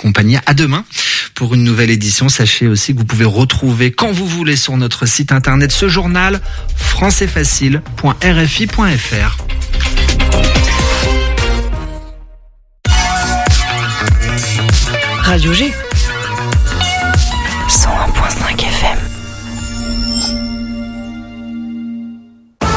accompagner. 0.00 0.38
À 0.46 0.54
demain 0.54 0.82
pour 1.34 1.54
une 1.54 1.62
nouvelle 1.62 1.90
édition. 1.90 2.30
Sachez 2.30 2.66
aussi 2.66 2.94
que 2.94 2.98
vous 2.98 3.04
pouvez 3.04 3.26
retrouver 3.26 3.92
quand 3.92 4.12
vous 4.12 4.26
voulez 4.26 4.56
sur 4.56 4.78
notre 4.78 5.04
site 5.06 5.30
internet 5.30 5.70
ce 5.72 5.88
journal 5.88 6.40
françaisfacile.rfi.fr. 6.76 9.36
Radio 15.22 15.52
G. 15.52 15.70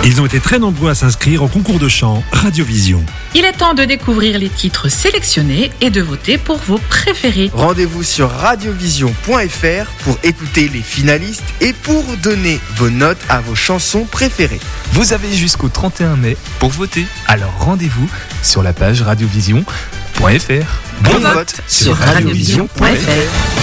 Ils 0.06 0.20
ont 0.20 0.26
été 0.26 0.42
très 0.42 0.60
nombreux 0.60 0.90
à 0.90 0.96
s'inscrire 0.96 1.44
au 1.44 1.48
concours 1.48 1.80
de 1.80 1.88
chant 1.88 2.24
Radiovision. 2.34 3.02
Il 3.36 3.46
est 3.46 3.54
temps 3.54 3.74
de 3.74 3.86
découvrir 3.86 4.38
les 4.38 4.50
titres 4.50 4.90
sélectionnés 4.90 5.72
et 5.80 5.90
de 5.90 6.02
voter 6.02 6.38
pour 6.38 6.58
vos 6.58 6.78
préférés. 6.90 7.50
Rendez-vous 7.54 8.04
sur 8.04 8.30
radiovision.fr 8.30 9.86
pour 10.04 10.18
écouter 10.24 10.68
les 10.68 10.82
finalistes 10.82 11.46
et 11.62 11.72
pour 11.72 12.04
donner 12.22 12.60
vos 12.76 12.90
notes 12.90 13.22
à 13.30 13.40
vos 13.40 13.56
chansons 13.56 14.04
préférées. 14.04 14.60
Vous 14.92 15.14
avez 15.14 15.32
jusqu'au 15.32 15.70
31 15.70 16.18
mai 16.18 16.36
pour 16.60 16.72
voter. 16.72 17.06
Alors 17.28 17.54
rendez-vous 17.60 18.10
sur 18.42 18.62
la 18.62 18.74
page 18.74 19.02
radiovision.fr. 19.02 20.22
Bon, 21.02 21.20
vote 21.34 21.56
sur 21.68 21.96
radiovision.fr. 21.96 23.63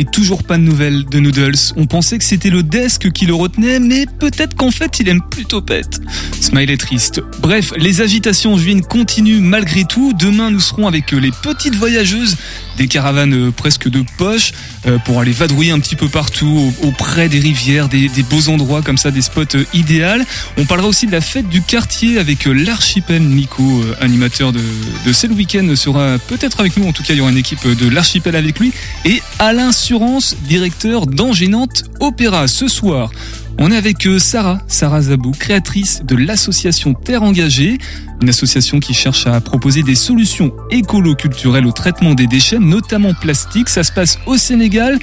Et 0.00 0.04
toujours 0.04 0.44
pas 0.44 0.58
de 0.58 0.62
nouvelles 0.62 1.04
de 1.06 1.18
Noodles. 1.18 1.56
On 1.76 1.86
pensait 1.86 2.18
que 2.18 2.24
c'était 2.24 2.50
le 2.50 2.62
desk 2.62 3.10
qui 3.10 3.26
le 3.26 3.34
retenait, 3.34 3.80
mais 3.80 4.06
peut-être 4.06 4.54
qu'en 4.54 4.70
fait 4.70 5.00
il 5.00 5.08
aime 5.08 5.20
plutôt 5.28 5.60
pète. 5.60 6.00
Smile 6.40 6.70
est 6.70 6.76
triste. 6.76 7.20
Bref, 7.40 7.72
les 7.76 8.00
agitations 8.00 8.56
juines 8.56 8.82
continuent 8.82 9.40
malgré 9.42 9.82
tout. 9.84 10.12
Demain 10.16 10.52
nous 10.52 10.60
serons 10.60 10.86
avec 10.86 11.10
les 11.10 11.32
petites 11.42 11.74
voyageuses, 11.74 12.36
des 12.76 12.86
caravanes 12.86 13.48
euh, 13.48 13.50
presque 13.50 13.88
de 13.88 14.04
poche, 14.18 14.52
euh, 14.86 14.98
pour 14.98 15.18
aller 15.20 15.32
vadrouiller 15.32 15.72
un 15.72 15.80
petit 15.80 15.96
peu 15.96 16.08
partout, 16.08 16.72
au- 16.80 16.86
auprès 16.86 17.28
des 17.28 17.40
rivières, 17.40 17.88
des, 17.88 18.08
beaux 18.30 18.48
endroits 18.48 18.82
comme 18.82 18.98
ça, 18.98 19.10
des 19.10 19.20
spots 19.22 19.56
euh, 19.56 19.64
idéaux. 19.74 20.22
On 20.56 20.64
parlera 20.64 20.86
aussi 20.86 21.06
de 21.08 21.12
la 21.12 21.20
fête 21.20 21.48
du 21.48 21.60
quartier 21.60 22.18
avec 22.18 22.46
euh, 22.46 22.52
l'archipel 22.52 23.20
Nico, 23.22 23.64
euh, 23.82 23.96
animateur 24.00 24.52
de, 24.52 24.60
de 25.06 25.12
C'est 25.12 25.28
week-end, 25.28 25.74
sera 25.74 26.18
peut-être 26.18 26.60
avec 26.60 26.76
nous. 26.76 26.86
En 26.86 26.92
tout 26.92 27.02
cas, 27.02 27.14
il 27.14 27.16
y 27.16 27.20
aura 27.20 27.32
une 27.32 27.36
équipe 27.36 27.66
de 27.66 27.88
l'archipel 27.88 28.36
avec 28.36 28.60
lui. 28.60 28.72
Et 29.04 29.20
Alain 29.40 29.72
Surance, 29.88 30.36
directeur 30.46 31.06
d'Engénante 31.06 31.84
Opéra. 32.00 32.46
Ce 32.46 32.68
soir, 32.68 33.10
on 33.58 33.72
est 33.72 33.76
avec 33.78 34.06
euh, 34.06 34.18
Sarah, 34.18 34.60
Sarah 34.68 35.00
Zabou, 35.00 35.30
créatrice 35.30 36.02
de 36.04 36.14
l'association 36.14 36.92
Terre 36.92 37.22
Engagée, 37.22 37.78
une 38.20 38.28
association 38.28 38.80
qui 38.80 38.94
cherche 38.94 39.26
à 39.26 39.40
proposer 39.40 39.82
des 39.82 39.94
solutions 39.94 40.52
écolo-culturelles 40.70 41.66
au 41.66 41.72
traitement 41.72 42.14
des 42.14 42.26
déchets, 42.26 42.58
notamment 42.58 43.14
plastiques. 43.14 43.68
Ça 43.68 43.84
se 43.84 43.92
passe 43.92 44.18
au 44.26 44.36
Sénégal, 44.36 44.98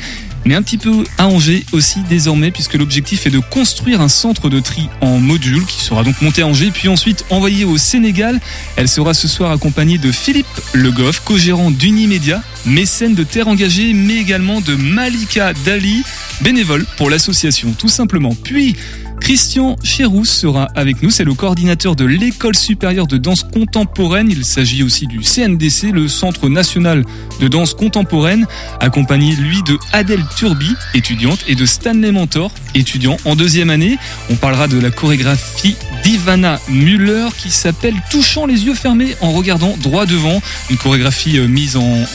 mais 0.46 0.56
un 0.56 0.62
petit 0.62 0.78
peu 0.78 1.04
à 1.18 1.28
Angers 1.28 1.66
aussi 1.72 2.00
désormais, 2.10 2.52
puisque 2.52 2.76
l'objectif 2.76 3.26
est 3.26 3.32
de 3.32 3.40
construire 3.40 4.02
un 4.02 4.10
centre 4.10 4.50
de 4.50 4.60
tri 4.60 4.90
en 5.02 5.20
module 5.20 5.66
qui 5.66 5.84
sera 5.84 6.04
donc 6.04 6.22
monté 6.22 6.42
à 6.42 6.48
Angers, 6.48 6.72
puis 6.72 6.88
ensuite 6.88 7.26
envoyé 7.30 7.66
au 7.66 7.78
Sénégal. 7.78 8.40
Elle 8.76 8.88
sera 8.88 9.14
ce 9.14 9.28
soir 9.28 9.52
accompagnée 9.52 9.98
de 9.98 10.12
Philippe 10.12 10.46
Le 10.74 10.92
Goff, 10.92 11.22
co-gérant 11.24 11.72
d'Unimédia, 11.72 12.44
mécène 12.66 13.16
de 13.16 13.24
Terre 13.24 13.48
Engagée, 13.48 13.94
mais 13.94 14.18
également 14.18 14.62
de 14.62 14.76
Malika 14.76 15.54
Dali, 15.66 16.04
bénévole 16.42 16.86
pour 16.98 17.10
l'association, 17.10 17.74
tout 17.78 17.88
simplement. 17.88 18.36
Puis, 18.44 18.76
Christian 19.20 19.76
Chéroux 19.84 20.26
sera 20.26 20.68
avec 20.76 21.02
nous, 21.02 21.10
c'est 21.10 21.24
le 21.24 21.34
coordinateur 21.34 21.96
de 21.96 22.06
l'école 22.06 22.56
supérieure 22.56 23.08
de 23.08 23.18
danse 23.18 23.44
contemporaine. 23.44 24.30
Il 24.30 24.46
s'agit 24.46 24.84
aussi 24.84 25.08
du 25.08 25.22
CNDC, 25.22 25.92
le 25.92 26.08
Centre 26.08 26.48
national 26.50 27.04
de 27.40 27.48
danse 27.48 27.74
contemporaine, 27.74 28.46
accompagné 28.80 29.36
lui 29.36 29.64
de 29.64 29.78
Adèle 29.94 30.24
Turbi, 30.38 30.74
étudiante, 30.94 31.40
et 31.48 31.56
de 31.56 31.66
Stanley 31.66 32.12
Mentor, 32.12 32.52
étudiant 32.76 33.18
en 33.26 33.36
deuxième 33.36 33.70
année. 33.70 33.98
On 34.30 34.36
parlera 34.36 34.68
de 34.68 34.80
la 34.80 34.92
chorégraphie 34.92 35.76
d'Ivana 36.04 36.60
Müller 36.70 37.30
qui 37.38 37.50
s'appelle 37.50 37.96
Touchant 38.12 38.46
les 38.46 38.66
yeux 38.66 38.76
fermés 38.76 39.16
en 39.22 39.32
regardant 39.32 39.76
droit 39.82 40.06
devant, 40.06 40.42
une 40.70 40.78
chorégraphie 40.78 41.40
euh, 41.40 41.48
mise 41.48 41.78
en, 41.78 42.06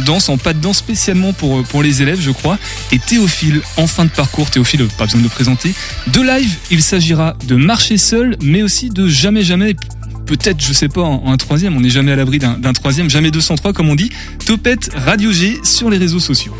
danse, 0.00 0.28
en 0.28 0.36
pas 0.36 0.52
de 0.52 0.60
danse 0.60 0.78
spécialement 0.78 1.32
pour, 1.32 1.60
euh, 1.60 1.62
pour 1.62 1.82
les 1.82 2.02
élèves, 2.02 2.20
je 2.20 2.32
crois. 2.32 2.58
Et 2.92 2.98
Théophile, 2.98 3.60
en 3.76 3.86
fin 3.86 4.04
de 4.04 4.10
parcours, 4.10 4.50
Théophile, 4.50 4.86
pas 4.98 5.04
besoin 5.04 5.20
de 5.20 5.24
le 5.24 5.30
présenter. 5.30 5.72
Live, 6.24 6.56
il 6.70 6.82
s'agira 6.82 7.36
de 7.46 7.54
marcher 7.54 7.98
seul, 7.98 8.36
mais 8.42 8.62
aussi 8.62 8.88
de 8.88 9.06
jamais 9.08 9.42
jamais. 9.42 9.76
Peut-être, 10.26 10.64
je 10.64 10.72
sais 10.72 10.88
pas, 10.88 11.02
en 11.02 11.30
un 11.30 11.36
troisième, 11.36 11.76
on 11.76 11.80
n'est 11.80 11.90
jamais 11.90 12.12
à 12.12 12.16
l'abri 12.16 12.38
d'un 12.38 12.58
d'un 12.58 12.72
troisième, 12.72 13.10
jamais 13.10 13.30
203 13.30 13.72
comme 13.72 13.90
on 13.90 13.94
dit. 13.94 14.10
Topette 14.46 14.90
Radio 14.94 15.32
G 15.32 15.60
sur 15.62 15.90
les 15.90 15.98
réseaux 15.98 16.20
sociaux. 16.20 16.54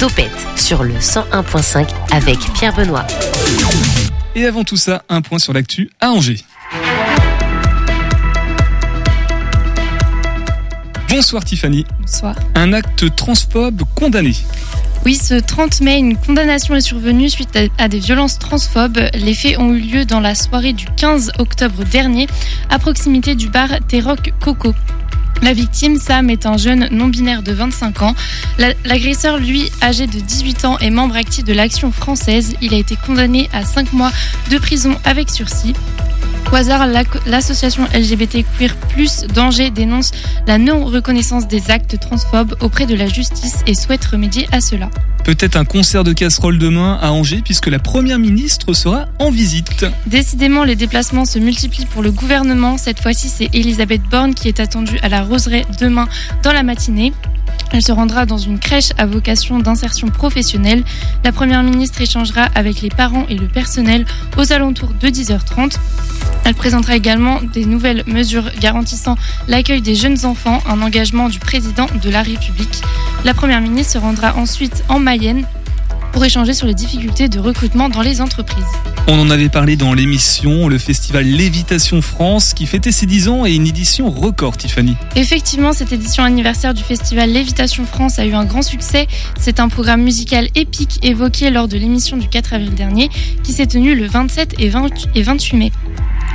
Topette 0.00 0.30
sur 0.56 0.82
le 0.82 0.94
101.5 0.94 1.86
avec 2.10 2.38
Pierre 2.54 2.74
Benoît. 2.74 3.06
Et 4.34 4.46
avant 4.46 4.64
tout 4.64 4.76
ça, 4.76 5.04
un 5.08 5.22
point 5.22 5.38
sur 5.38 5.52
l'actu 5.52 5.90
à 6.00 6.10
Angers. 6.10 6.40
Bonsoir 11.08 11.44
Tiffany. 11.44 11.84
Bonsoir. 12.00 12.34
Un 12.56 12.72
acte 12.72 13.14
transphobe 13.14 13.82
condamné. 13.94 14.34
Oui, 15.04 15.16
ce 15.16 15.34
30 15.34 15.82
mai, 15.82 15.98
une 15.98 16.16
condamnation 16.16 16.74
est 16.74 16.80
survenue 16.80 17.28
suite 17.28 17.58
à- 17.78 17.88
des 17.88 17.98
violences 17.98 18.38
transphobes. 18.38 18.98
Les 19.14 19.34
faits 19.34 19.58
ont 19.58 19.72
eu 19.74 19.80
lieu 19.80 20.04
dans 20.06 20.20
la 20.20 20.34
soirée 20.34 20.72
du 20.72 20.86
15 20.96 21.32
octobre 21.38 21.84
dernier, 21.84 22.26
à 22.70 22.78
proximité 22.78 23.34
du 23.34 23.48
bar 23.48 23.68
T-Rock 23.86 24.32
Coco. 24.40 24.74
La 25.42 25.52
victime, 25.52 25.98
Sam, 25.98 26.30
est 26.30 26.46
un 26.46 26.56
jeune 26.56 26.88
non-binaire 26.90 27.42
de 27.42 27.52
25 27.52 28.00
ans. 28.00 28.14
La- 28.56 28.72
L'agresseur, 28.86 29.36
lui, 29.36 29.70
âgé 29.82 30.06
de 30.06 30.20
18 30.20 30.64
ans, 30.64 30.78
est 30.78 30.88
membre 30.90 31.16
actif 31.16 31.44
de 31.44 31.52
l'Action 31.52 31.92
française. 31.92 32.54
Il 32.62 32.72
a 32.72 32.78
été 32.78 32.96
condamné 32.96 33.50
à 33.52 33.62
5 33.64 33.92
mois 33.92 34.12
de 34.50 34.56
prison 34.56 34.96
avec 35.04 35.28
sursis. 35.28 35.74
Au 36.54 36.56
hasard, 36.56 36.86
la- 36.86 37.02
l'association 37.26 37.82
LGBT 37.92 38.44
Queer 38.56 38.76
Plus 38.90 39.22
d'Angers 39.34 39.70
dénonce 39.72 40.12
la 40.46 40.56
non-reconnaissance 40.56 41.48
des 41.48 41.72
actes 41.72 41.98
transphobes 41.98 42.54
auprès 42.60 42.86
de 42.86 42.94
la 42.94 43.08
justice 43.08 43.56
et 43.66 43.74
souhaite 43.74 44.04
remédier 44.04 44.46
à 44.52 44.60
cela. 44.60 44.88
Peut-être 45.24 45.56
un 45.56 45.64
concert 45.64 46.04
de 46.04 46.12
casserole 46.12 46.58
demain 46.58 46.96
à 47.02 47.10
Angers 47.10 47.42
puisque 47.44 47.66
la 47.66 47.80
première 47.80 48.20
ministre 48.20 48.72
sera 48.72 49.06
en 49.18 49.32
visite. 49.32 49.84
Décidément, 50.06 50.62
les 50.62 50.76
déplacements 50.76 51.24
se 51.24 51.40
multiplient 51.40 51.86
pour 51.86 52.04
le 52.04 52.12
gouvernement. 52.12 52.78
Cette 52.78 53.00
fois-ci, 53.00 53.30
c'est 53.30 53.50
Elisabeth 53.52 54.02
Borne 54.08 54.34
qui 54.36 54.46
est 54.46 54.60
attendue 54.60 55.00
à 55.02 55.08
la 55.08 55.24
Roseraie 55.24 55.66
demain 55.80 56.06
dans 56.44 56.52
la 56.52 56.62
matinée. 56.62 57.12
Elle 57.72 57.82
se 57.82 57.92
rendra 57.92 58.26
dans 58.26 58.38
une 58.38 58.58
crèche 58.58 58.90
à 58.98 59.06
vocation 59.06 59.58
d'insertion 59.58 60.08
professionnelle. 60.08 60.84
La 61.24 61.32
Première 61.32 61.62
ministre 61.62 62.00
échangera 62.00 62.48
avec 62.54 62.80
les 62.82 62.88
parents 62.88 63.26
et 63.28 63.36
le 63.36 63.48
personnel 63.48 64.04
aux 64.36 64.52
alentours 64.52 64.92
de 65.00 65.08
10h30. 65.08 65.76
Elle 66.44 66.54
présentera 66.54 66.94
également 66.94 67.40
des 67.42 67.64
nouvelles 67.64 68.04
mesures 68.06 68.50
garantissant 68.60 69.16
l'accueil 69.48 69.80
des 69.80 69.94
jeunes 69.94 70.24
enfants, 70.24 70.62
un 70.68 70.82
engagement 70.82 71.28
du 71.28 71.38
président 71.38 71.86
de 72.02 72.10
la 72.10 72.22
République. 72.22 72.82
La 73.24 73.34
Première 73.34 73.60
ministre 73.60 73.94
se 73.94 73.98
rendra 73.98 74.36
ensuite 74.36 74.84
en 74.88 74.98
Mayenne 74.98 75.44
pour 76.14 76.24
échanger 76.24 76.54
sur 76.54 76.68
les 76.68 76.74
difficultés 76.74 77.28
de 77.28 77.40
recrutement 77.40 77.88
dans 77.88 78.00
les 78.00 78.20
entreprises. 78.20 78.64
On 79.08 79.18
en 79.18 79.30
avait 79.30 79.48
parlé 79.48 79.74
dans 79.74 79.92
l'émission, 79.94 80.68
le 80.68 80.78
festival 80.78 81.26
Lévitation 81.26 82.00
France 82.02 82.54
qui 82.54 82.66
fêtait 82.66 82.92
ses 82.92 83.04
10 83.04 83.28
ans 83.28 83.44
et 83.44 83.52
une 83.52 83.66
édition 83.66 84.08
record 84.10 84.56
Tiffany. 84.56 84.96
Effectivement, 85.16 85.72
cette 85.72 85.92
édition 85.92 86.22
anniversaire 86.22 86.72
du 86.72 86.84
festival 86.84 87.30
Lévitation 87.30 87.84
France 87.84 88.20
a 88.20 88.26
eu 88.26 88.32
un 88.32 88.44
grand 88.44 88.62
succès. 88.62 89.08
C'est 89.40 89.58
un 89.58 89.68
programme 89.68 90.02
musical 90.02 90.48
épique 90.54 91.00
évoqué 91.02 91.50
lors 91.50 91.66
de 91.66 91.76
l'émission 91.76 92.16
du 92.16 92.28
4 92.28 92.54
avril 92.54 92.74
dernier 92.74 93.10
qui 93.42 93.52
s'est 93.52 93.66
tenue 93.66 93.96
le 93.96 94.06
27 94.06 94.54
et 94.60 94.68
20 94.68 94.86
et 95.16 95.22
28 95.22 95.56
mai. 95.56 95.72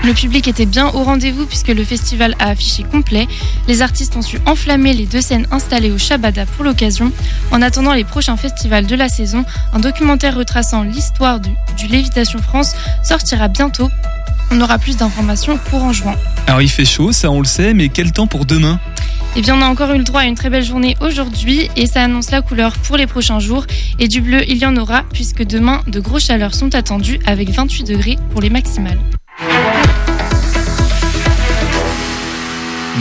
Le 0.05 0.13
public 0.13 0.47
était 0.47 0.65
bien 0.65 0.87
au 0.87 1.03
rendez-vous 1.03 1.45
puisque 1.45 1.67
le 1.67 1.83
festival 1.83 2.35
a 2.39 2.49
affiché 2.49 2.83
complet. 2.83 3.27
Les 3.67 3.81
artistes 3.81 4.15
ont 4.15 4.21
su 4.21 4.39
enflammer 4.45 4.93
les 4.93 5.05
deux 5.05 5.21
scènes 5.21 5.45
installées 5.51 5.91
au 5.91 5.97
Shabada 5.97 6.45
pour 6.45 6.63
l'occasion. 6.63 7.11
En 7.51 7.61
attendant 7.61 7.93
les 7.93 8.05
prochains 8.05 8.37
festivals 8.37 8.85
de 8.85 8.95
la 8.95 9.09
saison, 9.09 9.43
un 9.73 9.79
documentaire 9.79 10.35
retraçant 10.35 10.83
l'histoire 10.83 11.39
du, 11.39 11.49
du 11.77 11.87
Lévitation 11.87 12.39
France 12.39 12.75
sortira 13.03 13.49
bientôt. 13.49 13.89
On 14.51 14.61
aura 14.61 14.79
plus 14.79 14.97
d'informations 14.97 15.57
pour 15.69 15.83
en 15.83 15.93
juin. 15.93 16.15
Alors 16.47 16.61
il 16.61 16.69
fait 16.69 16.85
chaud, 16.85 17.11
ça 17.11 17.29
on 17.29 17.39
le 17.39 17.45
sait, 17.45 17.73
mais 17.73 17.89
quel 17.89 18.11
temps 18.11 18.25
pour 18.27 18.45
demain? 18.45 18.79
Eh 19.35 19.41
bien, 19.41 19.55
on 19.55 19.61
a 19.61 19.67
encore 19.67 19.91
eu 19.91 19.97
le 19.97 20.03
droit 20.03 20.21
à 20.21 20.25
une 20.25 20.33
très 20.33 20.49
belle 20.49 20.63
journée 20.63 20.97
aujourd'hui 21.01 21.69
et 21.75 21.85
ça 21.85 22.03
annonce 22.03 22.31
la 22.31 22.41
couleur 22.41 22.73
pour 22.77 22.97
les 22.97 23.05
prochains 23.05 23.39
jours. 23.39 23.67
Et 23.99 24.07
du 24.07 24.21
bleu, 24.21 24.41
il 24.47 24.57
y 24.57 24.65
en 24.65 24.75
aura 24.75 25.03
puisque 25.13 25.43
demain, 25.43 25.81
de 25.87 25.99
grosses 25.99 26.25
chaleurs 26.25 26.55
sont 26.55 26.73
attendues 26.73 27.19
avec 27.27 27.49
28 27.51 27.83
degrés 27.83 28.17
pour 28.31 28.41
les 28.41 28.49
maximales. 28.49 28.97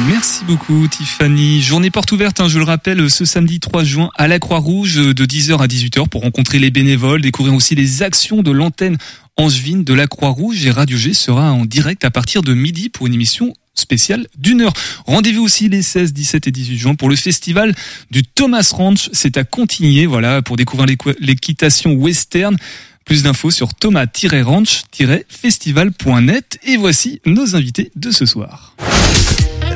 Merci 0.07 0.45
beaucoup 0.45 0.87
Tiffany. 0.87 1.61
Journée 1.61 1.91
porte 1.91 2.13
ouverte, 2.13 2.41
hein, 2.41 2.49
je 2.49 2.59
le 2.59 2.65
rappelle, 2.65 3.11
ce 3.11 3.25
samedi 3.25 3.59
3 3.59 3.85
juin 3.85 4.11
à 4.17 4.29
la 4.29 4.39
Croix-Rouge 4.39 4.97
de 4.97 5.27
10h 5.27 5.59
à 5.59 5.67
18h 5.67 6.09
pour 6.09 6.23
rencontrer 6.23 6.59
les 6.59 6.71
bénévoles, 6.71 7.21
découvrir 7.21 7.55
aussi 7.55 7.75
les 7.75 8.03
actions 8.03 8.43
de 8.43 8.51
l'antenne 8.51 8.97
angevine 9.37 9.85
de 9.85 9.95
la 9.95 10.07
Croix-Rouge 10.07 10.65
et 10.67 10.71
Radio 10.71 10.97
G 10.97 11.15
sera 11.15 11.53
en 11.53 11.65
direct 11.65 12.05
à 12.05 12.11
partir 12.11 12.43
de 12.43 12.55
midi 12.55 12.91
pour 12.91 13.07
une 13.07 13.15
émission 13.15 13.55
spéciale 13.75 14.27
d'une 14.37 14.61
heure. 14.61 14.73
Rendez-vous 15.07 15.43
aussi 15.43 15.69
les 15.69 15.83
16, 15.83 16.13
17 16.13 16.49
et 16.49 16.53
18 16.53 16.79
juin 16.79 16.95
pour 16.95 17.09
le 17.09 17.17
festival 17.17 17.75
du 18.11 18.25
Thomas 18.25 18.71
Ranch. 18.73 19.09
C'est 19.13 19.37
à 19.37 19.45
continuer, 19.45 20.07
voilà, 20.07 20.43
pour 20.43 20.57
découvrir 20.57 20.89
l'équitation 21.21 21.93
western. 21.93 22.57
Plus 23.05 23.23
d'infos 23.23 23.51
sur 23.51 23.75
thomas-ranch-festival.net. 23.75 26.59
Et 26.67 26.77
voici 26.77 27.21
nos 27.25 27.57
invités 27.57 27.91
de 27.97 28.11
ce 28.11 28.27
soir. 28.27 28.75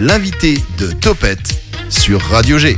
L'invité 0.07 0.59
de 0.79 0.91
Topette 0.91 1.63
sur 1.89 2.21
Radio 2.21 2.59
G. 2.59 2.77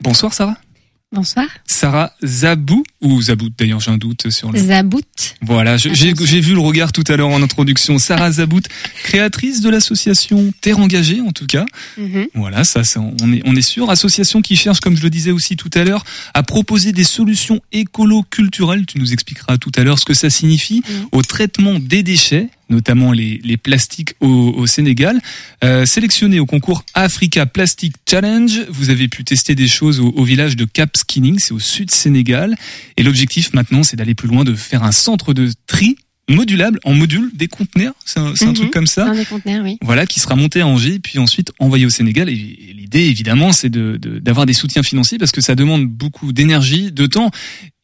Bonsoir 0.00 0.32
Sarah. 0.32 0.54
Bonsoir. 1.10 1.46
Sarah 1.66 2.12
Zabou, 2.24 2.84
ou 3.00 3.20
Zabout 3.22 3.50
d'ailleurs, 3.58 3.80
j'ai 3.80 3.90
un 3.90 3.98
doute 3.98 4.30
sur 4.30 4.52
le. 4.52 4.58
Zabout. 4.60 5.00
Voilà, 5.42 5.76
j'ai 5.76 6.40
vu 6.40 6.52
le 6.54 6.60
regard 6.60 6.92
tout 6.92 7.02
à 7.08 7.16
l'heure 7.16 7.30
en 7.30 7.42
introduction. 7.42 7.98
Sarah 7.98 8.30
Zabout, 8.30 8.62
créatrice 9.02 9.60
de 9.60 9.70
l'association 9.70 10.52
Terre 10.60 10.78
Engagée 10.78 11.20
en 11.20 11.32
tout 11.32 11.46
cas. 11.46 11.66
Mhm. 11.98 12.26
Voilà, 12.34 12.62
ça, 12.62 12.84
ça, 12.84 13.00
on 13.00 13.32
est, 13.32 13.42
on 13.44 13.56
est 13.56 13.62
sûr. 13.62 13.90
Association 13.90 14.40
qui 14.40 14.54
cherche, 14.54 14.78
comme 14.78 14.96
je 14.96 15.02
le 15.02 15.10
disais 15.10 15.32
aussi 15.32 15.56
tout 15.56 15.70
à 15.74 15.82
l'heure, 15.82 16.04
à 16.32 16.44
proposer 16.44 16.92
des 16.92 17.04
solutions 17.04 17.60
écolo-culturelles. 17.72 18.86
Tu 18.86 18.98
nous 19.00 19.12
expliqueras 19.12 19.58
tout 19.58 19.72
à 19.76 19.82
l'heure 19.82 19.98
ce 19.98 20.04
que 20.04 20.14
ça 20.14 20.30
signifie 20.30 20.82
Mhm. 20.88 21.06
au 21.12 21.22
traitement 21.22 21.78
des 21.80 22.04
déchets, 22.04 22.48
notamment 22.68 23.12
les, 23.12 23.40
les 23.44 23.56
plastiques 23.56 24.14
au, 24.20 24.28
au 24.56 24.66
Sénégal. 24.66 25.20
Euh, 25.62 25.86
sélectionné 25.86 26.40
au 26.40 26.46
concours 26.46 26.84
Africa 26.94 27.46
Plastic 27.46 27.94
Challenge, 28.08 28.60
vous 28.68 28.90
avez 28.90 29.08
pu 29.08 29.24
tester 29.24 29.54
des 29.54 29.68
choses 29.68 30.00
au, 30.00 30.08
au 30.08 30.24
village 30.24 30.56
de 30.56 30.64
Cap 30.64 30.96
Skinning, 30.96 31.38
c'est 31.38 31.52
au 31.52 31.58
sud 31.60 31.90
Sénégal. 31.90 32.54
Et 32.96 33.02
l'objectif 33.02 33.52
maintenant, 33.52 33.82
c'est 33.82 33.96
d'aller 33.96 34.14
plus 34.14 34.28
loin, 34.28 34.44
de 34.44 34.54
faire 34.54 34.82
un 34.82 34.92
centre 34.92 35.34
de 35.34 35.50
tri 35.66 35.96
modulable 36.30 36.80
en 36.84 36.94
module 36.94 37.30
des 37.34 37.48
conteneurs. 37.48 37.92
C'est 38.06 38.18
un, 38.18 38.28
un 38.28 38.46
Mhm. 38.46 38.54
truc 38.54 38.70
comme 38.70 38.86
ça 38.86 39.10
des 39.10 39.26
conteneurs, 39.26 39.62
oui. 39.62 39.76
voilà, 39.82 40.06
qui 40.06 40.20
sera 40.20 40.36
monté 40.36 40.62
à 40.62 40.66
Angers, 40.66 40.98
puis 40.98 41.18
ensuite 41.18 41.52
envoyé 41.58 41.84
au 41.84 41.90
Sénégal. 41.90 42.30
Et 42.30 42.32
et 42.32 42.72
l'idée, 42.72 43.00
évidemment, 43.08 43.52
c'est 43.52 43.68
de- 43.70 43.98
de- 44.00 44.18
d'avoir 44.20 44.46
des 44.46 44.52
soutiens 44.54 44.82
financiers 44.82 45.18
parce 45.18 45.32
que 45.32 45.40
ça 45.42 45.54
demande 45.54 45.86
beaucoup 45.86 46.32
d'énergie, 46.32 46.92
de 46.92 47.06
temps 47.06 47.30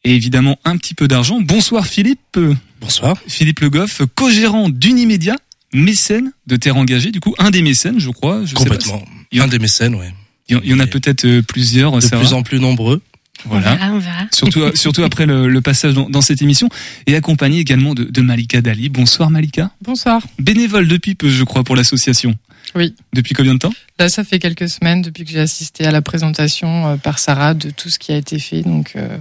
et 0.03 0.15
évidemment 0.15 0.57
un 0.65 0.77
petit 0.77 0.93
peu 0.93 1.07
d'argent. 1.07 1.39
Bonsoir 1.41 1.85
Philippe. 1.85 2.39
Bonsoir. 2.79 3.15
Philippe 3.27 3.59
Le 3.59 3.69
Goff, 3.69 4.01
co-gérant 4.15 4.69
d'Unimédia, 4.69 5.35
mécène 5.73 6.31
de 6.47 6.55
Terre 6.55 6.77
Engagée, 6.77 7.11
du 7.11 7.19
coup, 7.19 7.33
un 7.37 7.51
des 7.51 7.61
mécènes, 7.61 7.99
je 7.99 8.09
crois. 8.09 8.41
Je 8.43 8.47
sais 8.49 8.53
pas 8.53 8.59
Complètement. 8.59 9.03
Il 9.31 9.37
y 9.37 9.41
en- 9.41 9.45
Un 9.45 9.47
des 9.47 9.59
mécènes, 9.59 9.95
ouais. 9.95 10.13
si- 10.49 10.55
Il 10.63 10.69
y 10.69 10.73
en- 10.73 10.79
a 10.79 10.87
peut-être 10.87 11.25
euh, 11.25 11.41
plusieurs, 11.41 11.91
De 11.97 12.07
plus 12.17 12.33
en 12.33 12.43
plus 12.43 12.59
nombreux. 12.59 13.01
Voilà. 13.45 13.71
On 13.73 13.75
verra, 13.75 13.93
on 13.93 13.99
verra. 13.99 14.27
Surtout, 14.31 14.61
surtout 14.75 15.03
après 15.03 15.25
le, 15.25 15.47
le 15.47 15.61
passage 15.61 15.93
dans, 15.93 16.09
dans 16.09 16.21
cette 16.21 16.41
émission. 16.41 16.69
Et 17.07 17.15
accompagné 17.15 17.59
également 17.59 17.93
de, 17.95 18.03
de 18.03 18.21
Malika 18.21 18.61
Dali. 18.61 18.89
Bonsoir 18.89 19.29
Malika. 19.31 19.71
Bonsoir. 19.81 20.21
Bénévole 20.39 20.87
depuis 20.87 21.15
peu, 21.15 21.29
je 21.29 21.43
crois, 21.43 21.63
pour 21.63 21.75
l'association. 21.75 22.35
Oui. 22.75 22.93
Depuis 23.13 23.33
combien 23.33 23.53
de 23.53 23.59
temps? 23.59 23.73
Là, 23.99 24.09
ça 24.09 24.23
fait 24.23 24.39
quelques 24.39 24.69
semaines 24.69 25.01
depuis 25.01 25.25
que 25.25 25.31
j'ai 25.31 25.39
assisté 25.39 25.85
à 25.85 25.91
la 25.91 26.01
présentation 26.01 26.87
euh, 26.89 26.95
par 26.97 27.17
Sarah 27.19 27.53
de 27.53 27.69
tout 27.71 27.89
ce 27.89 27.97
qui 27.99 28.11
a 28.11 28.17
été 28.17 28.37
fait. 28.39 28.61
Donc 28.61 28.93
euh, 28.95 29.17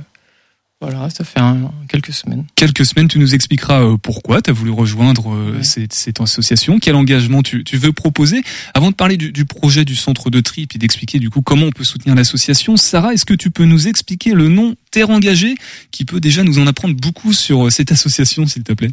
voilà, 0.80 1.10
ça 1.10 1.24
fait 1.24 1.38
un- 1.40 1.70
quelques 1.88 2.12
semaines. 2.12 2.46
quelques 2.54 2.86
semaines, 2.86 3.06
tu 3.08 3.18
nous 3.18 3.34
expliqueras 3.34 3.82
euh, 3.82 3.96
pourquoi 3.98 4.40
tu 4.40 4.48
as 4.50 4.52
voulu 4.54 4.70
rejoindre 4.70 5.30
euh, 5.34 5.56
Ouais. 5.58 5.62
cette, 5.62 5.92
cette 5.92 6.20
association, 6.20 6.78
quel 6.78 6.94
engagement 6.94 7.42
tu, 7.42 7.64
tu 7.64 7.76
veux 7.76 7.92
proposer. 7.92 8.42
Avant 8.72 8.90
de 8.90 8.96
parler 8.96 9.16
du, 9.18 9.30
du 9.32 9.44
projet 9.44 9.84
du 9.84 9.94
centre 9.94 10.30
de 10.30 10.40
tri 10.40 10.62
et 10.62 10.66
puis 10.66 10.78
d'expliquer 10.78 11.18
du 11.18 11.28
coup 11.28 11.42
comment 11.42 11.66
on 11.66 11.70
peut 11.72 11.84
soutenir 11.84 12.14
l'association, 12.14 12.76
Sarah, 12.78 13.12
est-ce 13.12 13.26
que 13.26 13.34
tu 13.34 13.50
peux 13.50 13.64
nous 13.66 13.88
expliquer 13.88 14.32
le 14.32 14.48
nom 14.48 14.74
Terre 14.90 15.10
Engagée 15.10 15.54
qui 15.90 16.04
peut 16.06 16.18
déjà 16.20 16.44
nous 16.44 16.58
en 16.58 16.66
apprendre 16.66 16.94
beaucoup 16.94 17.32
sur 17.34 17.66
euh, 17.66 17.70
cette 17.70 17.92
association, 17.92 18.46
s'il 18.46 18.62
te 18.62 18.72
plaît? 18.72 18.90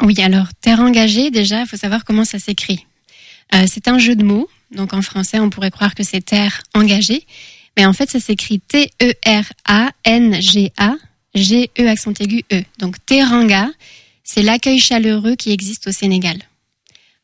Oui, 0.00 0.14
alors 0.22 0.46
Terre 0.60 0.80
engagée, 0.80 1.30
déjà, 1.32 1.60
il 1.62 1.66
faut 1.66 1.76
savoir 1.76 2.04
comment 2.04 2.24
ça 2.24 2.38
s'écrit. 2.38 2.86
Euh, 3.54 3.64
c'est 3.66 3.88
un 3.88 3.98
jeu 3.98 4.14
de 4.16 4.22
mots. 4.24 4.48
Donc 4.74 4.92
en 4.94 5.02
français, 5.02 5.40
on 5.40 5.50
pourrait 5.50 5.70
croire 5.72 5.94
que 5.94 6.04
c'est 6.04 6.20
Terre 6.24 6.62
engagée. 6.74 7.26
Mais 7.76 7.84
en 7.84 7.92
fait, 7.92 8.08
ça 8.10 8.20
s'écrit 8.20 8.60
T-E-R-A-N-G-A, 9.78 10.94
G-E 11.42 11.86
accent 11.88 12.12
aigu 12.20 12.42
E. 12.52 12.62
Donc 12.78 12.96
Teranga, 13.06 13.68
c'est 14.24 14.42
l'accueil 14.42 14.78
chaleureux 14.78 15.36
qui 15.36 15.50
existe 15.52 15.88
au 15.88 15.92
Sénégal. 15.92 16.38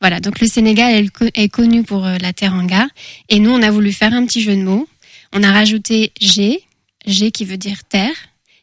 Voilà, 0.01 0.21
donc 0.21 0.41
le 0.41 0.47
Sénégal 0.47 0.95
est, 0.95 1.09
co- 1.09 1.31
est 1.35 1.49
connu 1.49 1.83
pour 1.83 2.05
euh, 2.05 2.17
la 2.21 2.33
Teranga. 2.33 2.89
Et 3.29 3.39
nous, 3.39 3.51
on 3.51 3.63
a 3.63 3.71
voulu 3.71 3.93
faire 3.93 4.13
un 4.13 4.27
petit 4.27 4.43
jeu 4.43 4.55
de 4.57 4.63
mots. 4.63 4.87
On 5.33 5.43
a 5.43 5.51
rajouté 5.53 6.13
G, 6.21 6.61
G 7.07 7.31
qui 7.31 7.45
veut 7.45 7.57
dire 7.57 7.85
terre, 7.85 8.15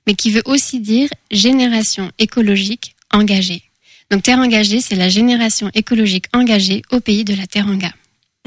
mais 0.07 0.13
qui 0.15 0.30
veut 0.31 0.44
aussi 0.45 0.80
dire 0.80 1.09
génération 1.31 2.12
écologique 2.19 2.95
engagée. 3.12 3.62
Donc 4.09 4.24
Terre 4.24 4.39
engagée, 4.39 4.81
c'est 4.81 4.95
la 4.95 5.09
génération 5.09 5.69
écologique 5.74 6.25
engagée 6.33 6.81
au 6.92 7.00
pays 7.00 7.24
de 7.24 7.33
la 7.33 7.47
Teranga. 7.47 7.92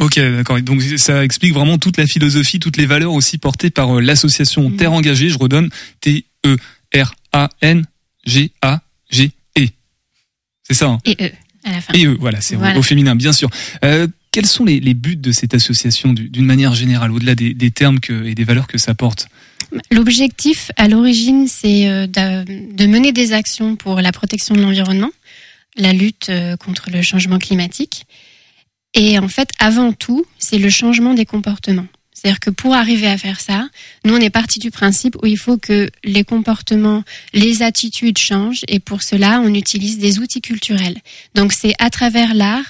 Ok, 0.01 0.19
d'accord. 0.19 0.61
Donc 0.61 0.83
ça 0.97 1.25
explique 1.25 1.55
vraiment 1.55 1.79
toute 1.79 1.97
la 1.97 2.07
philosophie, 2.07 2.59
toutes 2.59 2.77
les 2.77 2.87
valeurs 2.87 3.13
aussi 3.13 3.39
portées 3.39 3.71
par 3.71 3.97
euh, 3.97 4.01
l'association 4.01 4.69
Mhm. 4.69 4.77
Terre 4.77 4.93
Engagée. 4.93 5.29
Je 5.31 5.39
redonne 5.39 5.71
T-E-R-A-N-G-A-G-E. 8.25 9.69
C'est 10.63 10.75
ça. 10.75 10.87
Hein 10.87 10.99
Et 11.05 11.17
eux, 11.21 11.33
à 11.65 11.71
la 11.73 11.81
fin. 11.81 11.93
Et 11.95 12.07
eux, 12.07 12.17
voilà, 12.19 12.41
c'est 12.41 12.57
au- 12.57 12.61
Voilà. 12.61 12.79
au 12.79 12.83
féminin, 12.83 13.15
bien 13.17 13.33
sûr. 13.33 13.51
Euh, 13.85 14.07
quels 14.31 14.47
sont 14.47 14.65
les, 14.65 14.81
les 14.81 14.95
buts 14.95 15.17
de 15.17 15.31
cette 15.33 15.55
association 15.55 16.13
du- 16.13 16.29
d'une 16.29 16.47
manière 16.47 16.75
générale, 16.75 17.13
au-delà 17.13 17.35
des, 17.35 17.55
des 17.55 17.71
termes 17.71 18.01
que, 18.01 18.25
et 18.25 18.35
des 18.35 18.45
valeurs 18.45 18.67
que 18.67 18.79
ça 18.79 18.95
porte 18.95 19.27
L'objectif 19.91 20.71
à 20.77 20.89
l'origine, 20.89 21.47
c'est 21.49 21.89
euh, 21.89 22.07
de 22.07 22.87
mener 22.87 23.13
des 23.13 23.33
actions 23.33 23.77
pour 23.77 24.01
la 24.01 24.13
protection 24.13 24.55
de 24.55 24.61
l'environnement, 24.63 25.11
la 25.77 25.93
lutte 25.93 26.29
euh, 26.29 26.57
contre 26.57 26.91
le 26.91 27.03
changement 27.03 27.39
climatique. 27.39 28.05
Et 28.95 29.19
en 29.19 29.29
fait, 29.29 29.51
avant 29.59 29.93
tout, 29.93 30.25
c'est 30.39 30.59
le 30.59 30.71
changement 30.71 31.15
des 31.15 31.27
comportements. 31.27 31.87
C'est-à-dire 32.15 32.41
que 32.41 32.51
pour 32.51 32.75
arriver 32.75 33.09
à 33.09 33.19
faire 33.19 33.41
ça, 33.41 33.69
nous, 34.05 34.15
on 34.15 34.19
est 34.21 34.31
parti 34.31 34.59
du 34.61 34.71
principe 34.71 35.17
où 35.23 35.27
il 35.27 35.37
faut 35.37 35.59
que 35.59 35.91
les 36.05 36.25
comportements, 36.25 37.03
les 37.35 37.63
attitudes 37.63 38.17
changent. 38.19 38.63
Et 38.69 38.79
pour 38.79 39.03
cela, 39.03 39.41
on 39.45 39.53
utilise 39.53 39.99
des 39.99 40.21
outils 40.21 40.41
culturels. 40.41 40.97
Donc, 41.35 41.53
c'est 41.53 41.75
à 41.81 41.91
travers 41.91 42.33
l'art, 42.35 42.65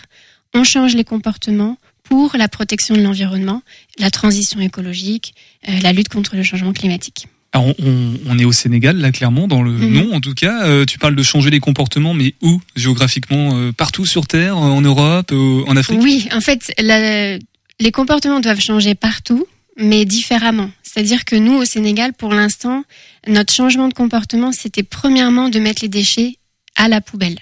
on 0.55 0.65
change 0.65 0.95
les 0.95 1.05
comportements 1.05 1.77
pour 2.05 2.37
la 2.37 2.49
protection 2.49 2.97
de 2.97 3.03
l'environnement, 3.03 3.63
la 3.99 4.11
transition 4.11 4.61
écologique, 4.61 5.35
euh, 5.69 5.73
la 5.83 5.93
lutte 5.93 6.09
contre 6.09 6.37
le 6.37 6.43
changement 6.43 6.73
climatique. 6.73 7.27
Alors, 7.53 7.73
on, 7.79 8.15
on- 8.27 8.39
est 8.39 8.45
au 8.45 8.51
Sénégal, 8.53 8.97
là, 8.99 9.13
clairement, 9.13 9.47
dans 9.47 9.63
le 9.63 9.71
Mhm. 9.71 9.93
nom, 9.93 10.13
en 10.15 10.21
tout 10.21 10.35
cas. 10.35 10.65
Euh, 10.67 10.85
tu 10.87 10.99
parles 10.99 11.15
de 11.15 11.23
changer 11.23 11.51
les 11.51 11.61
comportements, 11.61 12.13
mais 12.13 12.35
où 12.43 12.61
géographiquement 12.75 13.57
Euh, 13.57 13.73
Partout 13.73 14.07
sur 14.07 14.27
Terre, 14.27 14.57
en 14.59 14.81
Europe, 14.81 15.31
euh, 15.33 15.63
en 15.69 15.77
Afrique? 15.77 16.01
Oui, 16.03 16.29
en 16.33 16.41
fait, 16.41 16.73
la- 16.81 17.39
les 17.81 17.93
comportements 17.93 18.41
doivent 18.41 18.61
changer 18.61 18.95
partout, 18.95 19.47
mais 19.77 20.05
différemment. 20.05 20.71
C'est-à-dire 20.83 21.25
que 21.25 21.37
nous, 21.37 21.55
au 21.55 21.65
Sénégal, 21.65 22.13
pour 22.13 22.33
l'instant, 22.33 22.85
notre 23.27 23.53
changement 23.53 23.89
de 23.89 23.95
comportement, 23.95 24.53
c'était 24.53 24.83
premièrement 24.83 25.49
de 25.49 25.59
mettre 25.59 25.83
les 25.83 25.89
déchets 25.89 26.37
à 26.77 26.89
la 26.89 27.01
poubelle. 27.01 27.39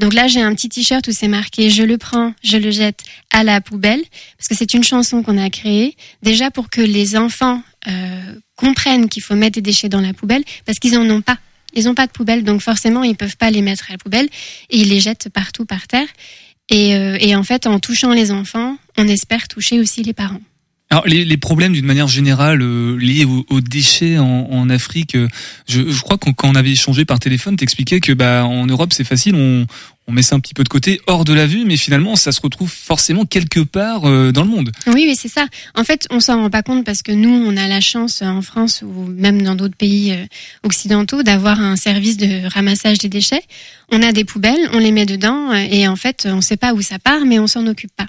Donc 0.00 0.14
là, 0.14 0.28
j'ai 0.28 0.40
un 0.40 0.54
petit 0.54 0.70
t-shirt 0.70 1.06
où 1.08 1.12
c'est 1.12 1.28
marqué 1.28 1.68
je 1.68 1.82
le 1.82 1.98
prends, 1.98 2.32
je 2.42 2.56
le 2.56 2.70
jette 2.70 3.02
à 3.30 3.44
la 3.44 3.60
poubelle, 3.60 4.02
parce 4.38 4.48
que 4.48 4.56
c'est 4.56 4.72
une 4.72 4.82
chanson 4.82 5.22
qu'on 5.22 5.36
a 5.36 5.50
créée, 5.50 5.94
déjà 6.22 6.50
pour 6.50 6.70
que 6.70 6.80
les 6.80 7.16
enfants 7.16 7.62
euh, 7.86 8.34
comprennent 8.56 9.08
qu'il 9.10 9.22
faut 9.22 9.34
mettre 9.34 9.56
des 9.56 9.62
déchets 9.62 9.90
dans 9.90 10.00
la 10.00 10.14
poubelle, 10.14 10.42
parce 10.64 10.78
qu'ils 10.78 10.96
en 10.96 11.08
ont 11.10 11.20
pas. 11.20 11.38
Ils 11.74 11.84
n'ont 11.84 11.94
pas 11.94 12.06
de 12.06 12.12
poubelle, 12.12 12.44
donc 12.44 12.62
forcément, 12.62 13.04
ils 13.04 13.14
peuvent 13.14 13.36
pas 13.36 13.50
les 13.50 13.62
mettre 13.62 13.90
à 13.90 13.92
la 13.92 13.98
poubelle, 13.98 14.28
et 14.70 14.78
ils 14.78 14.88
les 14.88 15.00
jettent 15.00 15.28
partout 15.28 15.66
par 15.66 15.86
terre. 15.86 16.08
Et, 16.70 16.94
euh, 16.94 17.16
et 17.20 17.34
en 17.34 17.42
fait, 17.42 17.66
en 17.66 17.78
touchant 17.80 18.12
les 18.12 18.30
enfants, 18.30 18.76
on 18.96 19.08
espère 19.08 19.48
toucher 19.48 19.80
aussi 19.80 20.02
les 20.02 20.12
parents. 20.12 20.40
Alors 20.92 21.06
les, 21.06 21.24
les 21.24 21.36
problèmes 21.36 21.72
d'une 21.72 21.86
manière 21.86 22.08
générale 22.08 22.62
euh, 22.62 22.96
liés 22.96 23.24
aux, 23.24 23.44
aux 23.48 23.60
déchets 23.60 24.18
en, 24.18 24.48
en 24.50 24.68
Afrique, 24.70 25.14
euh, 25.14 25.28
je, 25.68 25.88
je 25.88 26.00
crois 26.02 26.18
qu'on 26.18 26.32
quand 26.32 26.50
on 26.50 26.56
avait 26.56 26.72
échangé 26.72 27.04
par 27.04 27.20
téléphone, 27.20 27.56
t'expliquais 27.56 28.00
que 28.00 28.12
bah 28.12 28.44
en 28.44 28.66
Europe 28.66 28.92
c'est 28.92 29.04
facile, 29.04 29.36
on, 29.36 29.66
on 30.10 30.12
met 30.12 30.22
ça 30.22 30.34
un 30.34 30.40
petit 30.40 30.54
peu 30.54 30.64
de 30.64 30.68
côté, 30.68 31.00
hors 31.06 31.24
de 31.24 31.32
la 31.32 31.46
vue, 31.46 31.64
mais 31.64 31.76
finalement 31.76 32.16
ça 32.16 32.32
se 32.32 32.40
retrouve 32.40 32.70
forcément 32.70 33.24
quelque 33.24 33.60
part 33.60 34.06
euh, 34.06 34.32
dans 34.32 34.42
le 34.42 34.50
monde. 34.50 34.72
Oui, 34.88 35.04
oui, 35.06 35.14
c'est 35.16 35.28
ça. 35.28 35.46
En 35.76 35.84
fait, 35.84 36.06
on 36.10 36.18
s'en 36.18 36.42
rend 36.42 36.50
pas 36.50 36.62
compte 36.62 36.84
parce 36.84 37.02
que 37.02 37.12
nous, 37.12 37.30
on 37.30 37.56
a 37.56 37.68
la 37.68 37.80
chance 37.80 38.20
euh, 38.20 38.26
en 38.26 38.42
France 38.42 38.82
ou 38.82 39.06
même 39.06 39.42
dans 39.42 39.54
d'autres 39.54 39.76
pays 39.76 40.12
euh, 40.12 40.24
occidentaux 40.64 41.22
d'avoir 41.22 41.60
un 41.60 41.76
service 41.76 42.16
de 42.16 42.48
ramassage 42.52 42.98
des 42.98 43.08
déchets. 43.08 43.42
On 43.92 44.02
a 44.02 44.10
des 44.10 44.24
poubelles, 44.24 44.68
on 44.72 44.78
les 44.78 44.90
met 44.92 45.06
dedans 45.06 45.52
et 45.52 45.86
en 45.86 45.96
fait, 45.96 46.26
on 46.30 46.40
sait 46.40 46.56
pas 46.56 46.74
où 46.74 46.82
ça 46.82 46.98
part, 46.98 47.24
mais 47.24 47.38
on 47.38 47.46
s'en 47.46 47.66
occupe 47.66 47.92
pas. 47.96 48.06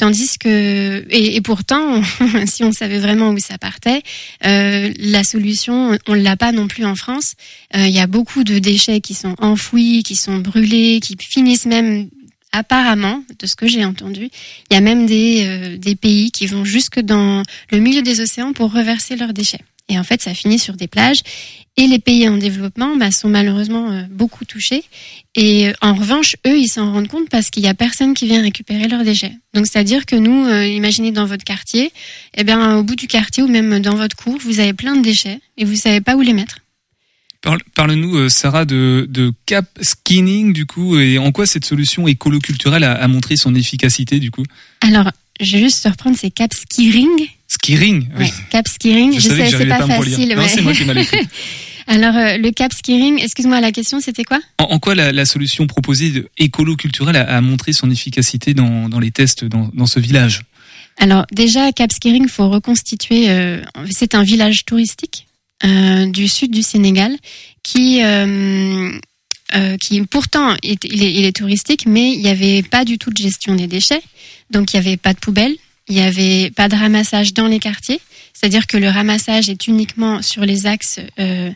Tandis 0.00 0.38
que 0.38 1.04
et, 1.10 1.42
pourtant, 1.42 2.02
si 2.46 2.64
on 2.64 2.72
savait 2.72 3.00
vraiment 3.00 3.28
où 3.32 3.38
ça 3.38 3.58
partait, 3.58 4.00
euh, 4.46 4.90
la 4.98 5.24
solution, 5.24 5.98
on 6.08 6.14
l'a 6.14 6.38
pas 6.38 6.52
non 6.52 6.68
plus 6.68 6.86
en 6.86 6.94
France. 6.94 7.34
Euh, 7.76 7.86
Il 7.86 7.94
y 7.94 7.98
a 7.98 8.06
beaucoup 8.06 8.42
de 8.42 8.58
déchets 8.58 9.02
qui 9.02 9.12
sont 9.12 9.34
enfouis, 9.38 10.02
qui 10.02 10.16
sont 10.16 10.38
brûlés, 10.38 11.00
qui 11.02 11.18
finissent 11.20 11.66
même 11.66 12.08
apparemment, 12.50 13.22
de 13.38 13.46
ce 13.46 13.56
que 13.56 13.66
j'ai 13.68 13.84
entendu, 13.84 14.30
il 14.70 14.74
y 14.74 14.76
a 14.76 14.80
même 14.80 15.04
des, 15.04 15.44
euh, 15.44 15.76
des 15.76 15.96
pays 15.96 16.30
qui 16.30 16.46
vont 16.46 16.64
jusque 16.64 17.00
dans 17.00 17.42
le 17.70 17.78
milieu 17.78 18.00
des 18.00 18.22
océans 18.22 18.54
pour 18.54 18.72
reverser 18.72 19.16
leurs 19.16 19.34
déchets. 19.34 19.60
Et 19.90 19.98
en 19.98 20.04
fait, 20.04 20.22
ça 20.22 20.32
finit 20.32 20.58
sur 20.58 20.74
des 20.74 20.86
plages. 20.86 21.20
Et 21.76 21.86
les 21.86 21.98
pays 21.98 22.28
en 22.28 22.36
développement 22.36 22.96
bah, 22.96 23.10
sont 23.10 23.28
malheureusement 23.28 23.90
euh, 23.90 24.02
beaucoup 24.10 24.44
touchés. 24.44 24.82
Et 25.34 25.68
euh, 25.68 25.72
en 25.82 25.94
revanche, 25.94 26.36
eux, 26.46 26.58
ils 26.58 26.68
s'en 26.68 26.92
rendent 26.92 27.08
compte 27.08 27.28
parce 27.28 27.50
qu'il 27.50 27.62
y 27.62 27.68
a 27.68 27.74
personne 27.74 28.14
qui 28.14 28.26
vient 28.26 28.42
récupérer 28.42 28.86
leurs 28.88 29.04
déchets. 29.04 29.32
Donc, 29.54 29.66
c'est-à-dire 29.66 30.06
que 30.06 30.16
nous, 30.16 30.46
euh, 30.46 30.66
imaginez 30.66 31.10
dans 31.10 31.26
votre 31.26 31.44
quartier, 31.44 31.90
eh 32.36 32.44
bien, 32.44 32.76
au 32.76 32.82
bout 32.82 32.96
du 32.96 33.06
quartier 33.06 33.42
ou 33.42 33.48
même 33.48 33.80
dans 33.80 33.94
votre 33.96 34.16
cour, 34.16 34.36
vous 34.40 34.60
avez 34.60 34.74
plein 34.74 34.96
de 34.96 35.02
déchets 35.02 35.40
et 35.56 35.64
vous 35.64 35.76
savez 35.76 36.00
pas 36.00 36.16
où 36.16 36.20
les 36.20 36.34
mettre. 36.34 36.58
Parle- 37.40 37.62
Parle-nous, 37.74 38.28
Sarah, 38.28 38.66
de, 38.66 39.06
de 39.08 39.32
cap 39.46 39.66
skinning, 39.80 40.52
du 40.52 40.66
coup, 40.66 40.98
et 40.98 41.18
en 41.18 41.32
quoi 41.32 41.46
cette 41.46 41.64
solution 41.64 42.06
écolo-culturelle 42.06 42.84
a, 42.84 42.92
a 42.92 43.08
montré 43.08 43.36
son 43.36 43.54
efficacité, 43.54 44.20
du 44.20 44.30
coup? 44.30 44.44
Alors, 44.82 45.10
je 45.40 45.56
vais 45.56 45.62
juste 45.62 45.82
te 45.82 45.88
reprendre, 45.88 46.16
c'est 46.20 46.30
cap 46.30 46.52
skiring. 46.52 47.08
Skiring 47.62 48.08
oui. 48.18 48.24
Ouais, 48.24 48.30
cap 48.50 48.66
skiring. 48.66 49.12
Je, 49.14 49.20
sais, 49.20 49.50
c'est 49.50 49.66
pas, 49.66 49.78
pas, 49.78 49.86
facile. 49.86 50.34
Ouais. 50.36 50.48
c'est 50.48 50.62
moi 50.62 50.72
qui 50.72 50.84
mal. 50.84 51.04
Alors, 51.86 52.16
euh, 52.16 52.38
le 52.38 52.50
cap 52.52 52.72
skiring, 52.72 53.20
excuse-moi, 53.20 53.60
la 53.60 53.70
question, 53.72 54.00
c'était 54.00 54.24
quoi? 54.24 54.38
En, 54.58 54.64
en 54.64 54.78
quoi 54.78 54.94
la, 54.94 55.12
la 55.12 55.24
solution 55.26 55.66
proposée 55.66 56.10
de 56.10 56.28
écolo-culturelle 56.38 57.16
a, 57.16 57.36
a 57.36 57.40
montré 57.40 57.72
son 57.72 57.90
efficacité 57.90 58.54
dans, 58.54 58.88
dans 58.88 58.98
les 59.00 59.10
tests 59.10 59.44
dans, 59.44 59.70
dans 59.74 59.86
ce 59.86 60.00
village? 60.00 60.40
Alors 60.98 61.26
déjà, 61.32 61.70
Cap 61.72 61.92
Skiring, 61.92 62.28
faut 62.28 62.48
reconstituer. 62.48 63.28
euh, 63.30 63.60
c'est 63.90 64.14
un 64.14 64.22
village 64.22 64.64
touristique 64.64 65.26
euh, 65.64 66.06
du 66.06 66.28
sud 66.28 66.52
du 66.52 66.62
Sénégal 66.62 67.16
qui, 67.62 68.00
qui 69.82 70.02
pourtant 70.06 70.54
est, 70.62 70.84
il, 70.84 71.02
est, 71.02 71.12
il 71.12 71.24
est 71.24 71.36
touristique, 71.36 71.84
mais 71.86 72.12
il 72.12 72.20
n'y 72.20 72.28
avait 72.28 72.62
pas 72.62 72.84
du 72.84 72.96
tout 72.98 73.10
de 73.10 73.16
gestion 73.18 73.54
des 73.54 73.66
déchets. 73.66 74.02
Donc 74.50 74.72
il 74.72 74.80
n'y 74.80 74.86
avait 74.86 74.96
pas 74.96 75.12
de 75.12 75.18
poubelle, 75.18 75.54
il 75.90 75.96
n'y 75.96 76.02
avait 76.02 76.50
pas 76.50 76.68
de 76.68 76.76
ramassage 76.76 77.34
dans 77.34 77.48
les 77.48 77.58
quartiers. 77.58 78.00
C'est-à-dire 78.32 78.66
que 78.66 78.78
le 78.78 78.88
ramassage 78.88 79.50
est 79.50 79.66
uniquement 79.66 80.22
sur 80.22 80.46
les 80.46 80.66
axes 80.66 81.00
euh, 81.18 81.50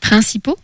principaux. 0.00 0.58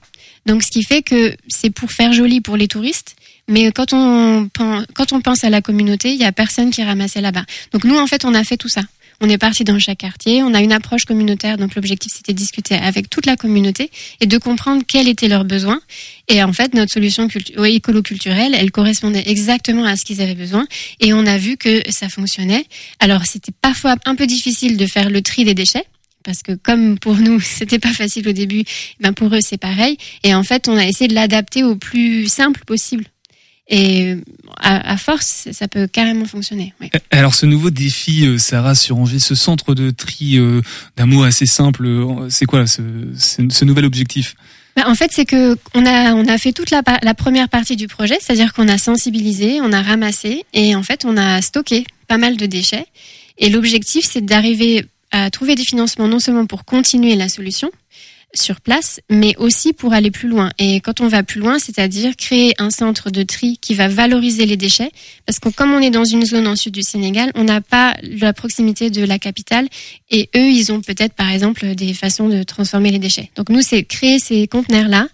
Donc 0.47 0.63
ce 0.63 0.71
qui 0.71 0.85
fait 0.85 1.03
que 1.03 1.35
c'est 1.49 1.71
pour 1.71 1.91
faire 1.91 2.13
joli 2.13 2.43
pour 2.43 2.57
les 2.57 2.69
touristes, 2.69 3.17
mais 3.49 3.73
quand 3.73 3.95
on 3.95 4.49
quand 4.55 5.13
on 5.13 5.21
pense 5.23 5.43
à 5.43 5.51
la 5.51 5.63
communauté, 5.63 6.13
il 6.13 6.21
y 6.21 6.25
a 6.25 6.33
personne 6.33 6.71
qui 6.71 6.83
ramassait 6.83 7.23
là-bas. 7.23 7.45
Donc 7.73 7.85
nous 7.85 7.97
en 7.97 8.07
fait 8.07 8.27
on 8.27 8.35
a 8.35 8.45
fait 8.45 8.59
tout 8.59 8.69
ça. 8.69 8.83
On 9.21 9.29
est 9.29 9.39
parti 9.39 9.65
dans 9.65 9.79
chaque 9.79 9.99
quartier, 9.99 10.43
on 10.43 10.55
a 10.55 10.61
une 10.61 10.73
approche 10.73 11.05
communautaire. 11.05 11.57
Donc 11.57 11.75
l'objectif 11.75 12.13
c'était 12.15 12.33
de 12.33 12.39
discuter 12.39 12.75
avec 12.75 13.09
toute 13.09 13.27
la 13.27 13.37
communauté 13.37 13.91
et 14.21 14.27
de 14.27 14.39
comprendre 14.39 14.83
quels 14.87 15.09
étaient 15.09 15.29
leurs 15.29 15.45
besoins. 15.45 15.81
Et 16.29 16.43
en 16.43 16.53
fait 16.53 16.75
notre 16.75 16.93
solution 16.93 17.29
écolo-culturelle, 17.65 18.55
elle 18.55 18.71
correspondait 18.71 19.25
exactement 19.27 19.85
à 19.85 19.97
ce 19.97 20.05
qu'ils 20.05 20.21
avaient 20.21 20.35
besoin. 20.35 20.67
Et 21.01 21.13
on 21.15 21.27
a 21.27 21.39
vu 21.39 21.57
que 21.57 21.83
ça 21.91 22.09
fonctionnait. 22.09 22.67
Alors 23.01 23.25
c'était 23.27 23.53
parfois 23.53 23.97
un 24.05 24.15
peu 24.15 24.27
difficile 24.27 24.77
de 24.77 24.87
faire 24.87 25.11
le 25.11 25.23
tri 25.23 25.45
des 25.45 25.55
déchets 25.55 25.85
parce 26.25 26.43
que 26.43 26.53
comme 26.53 26.99
pour 26.99 27.17
nous 27.17 27.39
c'était 27.59 27.79
pas 27.79 27.93
facile 27.93 28.29
au 28.29 28.33
début, 28.33 28.65
ben 29.01 29.13
pour 29.13 29.33
eux 29.35 29.41
c'est 29.41 29.59
pareil. 29.59 29.97
Et 30.25 30.35
en 30.35 30.43
fait 30.43 30.69
on 30.69 30.77
a 30.77 30.85
essayé 30.87 31.07
de 31.09 31.15
l'adapter 31.15 31.63
au 31.63 31.77
plus 31.77 32.27
simple 32.27 32.63
possible. 32.65 33.05
Et 33.69 34.17
à, 34.59 34.93
à 34.93 34.97
force 34.99 35.49
ça 35.53 35.69
peut 35.69 35.87
carrément 35.87 36.27
fonctionner. 36.27 36.75
ouais. 36.81 36.91
Alors 37.11 37.35
ce 37.35 37.47
nouveau 37.47 37.71
défi, 37.71 38.27
euh, 38.27 38.37
Sarah, 38.37 38.75
sur 38.75 38.99
Angers, 38.99 39.21
ce 39.21 39.35
centre 39.35 39.75
de 39.75 39.91
tri 39.91 40.37
euh, 40.37 40.61
d'un 40.97 41.07
mot 41.07 41.23
assez 41.23 41.47
simple, 41.47 41.87
euh, 41.87 42.29
c'est 42.29 42.45
quoi 42.45 42.67
ce, 42.67 42.83
ce, 43.19 43.43
ce 43.49 43.65
nouvel 43.65 43.87
objectif? 43.87 44.35
Ben, 44.77 44.85
en 44.87 44.95
fait, 44.95 45.13
c'est 45.13 45.25
que 45.25 45.57
on 45.75 45.87
a 45.87 46.15
on 46.15 46.27
a 46.27 46.37
fait 46.37 46.53
toute 46.53 46.71
la, 46.71 46.83
la 47.03 47.15
première 47.15 47.49
partie 47.49 47.77
du 47.77 47.87
projet, 47.89 48.17
c'est-à-dire 48.21 48.53
qu'on 48.53 48.69
a 48.69 48.77
sensibilisé, 48.77 49.61
on 49.63 49.73
a 49.73 49.81
ramassé 49.81 50.45
et 50.53 50.75
en 50.75 50.83
fait 50.83 51.05
on 51.07 51.17
a 51.17 51.41
stocké 51.41 51.87
pas 52.07 52.19
mal 52.19 52.37
de 52.37 52.47
déchets. 52.47 52.87
Et 53.39 53.49
l'objectif, 53.51 54.05
c'est 54.05 54.25
d'arriver 54.25 54.85
à 55.11 55.31
trouver 55.31 55.55
des 55.55 55.65
financements 55.65 56.09
non 56.09 56.19
seulement 56.19 56.45
pour 56.47 56.65
continuer 56.65 57.15
la 57.15 57.29
solution 57.29 57.71
sur 58.35 58.61
place, 58.61 59.01
mais 59.11 59.35
aussi 59.39 59.73
pour 59.73 59.93
aller 59.93 60.11
plus 60.11 60.29
loin. 60.29 60.51
Et 60.59 60.81
quand 60.81 61.01
on 61.01 61.09
va 61.09 61.23
plus 61.23 61.41
loin, 61.41 61.59
c'est-à-dire 61.59 62.17
créer 62.17 62.55
un 62.59 62.71
centre 62.71 63.11
de 63.11 63.23
tri 63.23 63.59
qui 63.61 63.75
va 63.75 63.89
valoriser 63.89 64.47
les 64.47 64.57
déchets, 64.57 64.91
parce 65.27 65.39
que 65.39 65.49
comme 65.49 65.73
on 65.73 65.81
est 65.81 65.91
dans 65.91 66.05
une 66.05 66.25
zone 66.25 66.47
en 66.47 66.57
sud 66.57 66.73
du 66.73 66.83
Sénégal, 66.83 67.31
on 67.35 67.45
n'a 67.45 67.61
pas 67.61 67.97
la 68.03 68.33
proximité 68.33 68.91
de 68.91 69.05
la 69.05 69.19
capitale, 69.19 69.69
et 70.11 70.29
eux, 70.37 70.51
ils 70.51 70.73
ont 70.73 70.81
peut-être 70.81 71.15
par 71.15 71.31
exemple 71.31 71.75
des 71.75 71.95
façons 71.95 72.29
de 72.29 72.43
transformer 72.43 72.91
les 72.91 72.99
déchets. 72.99 73.31
Donc 73.37 73.49
nous, 73.49 73.63
c'est 73.63 73.85
créer 73.85 74.19
ces 74.19 74.47
conteneurs-là 74.47 75.09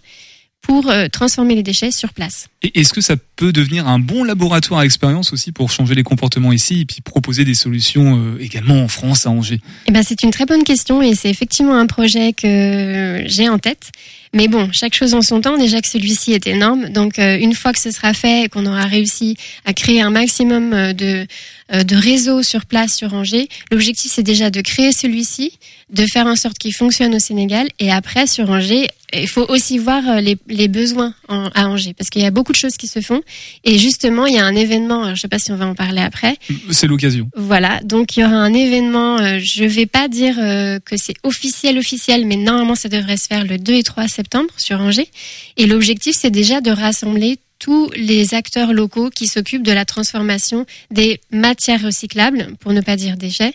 pour 0.61 0.89
euh, 0.89 1.07
transformer 1.07 1.55
les 1.55 1.63
déchets 1.63 1.91
sur 1.91 2.13
place. 2.13 2.47
Et 2.61 2.79
est-ce 2.79 2.93
que 2.93 3.01
ça 3.01 3.15
peut 3.35 3.51
devenir 3.51 3.87
un 3.87 3.99
bon 3.99 4.23
laboratoire 4.23 4.81
à 4.81 4.85
expérience 4.85 5.33
aussi 5.33 5.51
pour 5.51 5.71
changer 5.71 5.95
les 5.95 6.03
comportements 6.03 6.51
ici 6.51 6.81
et 6.81 6.85
puis 6.85 7.01
proposer 7.01 7.43
des 7.43 7.55
solutions 7.55 8.17
euh, 8.17 8.39
également 8.39 8.83
en 8.83 8.87
France, 8.87 9.25
à 9.25 9.31
Angers? 9.31 9.59
Eh 9.87 9.91
ben, 9.91 10.03
c'est 10.03 10.21
une 10.23 10.31
très 10.31 10.45
bonne 10.45 10.63
question 10.63 11.01
et 11.01 11.15
c'est 11.15 11.29
effectivement 11.29 11.75
un 11.75 11.87
projet 11.87 12.33
que 12.33 13.23
j'ai 13.25 13.49
en 13.49 13.57
tête. 13.57 13.91
Mais 14.33 14.47
bon, 14.47 14.69
chaque 14.71 14.93
chose 14.93 15.13
en 15.13 15.21
son 15.21 15.41
temps. 15.41 15.57
Déjà 15.57 15.81
que 15.81 15.89
celui-ci 15.89 16.31
est 16.31 16.47
énorme, 16.47 16.89
donc 16.89 17.19
euh, 17.19 17.37
une 17.37 17.53
fois 17.53 17.73
que 17.73 17.79
ce 17.79 17.91
sera 17.91 18.13
fait 18.13 18.43
et 18.43 18.49
qu'on 18.49 18.65
aura 18.65 18.85
réussi 18.85 19.35
à 19.65 19.73
créer 19.73 20.01
un 20.01 20.11
maximum 20.11 20.93
de 20.93 21.25
de 21.71 21.95
réseaux 21.95 22.43
sur 22.43 22.65
place 22.65 22.93
sur 22.93 23.13
Angers, 23.13 23.47
l'objectif 23.71 24.11
c'est 24.13 24.23
déjà 24.23 24.49
de 24.49 24.59
créer 24.59 24.91
celui-ci, 24.91 25.57
de 25.89 26.05
faire 26.05 26.25
en 26.25 26.35
sorte 26.35 26.57
qu'il 26.57 26.75
fonctionne 26.75 27.15
au 27.15 27.19
Sénégal 27.19 27.69
et 27.79 27.89
après 27.93 28.27
sur 28.27 28.49
Angers, 28.49 28.89
il 29.13 29.27
faut 29.29 29.45
aussi 29.47 29.77
voir 29.77 30.19
les, 30.19 30.37
les 30.51 30.67
besoins 30.67 31.13
en- 31.27 31.49
à 31.55 31.67
Angers 31.67 31.93
parce 31.97 32.09
qu'il 32.09 32.21
y 32.21 32.25
a 32.25 32.31
beaucoup 32.31 32.51
de 32.51 32.57
choses 32.57 32.77
qui 32.77 32.87
se 32.87 33.01
font 33.01 33.21
et 33.63 33.77
justement 33.79 34.25
il 34.27 34.35
y 34.35 34.37
a 34.39 34.45
un 34.45 34.55
événement, 34.55 35.03
alors, 35.03 35.15
je 35.15 35.21
sais 35.21 35.27
pas 35.27 35.39
si 35.39 35.51
on 35.51 35.55
va 35.55 35.65
en 35.65 35.73
parler 35.75 36.01
après, 36.01 36.35
C'est 36.69 36.87
l'occasion. 36.87 37.29
voilà, 37.35 37.79
donc 37.83 38.15
il 38.15 38.19
y 38.21 38.23
aura 38.23 38.35
un 38.35 38.53
événement, 38.53 39.17
euh, 39.19 39.39
je 39.41 39.63
vais 39.63 39.85
pas 39.87 40.07
dire 40.07 40.35
euh, 40.39 40.79
que 40.79 40.97
c'est 40.97 41.15
officiel 41.23 41.77
officiel, 41.77 42.25
mais 42.25 42.35
normalement 42.35 42.75
ça 42.75 42.89
devrait 42.89 43.17
se 43.17 43.27
faire 43.27 43.45
le 43.45 43.57
2 43.57 43.73
et 43.73 43.83
3 43.83 44.07
septembre 44.07 44.49
sur 44.57 44.79
Angers. 44.79 45.09
Et 45.57 45.65
l'objectif 45.65 46.15
c'est 46.17 46.31
déjà 46.31 46.61
de 46.61 46.71
rassembler 46.71 47.37
tous 47.59 47.91
les 47.95 48.33
acteurs 48.33 48.73
locaux 48.73 49.11
qui 49.11 49.27
s'occupent 49.27 49.61
de 49.61 49.71
la 49.71 49.85
transformation 49.85 50.65
des 50.89 51.21
matières 51.31 51.83
recyclables, 51.83 52.55
pour 52.59 52.73
ne 52.73 52.81
pas 52.81 52.95
dire 52.95 53.17
déchets. 53.17 53.53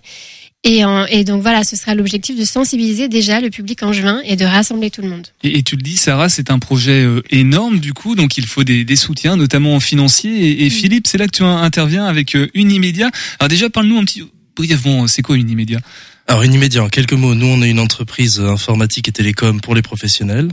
Et, 0.68 0.85
en- 0.85 1.06
et 1.06 1.23
donc 1.23 1.42
voilà, 1.42 1.62
ce 1.62 1.76
sera 1.76 1.94
l'objectif 1.94 2.37
de 2.37 2.44
sensibiliser 2.44 3.08
déjà 3.08 3.40
le 3.40 3.50
public 3.50 3.82
en 3.85 3.92
juin 3.92 4.20
et 4.25 4.35
de 4.35 4.44
rassembler 4.44 4.90
tout 4.90 5.00
le 5.00 5.08
monde. 5.08 5.28
Et, 5.44 5.58
et 5.58 5.62
tu 5.62 5.76
le 5.76 5.82
dis, 5.82 5.96
Sarah, 5.96 6.28
c'est 6.28 6.50
un 6.50 6.58
projet 6.58 7.04
euh, 7.04 7.23
énorme 7.30 7.78
du 7.78 7.92
coup, 7.92 8.16
donc 8.16 8.37
il 8.37 8.46
faut 8.46 8.64
des, 8.64 8.85
des 8.85 8.96
soutiens, 8.96 9.37
notamment 9.37 9.78
financiers. 9.78 10.32
Et, 10.50 10.66
et 10.66 10.70
Philippe, 10.70 11.06
c'est 11.06 11.18
là 11.18 11.26
que 11.26 11.37
tu 11.37 11.44
interviens 11.44 12.04
avec 12.06 12.35
euh, 12.35 12.49
Unimédia. 12.54 13.11
Alors 13.38 13.49
déjà, 13.49 13.70
parle-nous 13.70 13.96
un 13.99 14.04
petit 14.04 14.25
brièvement, 14.56 15.06
c'est 15.06 15.23
quoi 15.23 15.37
Unimédia? 15.37 15.78
Alors 16.26 16.42
Unimédia, 16.42 16.82
en 16.82 16.88
quelques 16.88 17.12
mots, 17.12 17.37
nous 17.37 17.46
on 17.46 17.62
est 17.62 17.70
une 17.70 17.78
entreprise 17.78 18.40
euh, 18.40 18.49
informatique 18.50 19.06
et 19.06 19.12
télécom 19.12 19.61
pour 19.61 19.76
les 19.76 19.82
professionnels. 19.82 20.49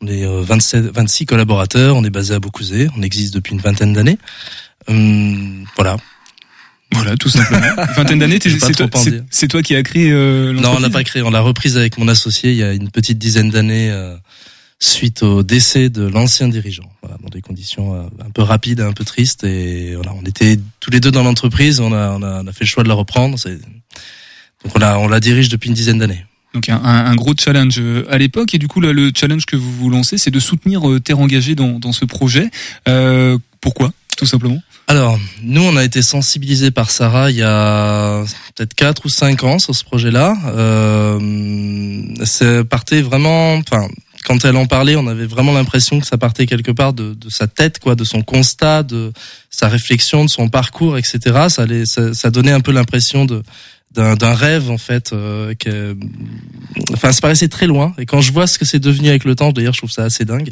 On 0.00 0.06
est 0.06 0.24
euh, 0.24 0.40
27, 0.40 0.86
26 0.94 1.26
collaborateurs, 1.26 1.94
on 1.96 2.04
est 2.04 2.10
basé 2.10 2.32
à 2.32 2.38
Beaucouzé, 2.40 2.88
on 2.96 3.02
existe 3.02 3.34
depuis 3.34 3.52
une 3.52 3.60
vingtaine 3.60 3.92
d'années. 3.92 4.16
Hum, 4.86 5.64
voilà. 5.76 5.98
Voilà, 6.92 7.16
tout 7.16 7.28
simplement. 7.28 7.66
Vingtaine 7.96 8.18
d'années, 8.18 8.38
c'est 9.30 9.48
toi, 9.48 9.62
qui 9.62 9.74
as 9.76 9.82
créé 9.82 10.10
euh, 10.10 10.52
Non, 10.52 10.74
on 10.76 10.80
l'a 10.80 10.90
pas 10.90 11.04
créé, 11.04 11.22
on 11.22 11.30
l'a 11.30 11.40
reprise 11.40 11.76
avec 11.76 11.98
mon 11.98 12.08
associé 12.08 12.50
il 12.52 12.56
y 12.56 12.62
a 12.62 12.72
une 12.72 12.90
petite 12.90 13.18
dizaine 13.18 13.50
d'années 13.50 13.90
euh, 13.90 14.16
suite 14.80 15.22
au 15.22 15.42
décès 15.42 15.90
de 15.90 16.06
l'ancien 16.06 16.48
dirigeant. 16.48 16.90
Voilà, 17.02 17.16
dans 17.22 17.28
des 17.28 17.40
conditions 17.42 17.94
euh, 17.94 18.02
un 18.26 18.30
peu 18.30 18.42
rapides, 18.42 18.80
un 18.80 18.92
peu 18.92 19.04
tristes 19.04 19.44
et 19.44 19.94
voilà, 19.96 20.12
on 20.14 20.24
était 20.24 20.58
tous 20.80 20.90
les 20.90 21.00
deux 21.00 21.10
dans 21.10 21.22
l'entreprise, 21.22 21.80
on 21.80 21.92
a, 21.92 22.10
on 22.10 22.22
a 22.22 22.42
on 22.42 22.46
a 22.46 22.52
fait 22.52 22.64
le 22.64 22.68
choix 22.68 22.82
de 22.84 22.88
la 22.88 22.94
reprendre. 22.94 23.36
Donc 24.64 24.74
on 24.74 24.78
la 24.78 24.98
on 24.98 25.08
la 25.08 25.20
dirige 25.20 25.48
depuis 25.50 25.68
une 25.68 25.74
dizaine 25.74 25.98
d'années. 25.98 26.24
Donc 26.54 26.68
un, 26.70 26.76
un- 26.82 27.04
un 27.06 27.14
gros 27.14 27.34
challenge 27.38 27.76
euh, 27.78 28.04
à 28.10 28.16
l'époque 28.18 28.54
et 28.54 28.58
du 28.58 28.66
coup 28.68 28.80
là, 28.80 28.92
le 28.92 29.12
challenge 29.14 29.44
que 29.44 29.56
vous 29.56 29.70
vous 29.72 29.90
lancez 29.90 30.16
c'est 30.16 30.30
de 30.30 30.40
soutenir 30.40 30.88
euh, 30.88 30.98
Terre 31.00 31.18
engagée 31.18 31.54
dans, 31.54 31.78
dans 31.78 31.92
ce 31.92 32.04
projet. 32.06 32.48
Euh, 32.88 33.36
pourquoi? 33.60 33.92
Tout 34.18 34.26
simplement. 34.26 34.60
Alors, 34.88 35.16
nous, 35.42 35.62
on 35.62 35.76
a 35.76 35.84
été 35.84 36.02
sensibilisés 36.02 36.72
par 36.72 36.90
Sarah 36.90 37.30
il 37.30 37.36
y 37.36 37.42
a 37.42 38.24
peut-être 38.56 38.74
quatre 38.74 39.04
ou 39.04 39.08
cinq 39.08 39.44
ans 39.44 39.60
sur 39.60 39.76
ce 39.76 39.84
projet-là. 39.84 40.34
Euh, 40.46 41.20
partait 42.68 43.00
vraiment, 43.00 43.54
enfin, 43.54 43.86
quand 44.24 44.44
elle 44.44 44.56
en 44.56 44.66
parlait, 44.66 44.96
on 44.96 45.06
avait 45.06 45.26
vraiment 45.26 45.52
l'impression 45.52 46.00
que 46.00 46.06
ça 46.06 46.18
partait 46.18 46.46
quelque 46.46 46.72
part 46.72 46.94
de, 46.94 47.14
sa 47.28 47.46
tête, 47.46 47.78
quoi, 47.78 47.94
de 47.94 48.02
son 48.02 48.22
constat, 48.22 48.82
de 48.82 49.12
sa 49.50 49.68
réflexion, 49.68 50.24
de 50.24 50.30
son 50.30 50.48
parcours, 50.48 50.98
etc. 50.98 51.46
Ça, 51.48 51.62
allait, 51.62 51.84
ça 51.86 52.30
donnait 52.30 52.50
un 52.50 52.60
peu 52.60 52.72
l'impression 52.72 53.24
de 53.24 53.44
d'un 53.92 54.34
rêve 54.34 54.70
en 54.70 54.78
fait 54.78 55.12
euh, 55.12 55.54
que 55.54 55.96
enfin 56.92 57.10
ça 57.12 57.20
paraissait 57.20 57.48
très 57.48 57.66
loin. 57.66 57.94
Et 57.98 58.06
quand 58.06 58.20
je 58.20 58.32
vois 58.32 58.46
ce 58.46 58.58
que 58.58 58.64
c'est 58.64 58.78
devenu 58.78 59.08
avec 59.08 59.24
le 59.24 59.34
temps 59.34 59.50
d'ailleurs 59.50 59.72
je 59.72 59.78
trouve 59.78 59.90
ça 59.90 60.04
assez 60.04 60.24
dingue. 60.24 60.50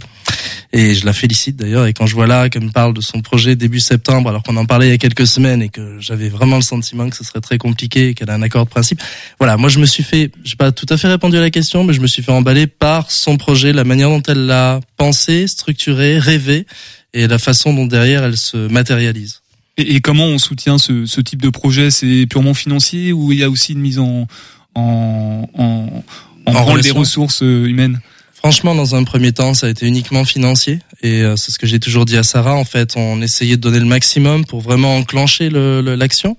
Et 0.72 0.94
je 0.94 1.06
la 1.06 1.12
félicite 1.12 1.56
d'ailleurs. 1.56 1.86
Et 1.86 1.92
quand 1.92 2.06
je 2.06 2.14
vois 2.14 2.26
là 2.26 2.48
qu'elle 2.48 2.64
me 2.64 2.70
parle 2.70 2.92
de 2.94 3.00
son 3.00 3.20
projet 3.20 3.54
début 3.54 3.80
septembre 3.80 4.30
alors 4.30 4.42
qu'on 4.42 4.56
en 4.56 4.64
parlait 4.64 4.88
il 4.88 4.90
y 4.90 4.94
a 4.94 4.98
quelques 4.98 5.26
semaines 5.26 5.62
et 5.62 5.68
que 5.68 5.98
j'avais 6.00 6.28
vraiment 6.28 6.56
le 6.56 6.62
sentiment 6.62 7.08
que 7.08 7.16
ce 7.16 7.24
serait 7.24 7.40
très 7.40 7.58
compliqué 7.58 8.08
et 8.08 8.14
qu'elle 8.14 8.30
a 8.30 8.34
un 8.34 8.42
accord 8.42 8.64
de 8.64 8.70
principe 8.70 9.00
voilà 9.38 9.56
moi 9.56 9.68
je 9.68 9.78
me 9.78 9.86
suis 9.86 10.02
fait 10.02 10.30
j'ai 10.44 10.56
pas 10.56 10.72
tout 10.72 10.86
à 10.88 10.96
fait 10.96 11.08
répondu 11.08 11.36
à 11.36 11.40
la 11.40 11.50
question 11.50 11.84
mais 11.84 11.92
je 11.92 12.00
me 12.00 12.06
suis 12.06 12.22
fait 12.22 12.32
emballer 12.32 12.66
par 12.66 13.10
son 13.10 13.36
projet 13.36 13.72
la 13.72 13.84
manière 13.84 14.08
dont 14.08 14.22
elle 14.22 14.46
l'a 14.46 14.80
pensé 14.96 15.46
structuré 15.46 16.18
rêvé 16.18 16.66
et 17.14 17.26
la 17.26 17.38
façon 17.38 17.72
dont 17.72 17.86
derrière 17.86 18.24
elle 18.24 18.36
se 18.36 18.56
matérialise 18.56 19.40
Et, 19.76 19.96
et 19.96 20.00
comment 20.00 20.26
on 20.26 20.38
soutient 20.38 20.78
ce, 20.78 21.06
ce 21.06 21.20
type 21.20 21.42
de 21.42 21.50
projet? 21.50 21.90
C'est 21.90 22.26
purement 22.26 22.54
financier 22.54 23.12
ou 23.12 23.32
il 23.32 23.38
y 23.38 23.42
a 23.42 23.50
aussi 23.50 23.72
une 23.72 23.80
mise 23.80 23.98
en 23.98 24.26
en 24.74 25.48
en, 25.54 26.02
en, 26.46 26.54
En 26.54 26.76
des 26.78 26.90
ressources 26.90 27.42
euh, 27.42 27.66
humaines? 27.66 28.00
Franchement, 28.32 28.74
dans 28.76 28.94
un 28.94 29.02
premier 29.02 29.32
temps, 29.32 29.54
ça 29.54 29.66
a 29.66 29.70
été 29.70 29.86
uniquement 29.86 30.24
financier. 30.24 30.78
Et 31.02 31.22
euh, 31.22 31.34
c'est 31.36 31.50
ce 31.50 31.58
que 31.58 31.66
j'ai 31.66 31.80
toujours 31.80 32.04
dit 32.04 32.16
à 32.16 32.22
Sarah. 32.22 32.54
En 32.54 32.64
fait, 32.64 32.92
on 32.96 33.20
essayait 33.20 33.56
de 33.56 33.60
donner 33.62 33.80
le 33.80 33.86
maximum 33.86 34.44
pour 34.44 34.60
vraiment 34.60 34.96
enclencher 34.96 35.48
le- 35.50 35.80
le- 35.80 35.96
l'action. 35.96 36.36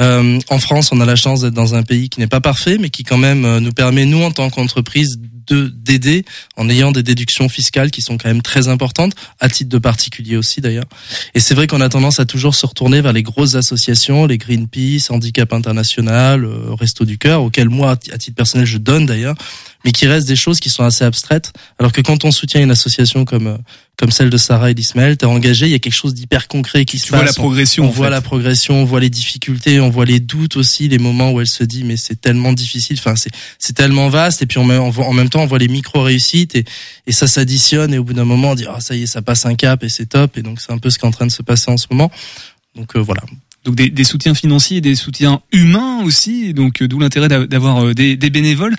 Euh, 0.00 0.38
en 0.48 0.58
France, 0.58 0.90
on 0.92 1.00
a 1.00 1.04
la 1.04 1.16
chance 1.16 1.40
d'être 1.42 1.52
dans 1.54 1.74
un 1.74 1.82
pays 1.82 2.08
qui 2.08 2.18
n'est 2.20 2.26
pas 2.28 2.40
parfait, 2.40 2.78
mais 2.80 2.88
qui 2.88 3.02
quand 3.04 3.18
même 3.18 3.44
euh, 3.44 3.60
nous 3.60 3.72
permet, 3.72 4.06
nous, 4.06 4.22
en 4.22 4.30
tant 4.30 4.48
qu'entreprise, 4.48 5.20
de 5.46 5.68
d'aider 5.68 6.24
en 6.56 6.68
ayant 6.68 6.92
des 6.92 7.02
déductions 7.02 7.48
fiscales 7.48 7.90
qui 7.90 8.02
sont 8.02 8.16
quand 8.18 8.28
même 8.28 8.42
très 8.42 8.68
importantes, 8.68 9.14
à 9.40 9.48
titre 9.48 9.70
de 9.70 9.78
particulier 9.78 10.36
aussi 10.36 10.60
d'ailleurs. 10.60 10.86
Et 11.34 11.40
c'est 11.40 11.54
vrai 11.54 11.66
qu'on 11.66 11.80
a 11.80 11.88
tendance 11.88 12.20
à 12.20 12.24
toujours 12.24 12.54
se 12.54 12.66
retourner 12.66 13.00
vers 13.00 13.12
les 13.12 13.22
grosses 13.22 13.54
associations, 13.54 14.26
les 14.26 14.38
Greenpeace, 14.38 15.10
Handicap 15.10 15.52
International, 15.52 16.44
euh, 16.44 16.74
Resto 16.74 17.04
du 17.04 17.18
Cœur, 17.18 17.42
auxquelles 17.42 17.68
moi, 17.68 17.92
à 17.92 18.18
titre 18.18 18.36
personnel, 18.36 18.66
je 18.66 18.78
donne 18.78 19.06
d'ailleurs, 19.06 19.34
mais 19.84 19.92
qui 19.92 20.06
restent 20.06 20.28
des 20.28 20.36
choses 20.36 20.60
qui 20.60 20.70
sont 20.70 20.82
assez 20.84 21.04
abstraites. 21.04 21.52
Alors 21.78 21.92
que 21.92 22.00
quand 22.00 22.24
on 22.24 22.30
soutient 22.30 22.60
une 22.62 22.70
association 22.70 23.24
comme 23.24 23.46
euh, 23.46 23.56
comme 23.96 24.10
celle 24.10 24.28
de 24.30 24.36
Sarah 24.36 24.70
et 24.72 24.74
d'Ismaël, 24.74 25.16
t'es 25.16 25.24
engagé, 25.26 25.66
il 25.66 25.72
y 25.72 25.74
a 25.74 25.78
quelque 25.78 25.94
chose 25.94 26.14
d'hyper 26.14 26.48
concret 26.48 26.84
qui 26.84 26.98
se 26.98 27.04
Tu 27.04 27.10
vois 27.10 27.20
passe. 27.20 27.28
la 27.36 27.42
progression, 27.42 27.84
On, 27.84 27.88
en 27.88 27.90
voit 27.90 28.06
fait. 28.06 28.10
la 28.10 28.20
progression, 28.22 28.74
on 28.82 28.84
voit 28.84 28.98
les 28.98 29.08
difficultés, 29.10 29.78
on 29.78 29.88
voit 29.90 30.04
les 30.04 30.18
doutes 30.18 30.56
aussi, 30.56 30.88
les 30.88 30.98
moments 30.98 31.30
où 31.30 31.40
elle 31.40 31.46
se 31.46 31.62
dit 31.62 31.84
mais 31.84 31.96
c'est 31.96 32.20
tellement 32.20 32.52
difficile, 32.52 32.96
enfin 32.98 33.14
c'est 33.14 33.30
c'est 33.58 33.74
tellement 33.74 34.08
vaste 34.08 34.42
et 34.42 34.46
puis 34.46 34.58
on, 34.58 34.68
on 34.68 34.90
voit- 34.90 35.06
en 35.06 35.12
même 35.12 35.28
temps 35.28 35.42
on 35.42 35.46
voit 35.46 35.58
les 35.58 35.68
micro 35.68 36.02
réussites 36.02 36.56
et 36.56 36.64
et 37.06 37.12
ça 37.12 37.26
s'additionne 37.28 37.94
et 37.94 37.98
au 37.98 38.04
bout 38.04 38.14
d'un 38.14 38.24
moment 38.24 38.50
on 38.50 38.54
dit 38.56 38.64
ah 38.68 38.80
ça 38.80 38.96
y 38.96 39.02
est 39.02 39.06
ça 39.06 39.22
passe 39.22 39.46
un 39.46 39.54
cap 39.54 39.84
et 39.84 39.88
c'est 39.88 40.06
top 40.06 40.36
et 40.38 40.42
donc 40.42 40.60
c'est 40.60 40.72
un 40.72 40.78
peu 40.78 40.90
ce 40.90 40.98
qui 40.98 41.04
est 41.04 41.08
en 41.08 41.12
train 41.12 41.26
de 41.26 41.32
se 41.32 41.42
passer 41.42 41.70
en 41.70 41.76
ce 41.76 41.86
moment. 41.90 42.10
Donc 42.74 42.96
euh, 42.96 43.00
voilà. 43.00 43.22
Donc 43.64 43.76
des, 43.76 43.88
des 43.88 44.04
soutiens 44.04 44.34
financiers, 44.34 44.80
des 44.80 44.94
soutiens 44.96 45.40
humains 45.52 46.02
aussi, 46.02 46.52
donc 46.52 46.82
euh, 46.82 46.88
d'où 46.88 46.98
l'intérêt 46.98 47.28
d'a- 47.28 47.46
d'avoir 47.46 47.84
euh, 47.84 47.94
des, 47.94 48.16
des 48.16 48.28
bénévoles. 48.30 48.74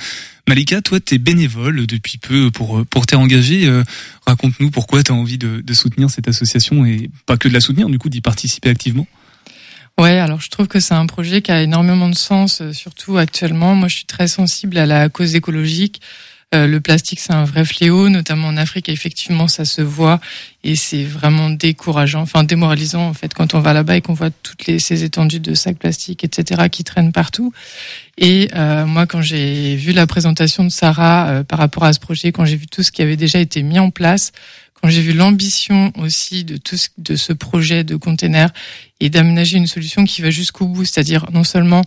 Malika, 0.47 0.81
toi, 0.81 0.99
t'es 0.99 1.17
bénévole 1.17 1.87
depuis 1.87 2.17
peu 2.17 2.51
pour 2.51 2.79
euh, 2.79 2.85
pour 2.85 3.05
t'être 3.05 3.19
engagé. 3.19 3.65
Euh, 3.65 3.83
Raconte-nous 4.27 4.69
pourquoi 4.69 5.01
t'as 5.01 5.13
envie 5.13 5.37
de, 5.37 5.61
de 5.61 5.73
soutenir 5.73 6.09
cette 6.09 6.27
association 6.27 6.85
et 6.85 7.09
pas 7.25 7.37
que 7.37 7.47
de 7.47 7.53
la 7.53 7.61
soutenir, 7.61 7.89
du 7.89 7.97
coup 7.97 8.09
d'y 8.09 8.21
participer 8.21 8.69
activement. 8.69 9.07
Ouais, 9.97 10.19
alors 10.19 10.41
je 10.41 10.49
trouve 10.49 10.67
que 10.67 10.79
c'est 10.79 10.93
un 10.93 11.05
projet 11.05 11.41
qui 11.41 11.51
a 11.51 11.61
énormément 11.61 12.09
de 12.09 12.15
sens, 12.15 12.61
euh, 12.61 12.73
surtout 12.73 13.17
actuellement. 13.17 13.75
Moi, 13.75 13.87
je 13.87 13.97
suis 13.97 14.05
très 14.05 14.27
sensible 14.27 14.77
à 14.77 14.85
la 14.85 15.09
cause 15.09 15.35
écologique. 15.35 16.01
Euh, 16.53 16.67
le 16.67 16.79
plastique, 16.79 17.19
c'est 17.19 17.33
un 17.33 17.43
vrai 17.43 17.65
fléau, 17.65 18.07
notamment 18.09 18.47
en 18.47 18.57
Afrique. 18.57 18.87
Effectivement, 18.87 19.47
ça 19.47 19.65
se 19.65 19.81
voit 19.81 20.19
et 20.63 20.75
c'est 20.75 21.03
vraiment 21.03 21.49
décourageant, 21.49 22.21
enfin 22.21 22.43
démoralisant 22.43 23.07
en 23.07 23.13
fait 23.13 23.33
quand 23.33 23.55
on 23.55 23.59
va 23.59 23.73
là-bas 23.73 23.97
et 23.97 24.01
qu'on 24.01 24.13
voit 24.13 24.29
toutes 24.29 24.65
les, 24.67 24.79
ces 24.79 25.03
étendues 25.03 25.39
de 25.39 25.53
sacs 25.53 25.77
plastiques, 25.77 26.23
etc., 26.23 26.69
qui 26.71 26.83
traînent 26.83 27.11
partout. 27.11 27.51
Et 28.17 28.49
euh, 28.55 28.85
moi, 28.85 29.05
quand 29.07 29.21
j'ai 29.21 29.75
vu 29.75 29.91
la 29.91 30.07
présentation 30.07 30.63
de 30.63 30.69
Sarah 30.69 31.29
euh, 31.29 31.43
par 31.43 31.59
rapport 31.59 31.83
à 31.83 31.93
ce 31.93 31.99
projet, 31.99 32.31
quand 32.31 32.45
j'ai 32.45 32.57
vu 32.57 32.67
tout 32.67 32.83
ce 32.83 32.91
qui 32.91 33.01
avait 33.01 33.17
déjà 33.17 33.39
été 33.39 33.63
mis 33.63 33.79
en 33.79 33.89
place, 33.89 34.31
quand 34.81 34.89
j'ai 34.89 35.01
vu 35.01 35.13
l'ambition 35.13 35.91
aussi 35.97 36.43
de 36.43 36.57
tout 36.57 36.77
ce, 36.77 36.89
de 36.97 37.15
ce 37.15 37.33
projet 37.33 37.83
de 37.83 37.95
container 37.95 38.51
et 38.99 39.09
d'aménager 39.09 39.57
une 39.57 39.67
solution 39.67 40.05
qui 40.05 40.21
va 40.21 40.29
jusqu'au 40.29 40.67
bout, 40.67 40.85
c'est-à-dire 40.85 41.25
non 41.31 41.43
seulement 41.43 41.81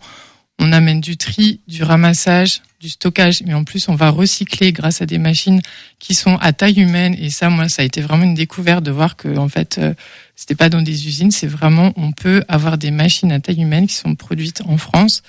on 0.58 0.72
amène 0.72 1.00
du 1.00 1.16
tri, 1.16 1.60
du 1.68 1.84
ramassage, 1.84 2.60
du 2.80 2.88
stockage, 2.88 3.42
mais 3.44 3.54
en 3.54 3.64
plus 3.64 3.88
on 3.88 3.94
va 3.94 4.10
recycler 4.10 4.72
grâce 4.72 5.02
à 5.02 5.06
des 5.06 5.18
machines 5.18 5.60
qui 5.98 6.14
sont 6.14 6.36
à 6.36 6.52
taille 6.52 6.80
humaine. 6.80 7.16
Et 7.18 7.30
ça, 7.30 7.50
moi, 7.50 7.68
ça 7.68 7.82
a 7.82 7.84
été 7.84 8.00
vraiment 8.00 8.24
une 8.24 8.34
découverte 8.34 8.84
de 8.84 8.90
voir 8.90 9.16
que 9.16 9.36
en 9.36 9.48
fait, 9.48 9.78
euh, 9.78 9.94
c'était 10.36 10.54
pas 10.54 10.68
dans 10.68 10.82
des 10.82 11.06
usines, 11.06 11.30
c'est 11.30 11.46
vraiment 11.48 11.92
on 11.96 12.12
peut 12.12 12.44
avoir 12.48 12.78
des 12.78 12.90
machines 12.90 13.32
à 13.32 13.40
taille 13.40 13.62
humaine 13.62 13.86
qui 13.86 13.94
sont 13.94 14.14
produites 14.14 14.62
en 14.66 14.78
France. 14.78 15.22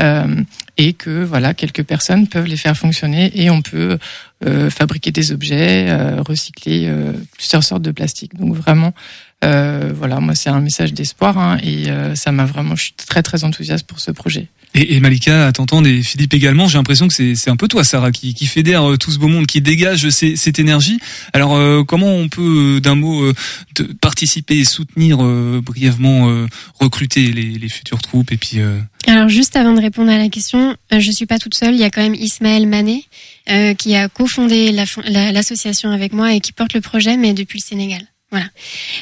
euh, 0.00 0.42
et 0.78 0.92
que 0.94 1.22
voilà 1.24 1.54
quelques 1.54 1.82
personnes 1.82 2.26
peuvent 2.28 2.46
les 2.46 2.56
faire 2.56 2.76
fonctionner 2.76 3.30
et 3.34 3.50
on 3.50 3.60
peut 3.62 3.98
euh, 4.46 4.70
fabriquer 4.70 5.10
des 5.12 5.30
objets, 5.32 5.86
euh, 5.88 6.22
recycler 6.22 6.86
euh, 6.86 7.12
plusieurs 7.36 7.62
sortes 7.64 7.82
de 7.82 7.90
plastique. 7.92 8.34
Donc 8.38 8.54
vraiment, 8.56 8.94
euh, 9.44 9.92
voilà, 9.96 10.20
moi 10.20 10.34
c'est 10.34 10.50
un 10.50 10.60
message 10.60 10.92
d'espoir 10.94 11.36
hein, 11.38 11.58
et 11.62 11.90
euh, 11.90 12.14
ça 12.14 12.32
m'a 12.32 12.44
vraiment, 12.44 12.74
je 12.76 12.84
suis 12.84 12.94
très 12.94 13.22
très 13.22 13.44
enthousiaste 13.44 13.86
pour 13.86 14.00
ce 14.00 14.10
projet. 14.10 14.48
Et, 14.74 14.94
et 14.94 15.00
Malika, 15.00 15.48
à 15.48 15.52
t'entendre, 15.52 15.86
et 15.86 16.02
Philippe 16.02 16.32
également, 16.32 16.66
j'ai 16.66 16.78
l'impression 16.78 17.06
que 17.06 17.12
c'est 17.12 17.34
c'est 17.34 17.50
un 17.50 17.56
peu 17.56 17.68
toi, 17.68 17.84
Sarah, 17.84 18.10
qui, 18.10 18.32
qui 18.32 18.46
fédère 18.46 18.90
euh, 18.90 18.96
tout 18.96 19.10
ce 19.10 19.18
beau 19.18 19.28
monde, 19.28 19.46
qui 19.46 19.60
dégage 19.60 20.08
ces- 20.08 20.34
cette 20.36 20.58
énergie. 20.58 20.98
Alors, 21.34 21.54
euh, 21.54 21.84
comment 21.84 22.14
on 22.14 22.28
peut, 22.30 22.80
d'un 22.82 22.94
mot, 22.94 23.22
euh, 23.22 23.34
de 23.74 23.82
participer 24.00 24.56
et 24.60 24.64
soutenir 24.64 25.18
euh, 25.22 25.60
brièvement, 25.62 26.30
euh, 26.30 26.46
recruter 26.80 27.32
les, 27.32 27.58
les 27.58 27.68
futures 27.68 28.00
troupes 28.00 28.32
et 28.32 28.38
puis 28.38 28.60
euh, 28.60 28.78
Alors 29.06 29.28
juste 29.28 29.56
avant 29.56 29.74
de 29.74 29.80
répondre 29.82 30.10
à 30.10 30.16
la 30.16 30.30
question, 30.30 30.61
euh, 30.92 31.00
je 31.00 31.10
suis 31.10 31.26
pas 31.26 31.38
toute 31.38 31.54
seule. 31.54 31.74
Il 31.74 31.80
y 31.80 31.84
a 31.84 31.90
quand 31.90 32.02
même 32.02 32.14
Ismaël 32.14 32.66
Mané 32.66 33.04
euh, 33.50 33.74
qui 33.74 33.94
a 33.94 34.08
cofondé 34.08 34.72
la 34.72 34.86
fon- 34.86 35.02
la- 35.06 35.32
l'association 35.32 35.90
avec 35.90 36.12
moi 36.12 36.32
et 36.34 36.40
qui 36.40 36.52
porte 36.52 36.74
le 36.74 36.80
projet, 36.80 37.16
mais 37.16 37.32
depuis 37.34 37.58
le 37.58 37.64
Sénégal. 37.64 38.02
Voilà. 38.32 38.46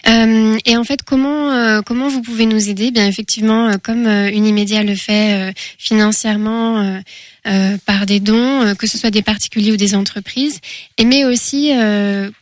Euh, 0.09 0.59
et 0.67 0.77
en 0.77 0.83
fait, 0.83 1.05
comment 1.05 1.53
euh, 1.53 1.83
comment 1.83 2.09
vous 2.09 2.21
pouvez 2.21 2.47
nous 2.47 2.69
aider? 2.69 2.91
Bien 2.91 3.07
effectivement, 3.07 3.69
euh, 3.69 3.75
comme 3.81 4.09
euh, 4.09 4.29
Unimédia 4.29 4.83
le 4.83 4.97
fait 4.97 5.51
euh, 5.51 5.53
financièrement 5.79 7.01
euh, 7.47 7.77
par 7.87 8.07
des 8.07 8.19
dons, 8.19 8.75
que 8.77 8.89
ce 8.89 8.99
soit 8.99 9.13
des 9.13 9.23
particuliers 9.23 9.71
ou 9.71 9.77
des 9.77 9.95
entreprises, 9.95 10.59
et 10.99 11.05
mais 11.05 11.25
aussi 11.25 11.71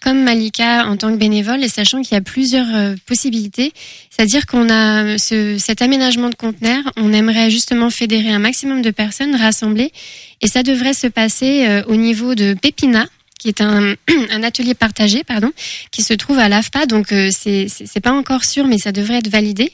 comme 0.01 0.23
Malika 0.25 0.87
en 0.89 0.97
tant 0.97 1.13
que 1.13 1.19
bénévole, 1.19 1.63
et 1.63 1.69
sachant 1.69 2.01
qu'il 2.01 2.15
y 2.15 2.19
a 2.19 2.23
plusieurs 2.23 2.97
possibilités. 3.07 3.73
C'est-à-dire 4.11 4.47
qu'on 4.47 4.69
a 4.71 5.17
ce, 5.19 5.57
cet 5.59 5.83
aménagement 5.83 6.31
de 6.31 6.35
conteneurs, 6.35 6.83
on 6.97 7.13
aimerait 7.13 7.51
justement 7.51 7.91
fédérer 7.91 8.31
un 8.31 8.41
maximum 8.41 8.83
de 8.83 8.91
personnes 8.91 9.37
rassemblées, 9.37 9.93
et 10.41 10.49
ça 10.49 10.65
devrait 10.65 10.95
se 10.95 11.07
passer 11.07 11.83
au 11.87 11.95
niveau 11.95 12.35
de 12.35 12.55
Pépina 12.55 13.07
qui 13.39 13.49
est 13.49 13.61
un, 13.61 13.97
atelier 14.43 14.75
partagé, 14.75 15.25
pardon, 15.25 15.53
qui 15.91 16.03
se 16.03 16.15
trouve 16.15 16.39
à 16.39 16.49
l'AFPA. 16.49 16.87
Donc 16.87 17.13
euh, 17.13 17.31
c'est 17.33 18.01
pas 18.03 18.13
encore 18.13 18.45
sûr, 18.45 18.67
mais 18.67 18.79
ça 18.79 18.93
devrait 18.93 19.19
être 19.19 19.29
validé. 19.29 19.73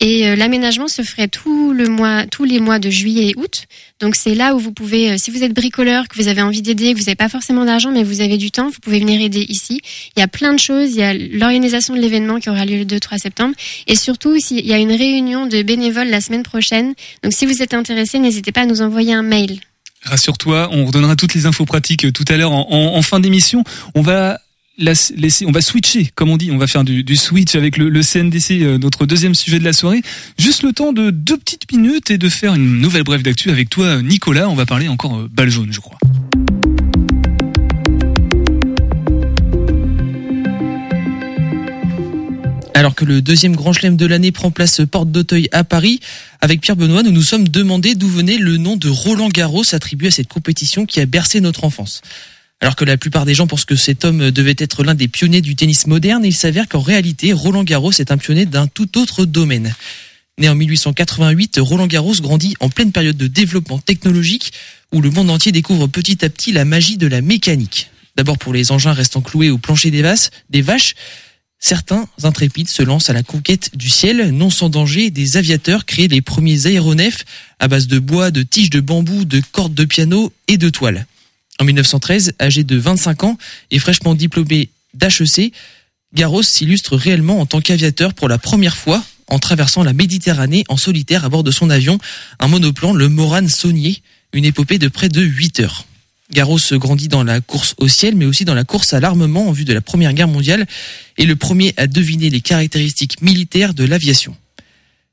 Et 0.00 0.28
euh, 0.28 0.36
l'aménagement 0.36 0.88
se 0.88 1.02
ferait 1.02 1.28
tout 1.28 1.72
le 1.72 1.88
mois, 1.88 2.26
tous 2.26 2.44
les 2.44 2.60
mois 2.60 2.78
de 2.78 2.90
juillet 2.90 3.30
et 3.30 3.34
août. 3.36 3.64
Donc 4.00 4.16
c'est 4.16 4.34
là 4.34 4.54
où 4.54 4.58
vous 4.58 4.72
pouvez, 4.72 5.12
euh, 5.12 5.16
si 5.16 5.30
vous 5.30 5.42
êtes 5.42 5.54
bricoleur, 5.54 6.08
que 6.08 6.16
vous 6.16 6.28
avez 6.28 6.42
envie 6.42 6.62
d'aider, 6.62 6.92
que 6.92 6.98
vous 6.98 7.04
n'avez 7.04 7.14
pas 7.14 7.28
forcément 7.28 7.64
d'argent, 7.64 7.90
mais 7.90 8.02
vous 8.02 8.20
avez 8.20 8.36
du 8.36 8.50
temps, 8.50 8.68
vous 8.68 8.80
pouvez 8.82 8.98
venir 8.98 9.20
aider 9.20 9.46
ici. 9.48 9.80
Il 10.16 10.20
y 10.20 10.22
a 10.22 10.28
plein 10.28 10.52
de 10.52 10.58
choses. 10.58 10.90
Il 10.90 10.98
y 10.98 11.02
a 11.02 11.14
l'organisation 11.14 11.94
de 11.94 12.00
l'événement 12.00 12.40
qui 12.40 12.50
aura 12.50 12.66
lieu 12.66 12.78
le 12.78 12.84
2-3 12.84 13.18
septembre. 13.18 13.54
Et 13.86 13.94
surtout, 13.94 14.36
il 14.50 14.66
y 14.66 14.72
a 14.72 14.78
une 14.78 14.92
réunion 14.92 15.46
de 15.46 15.62
bénévoles 15.62 16.08
la 16.08 16.20
semaine 16.20 16.42
prochaine. 16.42 16.94
Donc 17.22 17.32
si 17.32 17.46
vous 17.46 17.62
êtes 17.62 17.74
intéressé, 17.74 18.18
n'hésitez 18.18 18.52
pas 18.52 18.62
à 18.62 18.66
nous 18.66 18.82
envoyer 18.82 19.14
un 19.14 19.22
mail. 19.22 19.60
Rassure-toi, 20.04 20.68
on 20.72 20.86
redonnera 20.86 21.16
toutes 21.16 21.34
les 21.34 21.46
infos 21.46 21.64
pratiques 21.64 22.04
euh, 22.04 22.12
tout 22.12 22.24
à 22.28 22.36
l'heure 22.36 22.52
en, 22.52 23.02
fin 23.02 23.20
d'émission. 23.20 23.64
On 23.94 24.02
va 24.02 24.38
on 24.78 25.52
va 25.52 25.60
switcher, 25.60 26.10
comme 26.16 26.30
on 26.30 26.36
dit, 26.36 26.50
on 26.50 26.58
va 26.58 26.66
faire 26.66 26.82
du, 26.82 27.16
switch 27.16 27.54
avec 27.54 27.76
le, 27.76 27.88
le 27.88 28.02
CNDC, 28.02 28.62
euh, 28.62 28.78
notre 28.78 29.06
deuxième 29.06 29.34
sujet 29.34 29.58
de 29.58 29.64
la 29.64 29.72
soirée. 29.72 30.02
Juste 30.36 30.62
le 30.64 30.72
temps 30.72 30.92
de 30.92 31.10
deux 31.10 31.36
petites 31.36 31.70
minutes 31.70 32.10
et 32.10 32.18
de 32.18 32.28
faire 32.28 32.54
une 32.54 32.80
nouvelle 32.80 33.04
brève 33.04 33.22
d'actu 33.22 33.50
avec 33.50 33.70
toi, 33.70 34.02
Nicolas. 34.02 34.48
On 34.48 34.54
va 34.54 34.66
parler 34.66 34.88
encore 34.88 35.16
euh, 35.16 35.30
balle 35.32 35.50
jaune, 35.50 35.72
je 35.72 35.80
crois. 35.80 35.98
Alors 42.76 42.96
que 42.96 43.04
le 43.04 43.22
deuxième 43.22 43.54
grand 43.54 43.72
chelem 43.72 43.96
de 43.96 44.04
l'année 44.04 44.32
prend 44.32 44.50
place 44.50 44.80
porte 44.90 45.08
d'Auteuil 45.08 45.48
à 45.52 45.62
Paris, 45.62 46.00
avec 46.40 46.60
Pierre 46.60 46.74
Benoît, 46.74 47.04
nous 47.04 47.12
nous 47.12 47.22
sommes 47.22 47.46
demandé 47.46 47.94
d'où 47.94 48.08
venait 48.08 48.36
le 48.36 48.56
nom 48.56 48.76
de 48.76 48.88
Roland 48.88 49.28
Garros 49.28 49.62
attribué 49.72 50.08
à 50.08 50.10
cette 50.10 50.26
compétition 50.26 50.84
qui 50.84 50.98
a 51.00 51.06
bercé 51.06 51.40
notre 51.40 51.62
enfance. 51.62 52.02
Alors 52.60 52.74
que 52.74 52.84
la 52.84 52.96
plupart 52.96 53.26
des 53.26 53.34
gens 53.34 53.46
pensent 53.46 53.64
que 53.64 53.76
cet 53.76 54.04
homme 54.04 54.32
devait 54.32 54.56
être 54.58 54.82
l'un 54.82 54.96
des 54.96 55.06
pionniers 55.06 55.40
du 55.40 55.54
tennis 55.54 55.86
moderne, 55.86 56.24
il 56.24 56.34
s'avère 56.34 56.68
qu'en 56.68 56.80
réalité, 56.80 57.32
Roland 57.32 57.62
Garros 57.62 57.92
est 57.92 58.10
un 58.10 58.18
pionnier 58.18 58.44
d'un 58.44 58.66
tout 58.66 58.98
autre 58.98 59.24
domaine. 59.24 59.72
Né 60.38 60.48
en 60.48 60.56
1888, 60.56 61.58
Roland 61.60 61.86
Garros 61.86 62.14
grandit 62.20 62.56
en 62.58 62.70
pleine 62.70 62.90
période 62.90 63.16
de 63.16 63.28
développement 63.28 63.78
technologique 63.78 64.52
où 64.92 65.00
le 65.00 65.10
monde 65.10 65.30
entier 65.30 65.52
découvre 65.52 65.86
petit 65.86 66.24
à 66.24 66.28
petit 66.28 66.50
la 66.50 66.64
magie 66.64 66.96
de 66.96 67.06
la 67.06 67.20
mécanique. 67.20 67.90
D'abord 68.16 68.38
pour 68.38 68.52
les 68.52 68.72
engins 68.72 68.92
restant 68.92 69.20
cloués 69.20 69.50
au 69.50 69.58
plancher 69.58 69.92
des, 69.92 70.02
vaches, 70.02 70.30
des 70.50 70.62
vaches, 70.62 70.96
certains 71.64 72.06
intrépides 72.22 72.68
se 72.68 72.82
lancent 72.82 73.08
à 73.08 73.14
la 73.14 73.22
conquête 73.22 73.70
du 73.74 73.88
ciel, 73.88 74.32
non 74.32 74.50
sans 74.50 74.68
danger, 74.68 75.10
des 75.10 75.38
aviateurs 75.38 75.86
créent 75.86 76.08
les 76.08 76.20
premiers 76.20 76.66
aéronefs 76.66 77.24
à 77.58 77.68
base 77.68 77.86
de 77.86 77.98
bois, 77.98 78.30
de 78.30 78.42
tiges 78.42 78.68
de 78.68 78.80
bambou, 78.80 79.24
de 79.24 79.40
cordes 79.50 79.72
de 79.72 79.86
piano 79.86 80.30
et 80.46 80.58
de 80.58 80.68
toiles. 80.68 81.06
En 81.58 81.64
1913, 81.64 82.34
âgé 82.38 82.64
de 82.64 82.76
25 82.76 83.24
ans 83.24 83.38
et 83.70 83.78
fraîchement 83.78 84.14
diplômé 84.14 84.68
d'HEC, 84.92 85.54
Garros 86.12 86.42
s'illustre 86.42 86.96
réellement 86.96 87.40
en 87.40 87.46
tant 87.46 87.62
qu'aviateur 87.62 88.12
pour 88.12 88.28
la 88.28 88.36
première 88.36 88.76
fois 88.76 89.02
en 89.28 89.38
traversant 89.38 89.82
la 89.82 89.94
Méditerranée 89.94 90.64
en 90.68 90.76
solitaire 90.76 91.24
à 91.24 91.30
bord 91.30 91.44
de 91.44 91.50
son 91.50 91.70
avion, 91.70 91.98
un 92.40 92.48
monoplan, 92.48 92.92
le 92.92 93.08
Morane 93.08 93.48
Saunier, 93.48 94.02
une 94.34 94.44
épopée 94.44 94.78
de 94.78 94.88
près 94.88 95.08
de 95.08 95.22
8 95.22 95.60
heures. 95.60 95.86
Garros 96.34 96.58
grandit 96.72 97.08
dans 97.08 97.24
la 97.24 97.40
course 97.40 97.74
au 97.78 97.88
ciel, 97.88 98.16
mais 98.16 98.26
aussi 98.26 98.44
dans 98.44 98.54
la 98.54 98.64
course 98.64 98.92
à 98.92 99.00
l'armement 99.00 99.48
en 99.48 99.52
vue 99.52 99.64
de 99.64 99.72
la 99.72 99.80
Première 99.80 100.12
Guerre 100.12 100.28
mondiale, 100.28 100.66
et 101.16 101.24
le 101.24 101.36
premier 101.36 101.72
à 101.78 101.86
deviner 101.86 102.28
les 102.28 102.42
caractéristiques 102.42 103.22
militaires 103.22 103.72
de 103.72 103.84
l'aviation. 103.84 104.36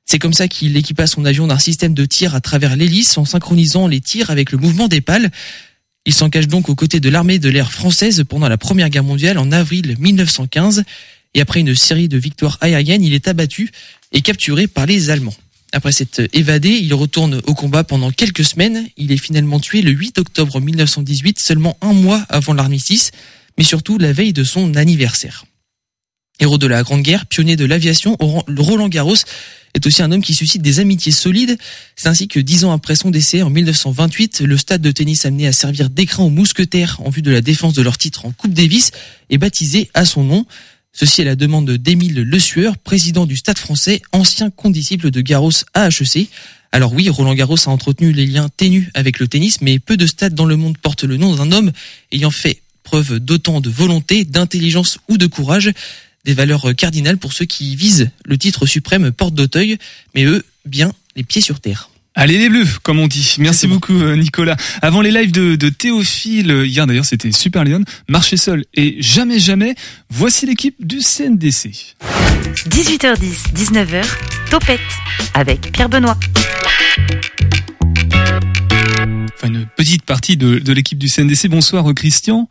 C'est 0.06 0.20
comme 0.20 0.34
ça 0.34 0.50
qu'il 0.50 0.76
équipa 0.76 1.08
son 1.08 1.24
avion 1.24 1.48
d'un 1.48 1.60
système 1.60 1.94
de 1.94 2.04
tir 2.04 2.36
à 2.36 2.42
travers 2.42 2.76
l'hélice 2.76 3.18
en 3.18 3.24
synchronisant 3.24 3.88
les 3.88 4.02
tirs 4.02 4.30
avec 4.30 4.52
le 4.52 4.58
mouvement 4.58 4.90
des 4.90 5.00
pales. 5.00 5.32
Il 6.06 6.14
s'engage 6.14 6.48
donc 6.48 6.68
aux 6.68 6.76
côtés 6.76 7.00
de 7.00 7.08
l'armée 7.08 7.40
de 7.40 7.48
l'air 7.48 7.72
française 7.72 8.26
pendant 8.28 8.50
la 8.50 8.58
Première 8.58 8.90
Guerre 8.90 9.04
mondiale 9.04 9.38
en 9.38 9.52
avril 9.52 9.96
1915 10.00 10.84
et 11.34 11.40
après 11.40 11.62
une 11.62 11.76
série 11.76 12.10
de 12.10 12.18
victoires 12.18 12.58
aériennes, 12.60 13.04
il 13.04 13.14
est 13.14 13.28
abattu 13.28 13.72
et 14.12 14.22
capturé 14.22 14.68
par 14.68 14.86
les 14.86 15.12
Allemands. 15.12 15.36
Après 15.74 15.92
s'être 15.92 16.22
évadé, 16.34 16.70
il 16.70 16.94
retourne 16.94 17.42
au 17.46 17.54
combat 17.54 17.84
pendant 17.84 18.12
quelques 18.12 18.44
semaines. 18.44 18.88
Il 18.98 19.12
est 19.12 19.18
finalement 19.18 19.60
tué 19.60 19.82
le 19.82 19.92
8 19.92 20.20
octobre 20.20 20.60
1918, 20.60 21.40
seulement 21.40 21.78
un 21.82 21.94
mois 21.94 22.26
avant 22.30 22.54
l'armistice, 22.54 23.12
mais 23.58 23.64
surtout 23.64 23.98
la 23.98 24.12
veille 24.12 24.34
de 24.34 24.44
son 24.44 24.76
anniversaire. 24.76 25.46
Héros 26.42 26.58
de 26.58 26.68
la 26.68 26.84
Grande 26.84 27.04
Guerre, 27.04 27.26
pionnier 27.28 27.56
de 27.56 27.66
l'aviation, 27.66 28.18
Roland 28.20 28.90
Garros 28.90 29.16
est 29.74 29.86
aussi 29.86 30.02
un 30.02 30.12
homme 30.12 30.24
qui 30.24 30.34
suscite 30.34 30.62
des 30.62 30.80
amitiés 30.80 31.12
solides. 31.12 31.58
C'est 31.96 32.10
ainsi 32.10 32.28
que 32.28 32.40
dix 32.40 32.66
ans 32.66 32.72
après 32.72 32.96
son 32.96 33.12
décès, 33.12 33.42
en 33.42 33.50
1928, 33.50 34.42
le 34.42 34.58
stade 34.58 34.82
de 34.82 34.92
tennis 34.92 35.26
amené 35.26 35.48
à 35.48 35.52
servir 35.52 35.90
d'écran 35.90 36.26
aux 36.26 36.30
mousquetaires 36.30 37.00
en 37.06 37.10
vue 37.10 37.22
de 37.22 37.32
la 37.32 37.42
défense 37.42 37.74
de 37.74 37.82
leur 37.82 37.98
titre 37.98 38.26
en 38.26 38.32
Coupe 38.32 38.54
Davis 38.54 38.92
est 39.30 39.38
baptisé 39.38 39.90
à 39.94 40.04
son 40.04 40.24
nom. 40.24 40.46
Ceci 40.94 41.22
est 41.22 41.26
la 41.26 41.36
demande 41.36 41.72
d'Émile 41.72 42.22
Le 42.22 42.40
Sueur, 42.40 42.78
président 42.78 43.26
du 43.26 43.38
Stade 43.38 43.58
français, 43.58 44.02
ancien 44.12 44.50
condisciple 44.50 45.10
de 45.10 45.22
Garros 45.22 45.52
à 45.74 45.88
HEC. 45.88 46.30
Alors 46.74 46.94
oui, 46.94 47.10
Roland 47.10 47.34
Garros 47.34 47.58
a 47.66 47.70
entretenu 47.70 48.12
les 48.12 48.26
liens 48.26 48.50
ténus 48.50 48.90
avec 48.94 49.20
le 49.20 49.28
tennis, 49.28 49.62
mais 49.62 49.80
peu 49.80 49.98
de 49.98 50.06
stades 50.06 50.36
dans 50.36 50.46
le 50.46 50.58
monde 50.58 50.78
portent 50.78 51.04
le 51.04 51.18
nom 51.18 51.36
d'un 51.36 51.52
homme 51.52 51.72
ayant 52.12 52.32
fait 52.32 52.62
preuve 52.84 53.20
d'autant 53.20 53.62
de 53.62 53.70
volonté, 53.70 54.26
d'intelligence 54.26 54.98
ou 55.08 55.18
de 55.18 55.28
courage, 55.28 55.72
des 56.26 56.34
valeurs 56.34 56.76
cardinales 56.76 57.18
pour 57.18 57.34
ceux 57.34 57.46
qui 57.46 57.76
visent 57.76 58.10
le 58.26 58.38
titre 58.38 58.66
suprême 58.66 59.12
porte 59.12 59.34
d'Auteuil, 59.34 59.78
mais 60.16 60.26
eux, 60.26 60.44
bien 60.66 60.92
les 61.16 61.24
pieds 61.24 61.42
sur 61.42 61.60
terre. 61.60 61.91
Allez 62.14 62.38
les 62.38 62.50
bleus, 62.50 62.68
comme 62.84 63.00
on 63.00 63.08
dit. 63.08 63.38
Merci 63.40 63.68
beaucoup 63.68 63.94
euh, 63.94 64.18
Nicolas. 64.18 64.58
Avant 64.82 65.00
les 65.00 65.12
lives 65.12 65.32
de, 65.32 65.56
de 65.56 65.70
Théophile, 65.70 66.52
euh, 66.52 66.68
hier 66.68 66.86
d'ailleurs 66.86 67.06
c'était 67.06 67.32
Super 67.32 67.64
Lyon, 67.64 67.86
Marcher 68.10 68.36
seul 68.36 68.66
et 68.74 68.98
jamais 69.00 69.40
jamais, 69.40 69.76
voici 70.10 70.46
l'équipe 70.46 70.76
du 70.86 71.00
CNDC. 71.00 71.96
18h10, 72.68 73.54
19h, 73.56 74.06
Topette 74.50 74.82
avec 75.34 75.72
Pierre 75.72 75.88
Benoît. 75.88 76.18
Enfin 79.34 79.48
une 79.48 79.66
petite 79.78 80.04
partie 80.04 80.36
de, 80.36 80.60
de 80.60 80.74
l'équipe 80.74 80.98
du 80.98 81.08
CNDC. 81.08 81.48
Bonsoir 81.48 81.90
euh, 81.90 81.94
Christian. 81.94 82.50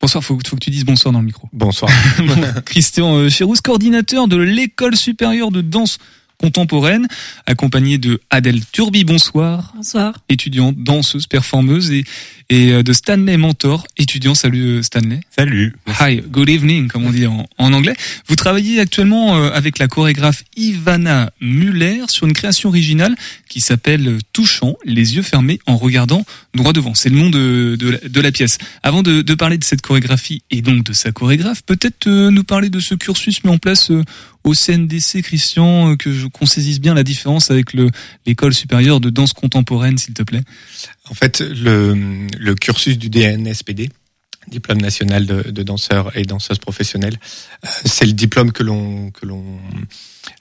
Bonsoir, 0.00 0.22
faut, 0.22 0.38
faut 0.46 0.54
que 0.54 0.64
tu 0.64 0.70
dises 0.70 0.84
bonsoir 0.84 1.12
dans 1.12 1.18
le 1.18 1.26
micro. 1.26 1.48
Bonsoir. 1.52 1.90
Christian 2.64 3.28
Chérouz, 3.28 3.60
coordinateur 3.60 4.28
de 4.28 4.36
l'école 4.36 4.94
supérieure 4.94 5.50
de 5.50 5.62
danse 5.62 5.98
contemporaine, 6.38 7.08
accompagnée 7.46 7.98
de 7.98 8.20
Adèle 8.30 8.64
Turbi, 8.72 9.04
bonsoir. 9.04 9.72
Bonsoir. 9.74 10.14
Étudiante, 10.28 10.76
danseuse, 10.76 11.26
performeuse 11.26 11.90
et, 11.90 12.04
et 12.48 12.72
euh, 12.72 12.82
de 12.82 12.92
Stanley 12.92 13.36
Mentor, 13.36 13.86
étudiant. 13.96 14.34
Salut 14.34 14.78
euh, 14.78 14.82
Stanley. 14.82 15.20
Salut. 15.36 15.74
Hi, 16.00 16.22
good 16.28 16.48
evening, 16.48 16.86
comme 16.88 17.06
on 17.06 17.10
dit 17.10 17.26
en, 17.26 17.46
en 17.58 17.72
anglais. 17.72 17.94
Vous 18.28 18.36
travaillez 18.36 18.78
actuellement 18.78 19.36
euh, 19.36 19.50
avec 19.52 19.78
la 19.78 19.88
chorégraphe 19.88 20.44
Ivana 20.56 21.32
Muller 21.40 22.04
sur 22.06 22.26
une 22.26 22.34
création 22.34 22.68
originale 22.68 23.16
qui 23.48 23.60
s'appelle 23.60 24.18
Touchant, 24.32 24.76
les 24.84 25.16
yeux 25.16 25.22
fermés 25.22 25.58
en 25.66 25.76
regardant 25.76 26.24
droit 26.54 26.72
devant. 26.72 26.94
C'est 26.94 27.08
le 27.08 27.16
nom 27.16 27.30
de, 27.30 27.76
de, 27.76 27.90
la, 27.90 27.98
de 27.98 28.20
la 28.20 28.30
pièce. 28.30 28.58
Avant 28.82 29.02
de, 29.02 29.22
de, 29.22 29.34
parler 29.34 29.58
de 29.58 29.64
cette 29.64 29.82
chorégraphie 29.82 30.42
et 30.50 30.62
donc 30.62 30.84
de 30.84 30.92
sa 30.92 31.10
chorégraphe, 31.10 31.62
peut-être 31.64 32.08
nous 32.08 32.44
parler 32.44 32.70
de 32.70 32.80
ce 32.80 32.94
cursus 32.94 33.42
mis 33.44 33.50
en 33.50 33.58
place 33.58 33.90
au 34.44 34.54
CNDC, 34.54 35.22
Christian, 35.22 35.96
que 35.96 36.28
qu'on 36.28 36.46
saisisse 36.46 36.80
bien 36.80 36.94
la 36.94 37.02
différence 37.02 37.50
avec 37.50 37.72
le 37.72 37.90
l'école 38.26 38.54
supérieure 38.54 39.00
de 39.00 39.10
danse 39.10 39.32
contemporaine, 39.32 39.98
s'il 39.98 40.14
te 40.14 40.22
plaît. 40.22 40.42
En 41.10 41.14
fait, 41.14 41.40
le, 41.40 42.54
cursus 42.54 42.98
du 42.98 43.10
DNSPD, 43.10 43.90
diplôme 44.46 44.80
national 44.80 45.26
de, 45.26 45.62
danseurs 45.62 46.16
et 46.16 46.22
danseuses 46.22 46.58
professionnelles, 46.58 47.18
euh, 47.64 47.68
c'est 47.84 48.06
le 48.06 48.12
diplôme 48.12 48.52
que 48.52 48.62
l'on 48.62 49.12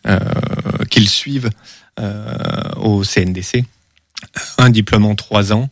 euh, 0.08 0.20
qu'ils 0.90 1.10
suivent 1.10 1.50
euh, 2.00 2.70
au 2.78 3.04
CNDC, 3.04 3.64
un 4.58 4.70
diplôme 4.70 5.06
en 5.06 5.16
trois 5.16 5.54
ans 5.54 5.70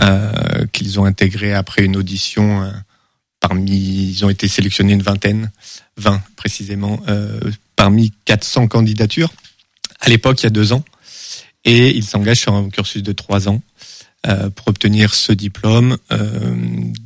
euh, 0.00 0.66
qu'ils 0.72 0.98
ont 0.98 1.04
intégré 1.04 1.54
après 1.54 1.84
une 1.84 1.96
audition. 1.96 2.62
Euh, 2.62 2.70
parmi, 3.40 3.70
ils 3.70 4.24
ont 4.24 4.30
été 4.30 4.48
sélectionnés 4.48 4.92
une 4.94 5.02
vingtaine, 5.02 5.52
20 5.98 6.20
précisément, 6.36 6.98
euh, 7.08 7.38
parmi 7.76 8.12
400 8.24 8.68
candidatures 8.68 9.32
à 10.04 10.10
l'époque, 10.10 10.40
il 10.42 10.44
y 10.44 10.46
a 10.46 10.50
deux 10.50 10.72
ans, 10.72 10.84
et 11.64 11.88
ils 11.96 12.04
s'engagent 12.04 12.40
sur 12.40 12.54
un 12.54 12.68
cursus 12.68 13.02
de 13.02 13.12
trois 13.12 13.48
ans 13.48 13.62
euh, 14.26 14.50
pour 14.50 14.68
obtenir 14.68 15.14
ce 15.14 15.32
diplôme 15.32 15.96
euh, 16.12 16.54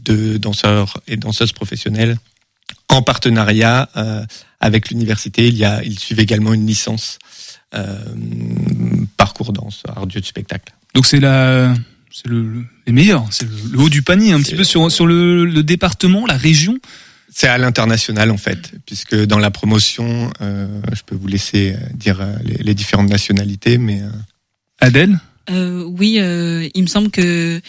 de 0.04 0.36
danseur 0.36 1.00
et 1.06 1.16
danseuse 1.16 1.52
professionnelle 1.52 2.18
en 2.88 3.02
partenariat 3.02 3.88
euh, 3.96 4.24
avec 4.60 4.90
l'université. 4.90 5.46
Il 5.46 5.56
y 5.56 5.64
a, 5.64 5.82
ils 5.84 5.98
suivent 5.98 6.20
également 6.20 6.52
une 6.52 6.66
licence 6.66 7.18
euh, 7.74 7.98
parcours 9.16 9.52
danse, 9.52 9.82
art 9.88 10.06
du 10.06 10.20
spectacle. 10.22 10.72
Donc 10.94 11.06
c'est 11.06 11.20
la, 11.20 11.74
c'est 12.10 12.26
le, 12.26 12.64
les 12.86 12.92
meilleurs, 12.92 13.26
c'est 13.30 13.44
le, 13.44 13.54
le, 13.72 13.78
haut 13.78 13.88
du 13.88 14.02
panier, 14.02 14.32
un 14.32 14.40
petit 14.40 14.56
peu 14.56 14.64
sur 14.64 14.90
sur 14.90 15.06
le, 15.06 15.44
le 15.44 15.62
département, 15.62 16.26
la 16.26 16.36
région. 16.36 16.78
C'est 17.40 17.46
à 17.46 17.56
l'international 17.56 18.32
en 18.32 18.36
fait, 18.36 18.72
puisque 18.84 19.14
dans 19.14 19.38
la 19.38 19.52
promotion, 19.52 20.28
euh, 20.40 20.80
je 20.92 21.02
peux 21.06 21.14
vous 21.14 21.28
laisser 21.28 21.76
dire 21.94 22.18
les, 22.42 22.56
les 22.56 22.74
différentes 22.74 23.08
nationalités, 23.08 23.78
mais 23.78 24.02
euh... 24.02 24.10
Adèle. 24.80 25.20
Euh, 25.48 25.84
oui, 25.84 26.14
il 26.74 26.82
me 26.82 26.88
semble 26.88 27.12
que 27.12 27.60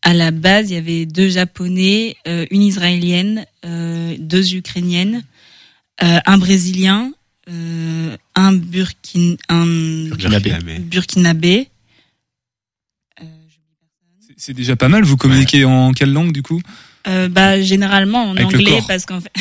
à 0.00 0.14
la 0.14 0.30
base 0.30 0.70
il 0.70 0.76
y 0.76 0.76
avait 0.78 1.04
deux 1.04 1.28
japonais, 1.28 2.16
une 2.24 2.62
israélienne, 2.62 3.44
deux 4.18 4.54
ukrainiennes, 4.54 5.22
un 6.00 6.38
brésilien, 6.38 7.12
un 7.48 8.52
burkin, 8.54 9.36
un 9.50 9.66
burkinabé. 10.06 10.78
burkinabé. 10.78 11.68
C'est 14.38 14.54
déjà 14.54 14.74
pas 14.74 14.88
mal. 14.88 15.04
Vous 15.04 15.18
communiquez 15.18 15.66
ouais. 15.66 15.70
en 15.70 15.92
quelle 15.92 16.14
langue 16.14 16.32
du 16.32 16.42
coup? 16.42 16.62
Euh, 17.08 17.28
bah 17.28 17.60
généralement 17.60 18.24
en 18.24 18.36
Avec 18.36 18.46
anglais 18.46 18.80
parce 18.86 19.06
qu'en 19.06 19.20
fait 19.20 19.32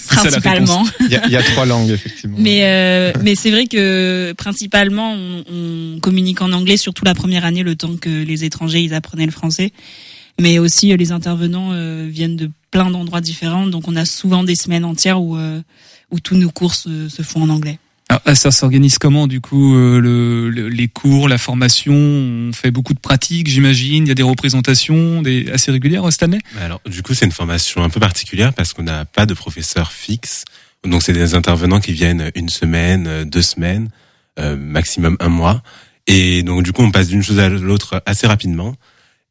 principalement. 0.08 0.84
Il 1.00 1.08
y, 1.08 1.16
a, 1.16 1.26
il 1.26 1.32
y, 1.32 1.36
a, 1.36 1.42
trois 1.42 1.66
langues 1.66 1.90
effectivement. 1.90 2.36
Mais 2.38 2.60
euh, 2.64 3.12
mais 3.22 3.34
c'est 3.34 3.50
vrai 3.50 3.66
que 3.66 4.32
principalement 4.36 5.12
on, 5.14 5.44
on, 5.52 6.00
communique 6.00 6.42
en 6.42 6.52
anglais 6.52 6.76
surtout 6.76 7.04
la 7.04 7.14
première 7.14 7.44
année 7.44 7.62
le 7.62 7.76
temps 7.76 7.96
que 7.96 8.24
les 8.24 8.44
étrangers 8.44 8.80
ils 8.80 8.94
apprenaient 8.94 9.26
le 9.26 9.32
français. 9.32 9.72
Mais 10.40 10.58
aussi 10.58 10.92
euh, 10.92 10.96
les 10.96 11.12
intervenants 11.12 11.70
euh, 11.72 12.06
viennent 12.10 12.36
de 12.36 12.50
plein 12.70 12.90
d'endroits 12.90 13.20
différents 13.20 13.66
donc 13.66 13.88
on 13.88 13.96
a 13.96 14.04
souvent 14.04 14.44
des 14.44 14.54
semaines 14.54 14.84
entières 14.84 15.20
où 15.20 15.36
euh, 15.36 15.60
où 16.10 16.20
tous 16.20 16.36
nos 16.36 16.50
cours 16.50 16.74
se, 16.74 17.08
se 17.08 17.22
font 17.22 17.42
en 17.42 17.48
anglais. 17.48 17.78
Alors, 18.08 18.36
ça 18.36 18.52
s'organise 18.52 18.98
comment 18.98 19.26
du 19.26 19.40
coup 19.40 19.74
euh, 19.74 20.00
le, 20.00 20.48
le, 20.48 20.68
les 20.68 20.86
cours, 20.86 21.28
la 21.28 21.38
formation? 21.38 21.94
On 21.94 22.52
fait 22.52 22.70
beaucoup 22.70 22.94
de 22.94 23.00
pratiques, 23.00 23.48
j'imagine. 23.48 24.04
Il 24.04 24.08
y 24.08 24.12
a 24.12 24.14
des 24.14 24.22
représentations, 24.22 25.22
des 25.22 25.50
assez 25.50 25.72
régulières, 25.72 26.10
Stanley. 26.12 26.38
Alors 26.60 26.80
du 26.86 27.02
coup, 27.02 27.14
c'est 27.14 27.24
une 27.24 27.32
formation 27.32 27.82
un 27.82 27.88
peu 27.88 27.98
particulière 27.98 28.52
parce 28.52 28.72
qu'on 28.72 28.84
n'a 28.84 29.04
pas 29.04 29.26
de 29.26 29.34
professeur 29.34 29.90
fixe. 29.90 30.44
Donc 30.84 31.02
c'est 31.02 31.12
des 31.12 31.34
intervenants 31.34 31.80
qui 31.80 31.92
viennent 31.92 32.30
une 32.36 32.48
semaine, 32.48 33.24
deux 33.24 33.42
semaines, 33.42 33.90
euh, 34.38 34.56
maximum 34.56 35.16
un 35.18 35.28
mois. 35.28 35.62
Et 36.06 36.44
donc 36.44 36.62
du 36.62 36.72
coup, 36.72 36.82
on 36.82 36.92
passe 36.92 37.08
d'une 37.08 37.22
chose 37.22 37.40
à 37.40 37.48
l'autre 37.48 38.02
assez 38.06 38.28
rapidement. 38.28 38.76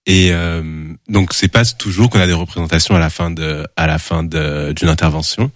Et 0.05 0.31
euh, 0.31 0.61
donc 1.07 1.33
c'est 1.33 1.47
pas 1.47 1.63
toujours 1.63 2.09
qu'on 2.09 2.19
a 2.19 2.27
des 2.27 2.33
représentations 2.33 2.93
à 2.93 2.99
la 2.99 3.09
fin 3.09 3.31
de 3.31 3.65
à 3.77 3.87
la 3.87 3.99
fin 3.99 4.23
d'une 4.23 4.89
intervention. 4.89 5.49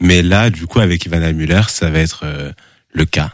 Mais 0.00 0.22
là, 0.22 0.50
du 0.50 0.66
coup, 0.66 0.80
avec 0.80 1.04
Ivana 1.06 1.32
Muller, 1.32 1.62
ça 1.68 1.90
va 1.90 1.98
être 2.00 2.20
euh, 2.24 2.52
le 2.92 3.04
cas. 3.04 3.32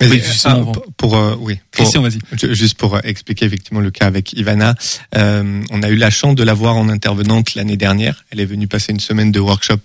Mais 0.00 0.08
oui, 0.08 0.22
ah, 0.44 0.56
pour, 0.56 0.92
pour 0.96 1.16
euh, 1.16 1.36
oui, 1.38 1.56
pour, 1.70 1.84
Christian, 1.84 2.02
vas-y. 2.02 2.18
Juste 2.54 2.76
pour 2.76 2.98
expliquer 3.04 3.46
effectivement 3.46 3.80
le 3.80 3.90
cas 3.90 4.06
avec 4.06 4.32
Ivana, 4.32 4.74
euh, 5.16 5.62
on 5.70 5.82
a 5.82 5.88
eu 5.88 5.96
la 5.96 6.10
chance 6.10 6.34
de 6.34 6.42
la 6.42 6.54
voir 6.54 6.76
en 6.76 6.88
intervenante 6.88 7.54
l'année 7.54 7.76
dernière. 7.76 8.24
Elle 8.30 8.40
est 8.40 8.46
venue 8.46 8.66
passer 8.66 8.92
une 8.92 9.00
semaine 9.00 9.32
de 9.32 9.40
workshop 9.40 9.80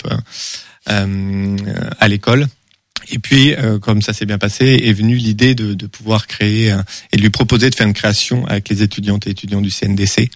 euh, 0.90 1.58
à 2.00 2.08
l'école. 2.08 2.48
Et 3.12 3.20
puis, 3.20 3.54
euh, 3.54 3.80
comme 3.80 4.02
ça 4.02 4.14
s'est 4.14 4.26
bien 4.26 4.38
passé, 4.38 4.82
est 4.84 4.94
venue 4.94 5.16
l'idée 5.16 5.56
de, 5.56 5.74
de, 5.74 5.88
pouvoir 5.88 6.28
créer 6.28 6.72
euh, 6.72 6.82
et 7.12 7.18
de 7.18 7.22
lui 7.22 7.30
proposer 7.30 7.70
de 7.70 7.76
faire 7.76 7.88
une 7.88 7.94
création 7.94 8.46
avec 8.48 8.70
les 8.70 8.84
étudiantes 8.84 9.28
et 9.28 9.32
étudiants 9.32 9.62
du 9.62 9.72
CNDC, 9.72 10.30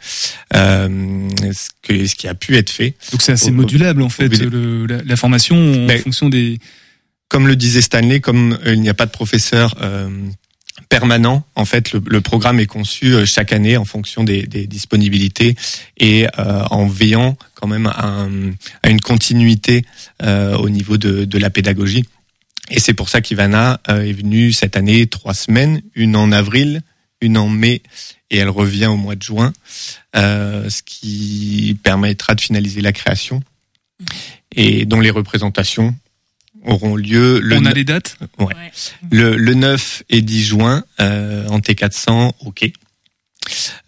euh, 0.56 1.30
ce, 1.40 1.70
que, 1.82 2.06
ce 2.06 2.16
qui 2.16 2.28
a 2.28 2.34
pu 2.34 2.56
être 2.58 2.70
fait. 2.70 2.96
Donc 3.12 3.22
c'est 3.22 3.34
assez 3.34 3.50
au, 3.50 3.54
modulable 3.54 4.02
en 4.02 4.10
fait, 4.10 4.30
le, 4.30 4.86
la, 4.86 5.02
la, 5.04 5.16
formation 5.16 5.56
en 5.56 5.86
ben, 5.86 6.00
fonction 6.00 6.30
des... 6.30 6.60
Comme 7.28 7.48
le 7.48 7.56
disait 7.56 7.82
Stanley, 7.82 8.20
comme 8.20 8.60
il 8.66 8.80
n'y 8.80 8.90
a 8.90 8.94
pas 8.94 9.08
de 9.08 9.12
professeur 9.12 9.76
permanent. 10.90 11.44
En 11.56 11.66
fait, 11.66 11.92
le, 11.92 12.02
le, 12.06 12.22
programme 12.22 12.60
est 12.60 12.66
conçu 12.66 13.26
chaque 13.26 13.52
année 13.52 13.78
en 13.78 13.86
fonction 13.86 14.24
des, 14.24 14.44
des 14.44 14.68
disponibilités 14.68 15.56
et 15.98 16.28
euh, 16.38 16.64
en 16.70 16.88
veillant 16.88 17.38
quand 17.56 17.68
même 17.68 17.88
à, 17.88 18.06
un, 18.06 18.52
à 18.84 18.90
une 18.90 19.02
continuité 19.02 19.86
euh, 20.22 20.56
au 20.58 20.70
niveau 20.70 20.98
de, 20.98 21.26
de 21.26 21.38
la 21.38 21.50
pédagogie. 21.50 22.06
Et 22.70 22.80
c'est 22.80 22.94
pour 22.94 23.10
ça 23.10 23.22
qu'Ivana 23.22 23.82
euh, 23.90 24.02
est 24.04 24.14
venue 24.14 24.54
cette 24.54 24.78
année 24.78 25.06
trois 25.08 25.34
semaines, 25.34 25.82
une 25.96 26.16
en 26.16 26.32
avril, 26.32 26.82
une 27.22 27.38
en 27.38 27.50
mai, 27.50 27.82
et 28.30 28.38
elle 28.38 28.50
revient 28.50 28.86
au 28.88 28.96
mois 28.98 29.16
de 29.16 29.22
juin, 29.24 29.54
euh, 30.16 30.70
ce 30.70 30.82
qui 30.84 31.78
permettra 31.84 32.36
de 32.36 32.42
finaliser 32.42 32.82
la 32.82 32.92
création 32.94 33.42
et 34.56 34.86
dont 34.86 35.00
les 35.00 35.10
représentations 35.10 35.96
auront 36.66 36.96
lieu 36.96 37.40
le 37.40 37.58
On 37.58 37.66
a 37.66 37.74
les 37.74 37.84
dates? 37.84 38.18
Ouais. 38.40 38.54
Le, 39.12 39.36
le 39.36 39.54
9 39.54 40.04
et 40.10 40.22
10 40.22 40.44
juin 40.44 40.84
euh, 41.02 41.46
en 41.50 41.60
T400 41.60 42.32
au 42.40 42.52
quai. 42.52 42.74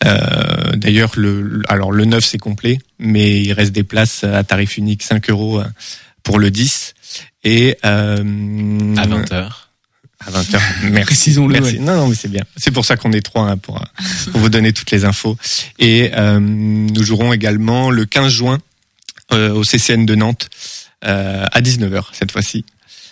Euh, 0.06 0.76
D'ailleurs, 0.76 1.14
le, 1.16 1.42
le- 1.42 1.64
alors 1.72 1.92
le 1.92 2.04
9 2.06 2.24
c'est 2.24 2.38
complet, 2.38 2.78
mais 3.00 3.42
il 3.42 3.54
reste 3.54 3.72
des 3.72 3.84
places 3.84 4.24
à 4.26 4.44
tarif 4.44 4.78
unique 4.78 5.04
5 5.04 5.30
euros 5.30 5.60
euh, 5.62 5.66
pour 6.24 6.40
le 6.40 6.52
10 6.52 6.95
et 7.44 7.78
euh, 7.86 8.18
À 8.98 9.08
20h. 9.08 9.50
À 10.20 10.32
20h. 10.32 10.60
Merci. 10.92 11.38
Ouais. 11.38 11.74
Non, 11.74 11.96
non, 11.96 12.08
mais 12.08 12.16
c'est 12.16 12.28
bien. 12.30 12.44
C'est 12.58 12.72
pour 12.72 12.86
ça 12.86 12.98
qu'on 12.98 13.12
est 13.12 13.22
trois 13.22 13.44
hein, 13.50 13.58
pour, 13.58 13.78
euh, 13.78 13.86
pour 14.32 14.42
vous 14.42 14.50
donner 14.50 14.74
toutes 14.74 14.92
les 14.92 15.06
infos. 15.06 15.38
Et 15.78 16.12
euh, 16.16 16.40
nous 16.40 17.04
jouerons 17.04 17.34
également 17.34 17.92
le 17.92 18.06
15 18.06 18.32
juin 18.32 18.58
euh, 19.34 19.54
au 19.54 19.64
CCN 19.64 20.06
de 20.06 20.16
Nantes 20.16 20.50
euh, 21.04 21.46
à 21.52 21.62
19h 21.62 22.06
cette 22.14 22.32
fois-ci. 22.32 22.66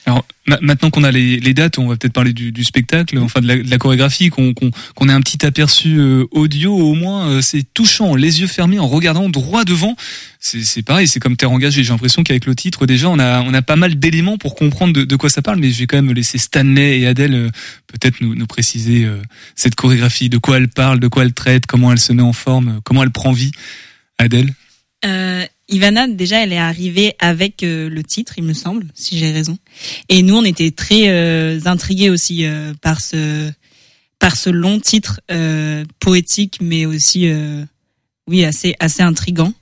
Alors 0.05 0.25
ma- 0.47 0.59
maintenant 0.61 0.89
qu'on 0.89 1.03
a 1.03 1.11
les, 1.11 1.53
dates, 1.53 1.77
on 1.77 1.87
va 1.87 1.95
peut-être 1.95 2.13
parler 2.13 2.33
du, 2.33 2.63
spectacle, 2.63 3.17
enfin 3.19 3.41
de 3.41 3.47
la, 3.47 3.77
chorégraphie, 3.77 4.29
qu'on 4.29 4.49
ait 4.49 5.11
un 5.11 5.21
petit 5.21 5.45
aperçu 5.45 5.97
euh, 5.97 6.25
audio 6.31 6.75
au 6.75 6.93
moins. 6.93 7.27
euh, 7.29 7.41
c'est 7.41 7.63
touchant, 7.73 8.15
les 8.15 8.41
yeux 8.41 8.47
fermés 8.47 8.79
en 8.79 8.87
regardant 8.87 9.29
droit 9.29 9.63
devant. 9.63 9.95
C'est 10.39 10.81
pareil, 10.81 11.07
c'est 11.07 11.21
comme 11.21 11.37
terre 11.37 11.51
engagée. 11.51 11.85
J'ai 11.85 11.91
l'impression 11.91 12.21
qu'avec 12.23 12.45
le 12.45 12.53
titre 12.53 12.85
déjà, 12.85 13.09
on 13.09 13.17
a 13.17 13.41
on 13.43 13.53
a 13.53 13.61
pas 13.61 13.77
mal 13.77 13.95
d'éléments 13.97 14.37
pour 14.37 14.55
comprendre 14.55 15.05
de, 15.05 15.15
quoi 15.15 15.29
ça 15.29 15.41
parle. 15.41 15.59
Mais 15.59 15.71
je 15.71 15.79
vais 15.79 15.87
quand 15.87 16.01
même 16.01 16.13
laisser 16.13 16.37
Stanley 16.37 16.99
et 16.99 17.07
Adèle 17.07 17.33
euh, 17.33 17.49
peut-être 17.87 18.19
nous, 18.19 18.45
préciser 18.45 19.07
cette 19.55 19.75
chorégraphie, 19.75 20.27
de 20.27 20.37
quoi 20.37 20.57
elle 20.57 20.67
parle, 20.67 20.99
de 20.99 21.07
quoi 21.07 21.23
elle 21.23 21.33
traite, 21.33 21.65
comment 21.65 21.91
elle 21.91 21.99
se 21.99 22.11
met 22.11 22.21
en 22.21 22.33
forme, 22.33 22.81
comment 22.83 23.03
elle 23.03 23.11
prend 23.11 23.31
vie. 23.31 23.51
Adèle? 24.17 24.53
Ivana, 25.69 26.07
déjà, 26.07 26.43
elle 26.43 26.53
est 26.53 26.57
arrivée 26.57 27.13
avec 27.19 27.63
euh, 27.63 27.89
le 27.89 28.03
titre, 28.03 28.33
il 28.37 28.43
me 28.43 28.53
semble, 28.53 28.87
si 28.93 29.17
j'ai 29.17 29.31
raison. 29.31 29.57
Et 30.09 30.21
nous, 30.21 30.35
on 30.35 30.43
était 30.43 30.71
très 30.71 31.07
euh, 31.07 31.59
intrigués 31.65 32.09
aussi 32.09 32.45
euh, 32.45 32.73
par 32.81 33.01
ce 33.01 33.51
par 34.19 34.37
ce 34.37 34.49
long 34.49 34.79
titre 34.79 35.19
euh, 35.31 35.83
poétique, 35.99 36.59
mais 36.61 36.85
aussi, 36.85 37.27
euh, 37.27 37.63
oui, 38.27 38.45
assez 38.45 38.75
assez 38.79 39.01
intrigant. 39.03 39.53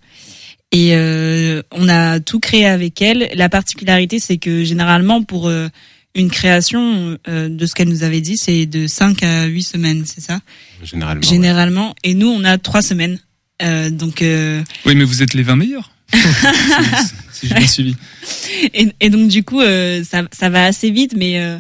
Et 0.71 0.95
euh, 0.95 1.61
on 1.71 1.89
a 1.89 2.19
tout 2.19 2.39
créé 2.39 2.65
avec 2.65 3.01
elle. 3.01 3.29
La 3.35 3.49
particularité, 3.49 4.19
c'est 4.19 4.37
que 4.37 4.63
généralement, 4.63 5.23
pour 5.23 5.51
une 6.15 6.29
création, 6.29 7.17
euh, 7.27 7.49
de 7.49 7.65
ce 7.65 7.73
qu'elle 7.73 7.89
nous 7.89 8.03
avait 8.03 8.21
dit, 8.21 8.37
c'est 8.37 8.65
de 8.65 8.87
5 8.87 9.23
à 9.23 9.45
8 9.45 9.63
semaines, 9.63 10.03
c'est 10.05 10.21
ça? 10.21 10.39
Généralement. 10.83 11.21
Généralement. 11.21 11.95
Et 12.03 12.13
nous, 12.13 12.27
on 12.27 12.43
a 12.43 12.57
3 12.57 12.81
semaines. 12.81 13.19
Euh, 13.61 13.89
donc... 13.89 14.21
Euh, 14.21 14.63
Oui, 14.85 14.95
mais 14.95 15.03
vous 15.03 15.21
êtes 15.23 15.33
les 15.33 15.43
20 15.43 15.55
meilleurs. 15.55 15.91
si 17.31 17.47
j'ai 17.47 17.55
bien 17.55 17.67
suivi. 17.67 17.95
et, 18.73 18.91
et 18.99 19.09
donc 19.09 19.29
du 19.29 19.43
coup 19.43 19.61
euh, 19.61 20.03
ça, 20.03 20.23
ça 20.31 20.49
va 20.49 20.65
assez 20.65 20.91
vite 20.91 21.13
mais 21.15 21.39
euh, 21.39 21.57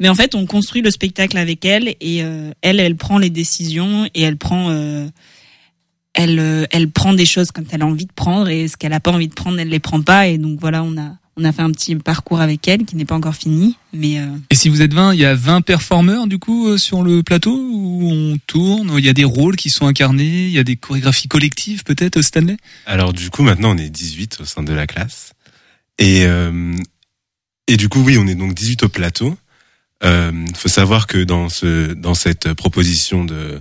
mais 0.00 0.08
en 0.08 0.14
fait 0.14 0.34
on 0.34 0.46
construit 0.46 0.80
le 0.80 0.90
spectacle 0.90 1.36
avec 1.36 1.64
elle 1.66 1.88
et 2.00 2.22
euh, 2.24 2.52
elle 2.62 2.80
elle 2.80 2.96
prend 2.96 3.18
les 3.18 3.28
décisions 3.28 4.08
et 4.14 4.22
elle 4.22 4.38
prend 4.38 4.70
euh, 4.70 5.06
elle 6.14 6.38
euh, 6.38 6.64
elle 6.70 6.90
prend 6.90 7.12
des 7.12 7.26
choses 7.26 7.50
quand 7.52 7.64
elle 7.70 7.82
a 7.82 7.86
envie 7.86 8.06
de 8.06 8.12
prendre 8.14 8.48
et 8.48 8.66
ce 8.66 8.78
qu'elle 8.78 8.94
a 8.94 9.00
pas 9.00 9.12
envie 9.12 9.28
de 9.28 9.34
prendre 9.34 9.60
elle 9.60 9.68
les 9.68 9.78
prend 9.78 10.00
pas 10.00 10.26
et 10.26 10.38
donc 10.38 10.58
voilà 10.58 10.82
on 10.82 10.96
a 10.96 11.16
on 11.36 11.44
a 11.44 11.52
fait 11.52 11.62
un 11.62 11.70
petit 11.70 11.96
parcours 11.96 12.40
avec 12.40 12.66
elle 12.68 12.84
qui 12.84 12.96
n'est 12.96 13.04
pas 13.04 13.14
encore 13.14 13.34
fini 13.34 13.76
mais 13.92 14.18
euh, 14.18 14.26
Et 14.50 14.54
si 14.54 14.68
vous 14.68 14.82
êtes 14.82 14.92
20, 14.92 15.14
il 15.14 15.20
y 15.20 15.24
a 15.24 15.34
20 15.34 15.62
performeurs 15.62 16.26
du 16.26 16.38
coup 16.38 16.68
euh, 16.68 16.78
sur 16.78 17.02
le 17.02 17.22
plateau 17.22 17.54
où 17.54 18.10
on 18.10 18.38
tourne, 18.46 18.94
il 18.98 19.04
y 19.04 19.08
a 19.08 19.12
des 19.12 19.24
rôles 19.24 19.56
qui 19.56 19.70
sont 19.70 19.86
incarnés, 19.86 20.46
il 20.46 20.52
y 20.52 20.58
a 20.58 20.64
des 20.64 20.76
chorégraphies 20.76 21.28
collectives 21.28 21.84
peut-être 21.84 22.22
Stanley? 22.22 22.56
Alors 22.86 23.12
du 23.12 23.30
coup, 23.30 23.42
maintenant, 23.42 23.74
on 23.74 23.78
est 23.78 23.90
18 23.90 24.40
au 24.40 24.44
sein 24.44 24.62
de 24.62 24.72
la 24.72 24.86
classe. 24.86 25.32
Et, 25.98 26.24
euh, 26.26 26.74
et 27.66 27.76
du 27.76 27.88
coup, 27.88 28.00
oui, 28.00 28.18
on 28.18 28.26
est 28.26 28.34
donc 28.34 28.54
18 28.54 28.84
au 28.84 28.88
plateau. 28.88 29.36
Euh, 30.04 30.32
faut 30.56 30.68
savoir 30.68 31.06
que 31.06 31.22
dans, 31.22 31.48
ce, 31.48 31.92
dans 31.92 32.14
cette 32.14 32.54
proposition 32.54 33.24
de, 33.24 33.60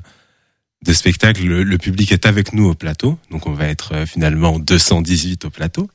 de 0.84 0.94
spectacle, 0.94 1.44
le, 1.44 1.64
le 1.64 1.78
public 1.78 2.12
est 2.12 2.26
avec 2.26 2.54
nous 2.54 2.68
au 2.68 2.74
plateau. 2.74 3.20
Donc 3.30 3.48
on 3.48 3.54
va 3.54 3.68
être 3.68 3.94
euh, 3.94 4.06
finalement 4.06 4.60
218 4.60 5.46
au 5.46 5.50
plateau. 5.50 5.90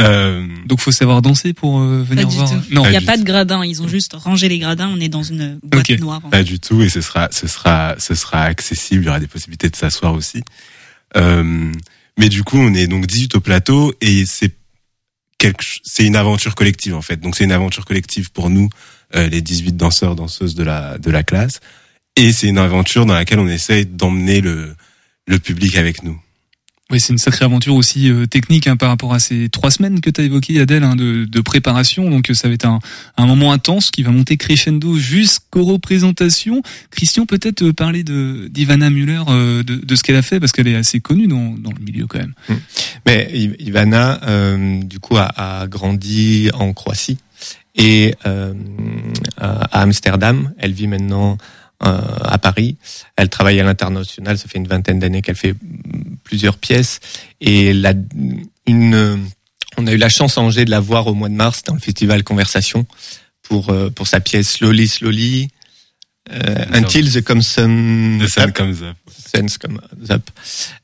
Euh, 0.00 0.46
Donc 0.66 0.80
faut 0.80 0.92
savoir 0.92 1.20
danser 1.22 1.52
pour 1.52 1.80
euh, 1.80 1.98
pas 2.02 2.14
venir 2.14 2.28
du 2.28 2.36
voir. 2.36 2.50
tout. 2.50 2.56
Non, 2.74 2.84
il 2.86 2.90
n'y 2.90 2.96
a 2.96 3.00
pas 3.02 3.16
de 3.16 3.22
gradins 3.24 3.64
ils 3.64 3.82
ont 3.82 3.88
juste 3.88 4.14
rangé 4.14 4.48
les 4.48 4.58
gradins 4.58 4.88
on 4.88 4.98
est 5.00 5.08
dans 5.08 5.22
une 5.22 5.58
boîte 5.62 5.90
noire 6.00 6.20
Pas 6.30 6.42
du 6.42 6.58
tout, 6.58 6.82
et 6.82 6.88
ce 6.88 7.00
sera, 7.00 7.28
ce 7.32 7.46
sera, 7.46 7.96
ce 7.98 8.14
sera 8.14 8.42
accessible. 8.44 9.02
Il 9.02 9.06
y 9.06 9.08
aura 9.08 9.20
des 9.20 9.26
possibilités 9.26 9.68
de 9.68 9.76
s'asseoir 9.76 10.14
aussi. 10.14 10.42
Euh, 11.16 11.72
mais 12.18 12.28
du 12.28 12.44
coup, 12.44 12.58
on 12.58 12.72
est 12.74 12.86
donc 12.86 13.06
18 13.06 13.34
au 13.36 13.40
plateau 13.40 13.92
et 14.00 14.24
c'est 14.26 14.52
quelque, 15.38 15.62
ch- 15.62 15.80
c'est 15.84 16.04
une 16.06 16.16
aventure 16.16 16.54
collective 16.54 16.94
en 16.94 17.02
fait. 17.02 17.16
Donc 17.18 17.36
c'est 17.36 17.44
une 17.44 17.52
aventure 17.52 17.84
collective 17.84 18.30
pour 18.30 18.48
nous, 18.50 18.68
euh, 19.16 19.28
les 19.28 19.40
18 19.42 19.76
danseurs 19.76 20.14
danseuses 20.16 20.54
de 20.54 20.62
la 20.62 20.98
de 20.98 21.10
la 21.10 21.22
classe, 21.22 21.60
et 22.16 22.32
c'est 22.32 22.46
une 22.48 22.58
aventure 22.58 23.06
dans 23.06 23.14
laquelle 23.14 23.38
on 23.40 23.48
essaye 23.48 23.86
d'emmener 23.86 24.40
le 24.40 24.74
le 25.26 25.38
public 25.38 25.76
avec 25.76 26.02
nous. 26.02 26.20
Oui, 26.90 26.98
c'est 26.98 27.12
une 27.12 27.18
sacrée 27.18 27.44
aventure 27.44 27.76
aussi 27.76 28.10
euh, 28.10 28.26
technique 28.26 28.66
hein, 28.66 28.76
par 28.76 28.88
rapport 28.88 29.14
à 29.14 29.20
ces 29.20 29.48
trois 29.48 29.70
semaines 29.70 30.00
que 30.00 30.10
tu 30.10 30.20
as 30.20 30.24
évoquées, 30.24 30.60
Adèle, 30.60 30.82
hein, 30.82 30.96
de, 30.96 31.24
de 31.24 31.40
préparation. 31.40 32.10
Donc 32.10 32.30
euh, 32.30 32.34
ça 32.34 32.48
va 32.48 32.54
être 32.54 32.64
un, 32.64 32.80
un 33.16 33.26
moment 33.26 33.52
intense 33.52 33.92
qui 33.92 34.02
va 34.02 34.10
monter 34.10 34.36
crescendo 34.36 34.98
jusqu'aux 34.98 35.64
représentations. 35.64 36.62
Christian, 36.90 37.26
peut-être 37.26 37.62
euh, 37.62 37.72
parler 37.72 38.02
d'Ivana 38.02 38.90
Müller, 38.90 39.22
euh, 39.28 39.62
de, 39.62 39.76
de 39.76 39.94
ce 39.94 40.02
qu'elle 40.02 40.16
a 40.16 40.22
fait, 40.22 40.40
parce 40.40 40.50
qu'elle 40.50 40.66
est 40.68 40.74
assez 40.74 40.98
connue 41.00 41.28
dans, 41.28 41.54
dans 41.56 41.70
le 41.70 41.84
milieu 41.84 42.06
quand 42.08 42.18
même. 42.18 42.34
Mais 43.06 43.30
I- 43.32 43.54
Ivana, 43.60 44.20
euh, 44.24 44.82
du 44.82 44.98
coup, 44.98 45.16
a, 45.16 45.30
a 45.62 45.66
grandi 45.68 46.50
en 46.54 46.72
Croatie 46.72 47.18
et 47.76 48.14
euh, 48.26 48.52
à 49.38 49.82
Amsterdam. 49.82 50.52
Elle 50.58 50.72
vit 50.72 50.88
maintenant 50.88 51.38
à 51.80 52.38
Paris. 52.38 52.76
Elle 53.16 53.28
travaille 53.28 53.58
à 53.58 53.64
l'international. 53.64 54.38
Ça 54.38 54.48
fait 54.48 54.58
une 54.58 54.68
vingtaine 54.68 54.98
d'années 54.98 55.22
qu'elle 55.22 55.36
fait 55.36 55.54
plusieurs 56.24 56.58
pièces. 56.58 57.00
Et 57.40 57.72
la, 57.72 57.94
une, 58.66 59.26
on 59.76 59.86
a 59.86 59.92
eu 59.92 59.96
la 59.96 60.08
chance 60.08 60.38
à 60.38 60.42
Angers 60.42 60.64
de 60.64 60.70
la 60.70 60.80
voir 60.80 61.06
au 61.06 61.14
mois 61.14 61.28
de 61.28 61.34
mars 61.34 61.62
dans 61.64 61.74
le 61.74 61.80
festival 61.80 62.22
Conversation 62.22 62.86
pour 63.42 63.70
euh, 63.70 63.90
pour 63.90 64.06
sa 64.06 64.20
pièce 64.20 64.50
Slowly 64.50 64.88
Slowly. 64.88 65.48
Euh, 66.30 66.64
until 66.72 67.10
the 67.10 67.22
comes 67.24 67.42
some 67.42 68.20
The 68.22 68.28
sun 68.28 68.50
up. 68.50 68.54
comes 68.54 68.82
up. 68.82 68.96
Sense 69.10 69.58
comes 69.58 69.80
up. 70.10 70.22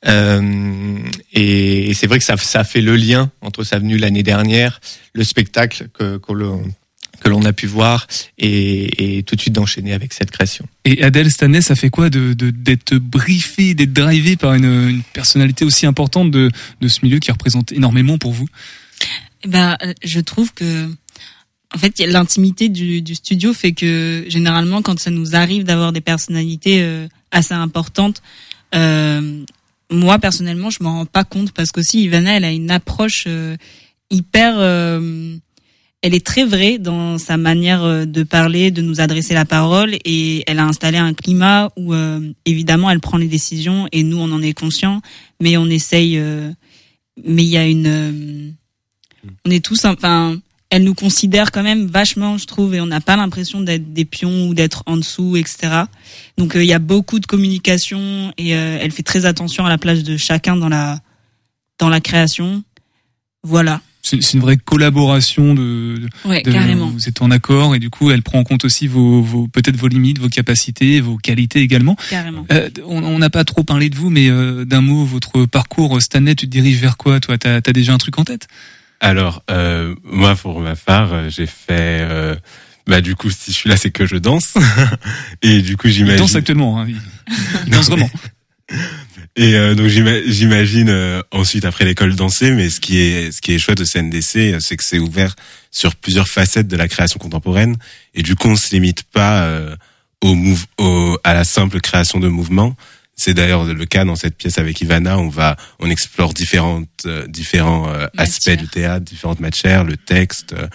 Euh, 0.06 0.98
et 1.32 1.92
c'est 1.94 2.06
vrai 2.06 2.18
que 2.18 2.24
ça, 2.24 2.37
ça 2.37 2.64
fait 2.64 2.80
le 2.80 2.96
lien 2.96 3.30
entre 3.42 3.62
sa 3.62 3.78
venue 3.78 3.98
l'année 3.98 4.22
dernière, 4.22 4.80
le 5.12 5.24
spectacle 5.24 5.88
que, 5.92 6.16
que 6.16 6.32
l'on 6.32 6.64
que 7.20 7.29
l'on 7.29 7.44
a 7.44 7.52
pu 7.52 7.66
voir 7.66 8.07
et, 8.38 9.18
et 9.18 9.22
tout 9.22 9.37
de 9.37 9.40
suite 9.40 9.55
d'enchaîner 9.55 9.92
avec 9.92 10.12
cette 10.12 10.31
création. 10.31 10.66
Et 10.85 11.02
Adèle 11.02 11.31
Stanley, 11.31 11.61
ça 11.61 11.74
fait 11.74 11.90
quoi 11.90 12.11
de 12.11 12.35
de- 12.35 12.50
d'être 12.50 12.94
briefé, 12.96 13.74
d'être 13.74 13.92
drivé 13.92 14.37
par 14.37 14.55
une, 14.55 14.64
une 14.90 15.02
personnalité 15.12 15.64
aussi 15.64 15.87
importante 15.87 16.31
de, 16.31 16.50
de 16.81 16.88
ce 16.88 17.00
milieu 17.02 17.18
qui 17.18 17.31
représente 17.33 17.72
énormément 17.72 18.18
pour 18.18 18.33
vous? 18.33 18.46
Eh 19.44 19.48
ben, 19.48 19.76
euh, 19.83 19.92
je 20.02 20.20
trouve 20.20 20.52
que, 20.55 20.88
en 21.74 21.79
fait, 21.79 21.98
l'intimité 22.00 22.68
du, 22.68 23.02
du 23.02 23.14
studio 23.14 23.52
fait 23.52 23.72
que 23.72 24.24
généralement, 24.29 24.83
quand 24.83 24.98
ça 24.98 25.11
nous 25.11 25.37
arrive 25.37 25.64
d'avoir 25.64 25.92
des 25.92 26.00
personnalités 26.00 26.81
euh, 26.83 27.07
assez 27.31 27.55
importantes, 27.55 28.22
euh, 28.74 29.44
moi 29.90 30.18
personnellement, 30.18 30.70
je 30.70 30.83
m'en 30.83 30.98
rends 30.98 31.07
pas 31.07 31.24
compte 31.24 31.52
parce 31.52 31.70
qu'aussi 31.70 32.02
Ivana, 32.02 32.37
elle 32.37 32.44
a 32.44 32.50
une 32.50 32.70
approche 32.70 33.24
euh, 33.26 33.57
hyper, 34.11 34.55
euh, 34.59 35.37
elle 36.02 36.14
est 36.14 36.24
très 36.24 36.44
vraie 36.44 36.78
dans 36.78 37.18
sa 37.18 37.37
manière 37.37 37.82
euh, 37.82 38.04
de 38.04 38.22
parler, 38.22 38.70
de 38.70 38.82
nous 38.82 39.00
adresser 39.00 39.35
la 39.35 39.44
parole 39.44 39.96
et 40.04 40.44
elle 40.46 40.59
a 40.59 40.64
installé 40.64 40.98
un 40.98 41.14
climat 41.14 41.70
où 41.76 41.94
euh, 41.94 42.20
évidemment 42.44 42.90
elle 42.90 43.00
prend 43.00 43.18
les 43.18 43.28
décisions 43.28 43.88
et 43.92 44.02
nous 44.02 44.18
on 44.18 44.30
en 44.32 44.42
est 44.42 44.54
conscient, 44.54 45.00
mais 45.40 45.56
on 45.56 45.66
essaye. 45.66 46.18
euh, 46.18 46.52
mais 47.24 47.44
il 47.44 47.48
y 47.48 47.56
a 47.56 47.66
une 47.66 47.87
euh, 47.87 48.50
on 49.44 49.50
est 49.50 49.64
tous 49.64 49.85
enfin 49.85 50.38
elle 50.68 50.82
nous 50.82 50.94
considère 50.94 51.52
quand 51.52 51.62
même 51.62 51.87
vachement 51.87 52.38
je 52.38 52.46
trouve 52.46 52.74
et 52.74 52.80
on 52.80 52.87
n'a 52.87 53.00
pas 53.00 53.16
l'impression 53.16 53.61
d'être 53.61 53.92
des 53.92 54.04
pions 54.04 54.48
ou 54.48 54.54
d'être 54.54 54.82
en 54.87 54.96
dessous 54.96 55.37
etc 55.37 55.85
donc 56.37 56.56
euh, 56.56 56.62
il 56.62 56.68
y 56.68 56.72
a 56.72 56.78
beaucoup 56.78 57.18
de 57.18 57.26
communication 57.26 58.32
et 58.37 58.54
euh, 58.54 58.78
elle 58.80 58.90
fait 58.90 59.02
très 59.02 59.24
attention 59.24 59.64
à 59.64 59.68
la 59.68 59.78
place 59.78 60.02
de 60.02 60.16
chacun 60.16 60.56
dans 60.56 60.68
la 60.68 61.00
dans 61.78 61.88
la 61.88 62.00
création 62.00 62.62
voilà 63.42 63.80
C'est 64.09 64.23
c'est 64.23 64.35
une 64.35 64.40
vraie 64.40 64.57
collaboration 64.57 65.53
de, 65.55 66.01
Ouais, 66.25 66.42
de- 66.42 66.53
carrément. 66.53 66.87
Vous 66.87 67.09
êtes 67.09 67.23
en 67.23 67.31
accord 67.33 67.75
et 67.75 67.81
du 67.81 67.90
coup, 67.90 68.12
elle 68.12 68.23
prend 68.23 68.38
en 68.38 68.45
compte 68.45 68.64
aussi 68.64 68.87
vos, 68.87 69.21
vos 69.21 69.49
peut-être 69.49 69.77
vos 69.77 69.88
limites, 69.88 70.21
vos 70.21 70.29
capacités, 70.29 71.01
vos 71.01 71.16
qualités 71.16 71.61
également. 71.61 71.97
Carrément. 72.09 72.47
Euh, 72.53 72.71
on 72.87 73.03
on 73.03 73.19
n'a 73.19 73.31
pas 73.31 73.45
trop 73.45 73.64
parlé 73.64 73.90
de 73.90 73.97
vous, 73.97 74.09
mais 74.11 74.29
euh, 74.31 74.64
d'un 74.64 74.81
mot, 74.81 75.05
votre 75.05 75.47
parcours, 75.47 76.01
Stanley, 76.01 76.37
tu 76.37 76.47
te 76.47 76.53
diriges 76.53 76.79
vers 76.79 76.97
quoi, 76.97 77.19
toi? 77.19 77.37
T'as 77.37 77.57
as 77.57 77.73
déjà 77.73 77.92
un 77.95 77.99
truc 77.99 78.19
en 78.19 78.25
tête? 78.25 78.47
Alors, 79.01 79.42
euh, 79.51 79.95
moi, 80.05 80.37
pour 80.37 80.61
ma 80.61 80.77
part, 80.77 81.12
euh, 81.12 81.29
j'ai 81.29 81.47
fait 81.47 82.07
euh, 82.09 82.37
bah 82.87 83.01
du 83.01 83.16
coup 83.16 83.31
si 83.31 83.51
je 83.51 83.57
suis 83.57 83.69
là 83.69 83.77
c'est 83.77 83.90
que 83.90 84.07
je 84.07 84.16
danse 84.16 84.55
et 85.42 85.61
du 85.61 85.77
coup 85.77 85.88
j'imagine 85.88 86.19
danse 86.19 86.37
actuellement. 86.37 86.81
Hein. 86.81 86.87
Il 86.88 86.97
il 87.66 87.71
danse 87.73 87.88
vraiment. 87.90 88.09
et 89.37 89.55
euh, 89.55 89.74
donc 89.74 89.87
j'ima- 89.88 90.22
j'imagine 90.26 90.88
euh, 90.88 91.22
ensuite 91.31 91.64
après 91.64 91.85
l'école 91.85 92.14
danser 92.16 92.50
mais 92.50 92.68
ce 92.68 92.81
qui 92.81 92.98
est 92.98 93.31
ce 93.31 93.40
qui 93.40 93.52
est 93.52 93.59
chouette 93.59 93.81
au 93.81 93.85
CNDC 93.85 94.57
c'est 94.61 94.76
que 94.76 94.83
c'est 94.85 94.98
ouvert 94.98 95.37
sur 95.70 95.94
plusieurs 95.94 96.26
facettes 96.29 96.68
de 96.68 96.76
la 96.76 96.88
création 96.88 97.18
contemporaine. 97.18 97.76
Et 98.14 98.22
du 98.22 98.35
coup 98.35 98.48
on 98.48 98.57
se 98.57 98.70
limite 98.74 99.02
pas 99.05 99.42
euh, 99.44 99.76
au 100.22 100.35
move 100.35 100.64
au, 100.79 101.18
à 101.22 101.35
la 101.35 101.44
simple 101.44 101.81
création 101.81 102.18
de 102.18 102.29
mouvements. 102.29 102.74
C'est 103.14 103.35
d'ailleurs 103.35 103.64
le 103.64 103.87
cas 103.87 104.05
dans 104.05 104.16
cette 104.16 104.37
pièce 104.37 104.59
avec 104.59 104.81
Ivana. 104.81 105.18
On 105.18 105.29
va 105.29 105.57
on 105.79 105.88
explore 105.88 106.35
différentes 106.35 106.88
euh, 107.07 107.26
différents 107.29 107.88
euh, 107.88 108.07
aspects 108.16 108.50
du 108.50 108.66
théâtre 108.68 109.05
différentes 109.05 109.40
matières 109.40 109.85
le 109.85 109.96
texte 109.96 110.55
euh, 110.55 110.66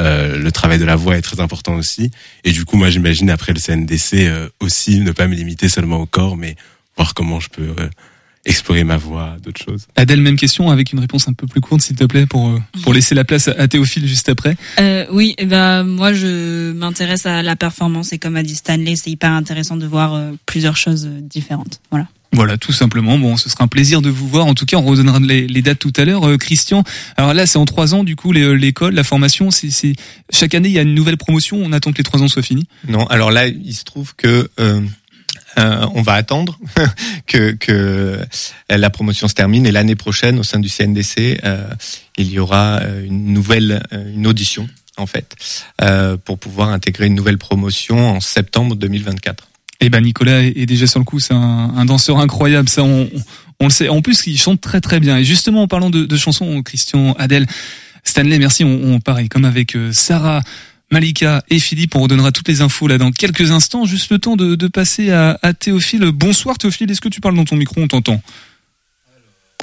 euh, 0.00 0.38
le 0.38 0.50
travail 0.52 0.78
de 0.78 0.84
la 0.84 0.96
voix 0.96 1.16
est 1.18 1.22
très 1.22 1.40
important 1.40 1.74
aussi. 1.74 2.10
Et 2.44 2.52
du 2.52 2.64
coup 2.64 2.76
moi 2.76 2.88
j'imagine 2.88 3.28
après 3.30 3.52
le 3.52 3.60
CNDC 3.60 4.14
euh, 4.14 4.48
aussi 4.60 5.00
ne 5.00 5.12
pas 5.12 5.26
me 5.28 5.34
limiter 5.34 5.68
seulement 5.68 5.98
au 6.00 6.06
corps 6.06 6.36
mais 6.36 6.56
voir 6.96 7.14
comment 7.14 7.40
je 7.40 7.48
peux 7.48 7.74
euh, 7.78 7.88
explorer 8.46 8.84
ma 8.84 8.96
voix 8.96 9.36
d'autres 9.42 9.62
choses 9.62 9.86
Adèle, 9.96 10.20
même 10.20 10.36
question 10.36 10.70
avec 10.70 10.92
une 10.92 11.00
réponse 11.00 11.28
un 11.28 11.32
peu 11.32 11.46
plus 11.46 11.60
courte, 11.60 11.82
s'il 11.82 11.96
te 11.96 12.04
plaît, 12.04 12.26
pour 12.26 12.48
euh, 12.48 12.58
pour 12.82 12.94
laisser 12.94 13.14
la 13.14 13.24
place 13.24 13.48
à 13.48 13.68
Théophile 13.68 14.06
juste 14.06 14.28
après. 14.28 14.56
Euh, 14.78 15.04
oui, 15.10 15.34
eh 15.38 15.44
ben 15.44 15.82
moi 15.82 16.12
je 16.12 16.72
m'intéresse 16.72 17.26
à 17.26 17.42
la 17.42 17.56
performance 17.56 18.12
et 18.12 18.18
comme 18.18 18.36
a 18.36 18.42
dit 18.42 18.54
Stanley, 18.54 18.96
c'est 18.96 19.10
hyper 19.10 19.32
intéressant 19.32 19.76
de 19.76 19.86
voir 19.86 20.14
euh, 20.14 20.32
plusieurs 20.46 20.76
choses 20.76 21.08
différentes. 21.20 21.80
Voilà. 21.90 22.06
Voilà, 22.32 22.58
tout 22.58 22.72
simplement. 22.72 23.18
Bon, 23.18 23.38
ce 23.38 23.48
sera 23.48 23.64
un 23.64 23.68
plaisir 23.68 24.02
de 24.02 24.10
vous 24.10 24.28
voir. 24.28 24.46
En 24.46 24.52
tout 24.52 24.66
cas, 24.66 24.76
on 24.76 24.82
redonnera 24.82 25.20
les, 25.20 25.46
les 25.46 25.62
dates 25.62 25.78
tout 25.78 25.92
à 25.96 26.04
l'heure. 26.04 26.28
Euh, 26.28 26.36
Christian, 26.36 26.84
alors 27.16 27.32
là, 27.32 27.46
c'est 27.46 27.56
en 27.56 27.64
trois 27.64 27.94
ans, 27.94 28.04
du 28.04 28.14
coup, 28.14 28.30
l'école, 28.32 28.94
la 28.94 29.04
formation, 29.04 29.50
c'est 29.50 29.70
c'est 29.70 29.94
chaque 30.30 30.54
année, 30.54 30.68
il 30.68 30.74
y 30.74 30.78
a 30.78 30.82
une 30.82 30.94
nouvelle 30.94 31.16
promotion. 31.16 31.58
On 31.62 31.72
attend 31.72 31.92
que 31.92 31.98
les 31.98 32.04
trois 32.04 32.20
ans 32.22 32.28
soient 32.28 32.42
finis. 32.42 32.66
Non, 32.88 33.06
alors 33.06 33.30
là, 33.30 33.46
il 33.46 33.74
se 33.74 33.84
trouve 33.84 34.14
que 34.16 34.50
euh, 35.58 35.86
on 35.94 36.02
va 36.02 36.14
attendre 36.14 36.58
que, 37.26 38.18
la 38.68 38.90
promotion 38.90 39.28
se 39.28 39.34
termine 39.34 39.66
et 39.66 39.72
l'année 39.72 39.96
prochaine, 39.96 40.38
au 40.38 40.42
sein 40.42 40.58
du 40.58 40.68
CNDC, 40.68 41.40
euh, 41.44 41.68
il 42.16 42.30
y 42.30 42.38
aura 42.38 42.80
euh, 42.82 43.04
une 43.04 43.32
nouvelle, 43.32 43.82
une 44.14 44.26
audition 44.26 44.68
en 44.98 45.06
fait, 45.06 45.36
pour 46.24 46.38
pouvoir 46.38 46.70
intégrer 46.70 47.06
une 47.06 47.14
nouvelle 47.14 47.36
promotion 47.36 48.12
en 48.12 48.20
septembre 48.20 48.76
2024. 48.76 49.46
Eh 49.80 49.90
ben, 49.90 50.00
Nicolas 50.00 50.42
est 50.42 50.64
déjà 50.64 50.86
sur 50.86 50.98
le 50.98 51.04
coup. 51.04 51.20
C'est 51.20 51.34
un, 51.34 51.84
danseur 51.84 52.18
incroyable. 52.18 52.66
Ça, 52.66 52.82
on, 52.82 53.10
le 53.60 53.68
sait. 53.68 53.90
En 53.90 54.00
plus, 54.00 54.26
il 54.26 54.38
chante 54.38 54.62
très 54.62 54.80
très 54.80 54.98
bien. 54.98 55.18
Et 55.18 55.24
justement, 55.24 55.64
en 55.64 55.68
parlant 55.68 55.90
de, 55.90 56.16
chansons, 56.16 56.62
Christian, 56.62 57.12
Adèle, 57.18 57.46
Stanley, 58.04 58.38
merci. 58.38 58.64
On, 58.64 58.94
on 58.94 59.00
pareil, 59.00 59.28
comme 59.28 59.44
avec 59.44 59.76
Sarah. 59.92 60.40
Malika 60.90 61.42
et 61.50 61.58
Philippe, 61.58 61.96
on 61.96 62.02
redonnera 62.02 62.30
toutes 62.32 62.48
les 62.48 62.60
infos 62.60 62.86
là 62.86 62.96
dans 62.98 63.10
quelques 63.10 63.50
instants. 63.50 63.84
Juste 63.86 64.10
le 64.10 64.18
temps 64.18 64.36
de, 64.36 64.54
de 64.54 64.68
passer 64.68 65.10
à, 65.10 65.38
à 65.42 65.52
Théophile. 65.52 66.04
Bonsoir 66.12 66.58
Théophile, 66.58 66.90
est-ce 66.90 67.00
que 67.00 67.08
tu 67.08 67.20
parles 67.20 67.34
dans 67.34 67.44
ton 67.44 67.56
micro 67.56 67.80
On 67.80 67.88
t'entend. 67.88 68.22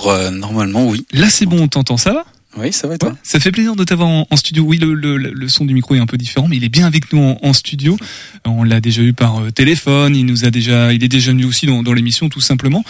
Euh, 0.05 0.31
normalement, 0.31 0.87
oui. 0.87 1.05
Là, 1.13 1.29
c'est 1.29 1.45
bon, 1.45 1.61
on 1.61 1.67
t'entend. 1.69 1.95
Ça 1.97 2.11
va 2.11 2.25
Oui, 2.57 2.73
ça 2.73 2.87
va 2.87 2.95
et 2.95 2.97
toi 2.97 3.15
Ça 3.23 3.39
fait 3.39 3.51
plaisir 3.51 3.75
de 3.75 3.83
t'avoir 3.85 4.09
en, 4.09 4.27
en 4.29 4.35
studio. 4.35 4.63
Oui, 4.63 4.77
le, 4.77 4.93
le, 4.93 5.17
le 5.17 5.47
son 5.47 5.63
du 5.65 5.73
micro 5.73 5.95
est 5.95 5.99
un 5.99 6.05
peu 6.05 6.17
différent, 6.17 6.47
mais 6.49 6.57
il 6.57 6.63
est 6.65 6.69
bien 6.69 6.85
avec 6.87 7.13
nous 7.13 7.19
en, 7.21 7.39
en 7.41 7.53
studio. 7.53 7.97
On 8.43 8.63
l'a 8.63 8.81
déjà 8.81 9.01
eu 9.01 9.13
par 9.13 9.39
euh, 9.39 9.51
téléphone. 9.51 10.15
Il 10.17 10.25
nous 10.25 10.43
a 10.43 10.51
déjà, 10.51 10.91
il 10.91 11.03
est 11.05 11.09
déjà 11.09 11.31
venu 11.31 11.45
aussi 11.45 11.67
dans, 11.67 11.83
dans 11.83 11.93
l'émission, 11.93 12.27
tout 12.27 12.41
simplement. 12.41 12.83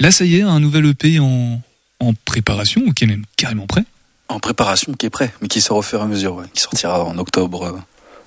Là, 0.00 0.10
ça 0.10 0.24
y 0.24 0.36
est, 0.36 0.42
un 0.42 0.58
nouvel 0.58 0.86
EP 0.86 1.20
en, 1.20 1.62
en 2.00 2.14
préparation, 2.24 2.82
ou 2.84 2.92
qui 2.92 3.04
est 3.04 3.06
même 3.06 3.24
carrément 3.36 3.66
prêt. 3.66 3.84
En 4.28 4.40
préparation, 4.40 4.92
qui 4.92 5.06
est 5.06 5.10
prêt, 5.10 5.32
mais 5.40 5.48
qui 5.48 5.60
sort 5.60 5.76
au 5.76 5.82
fur 5.82 6.00
et 6.00 6.02
à 6.02 6.06
mesure, 6.06 6.34
ouais, 6.36 6.46
qui 6.52 6.60
sortira 6.60 7.04
en 7.04 7.16
octobre, 7.18 7.64
euh, 7.64 7.72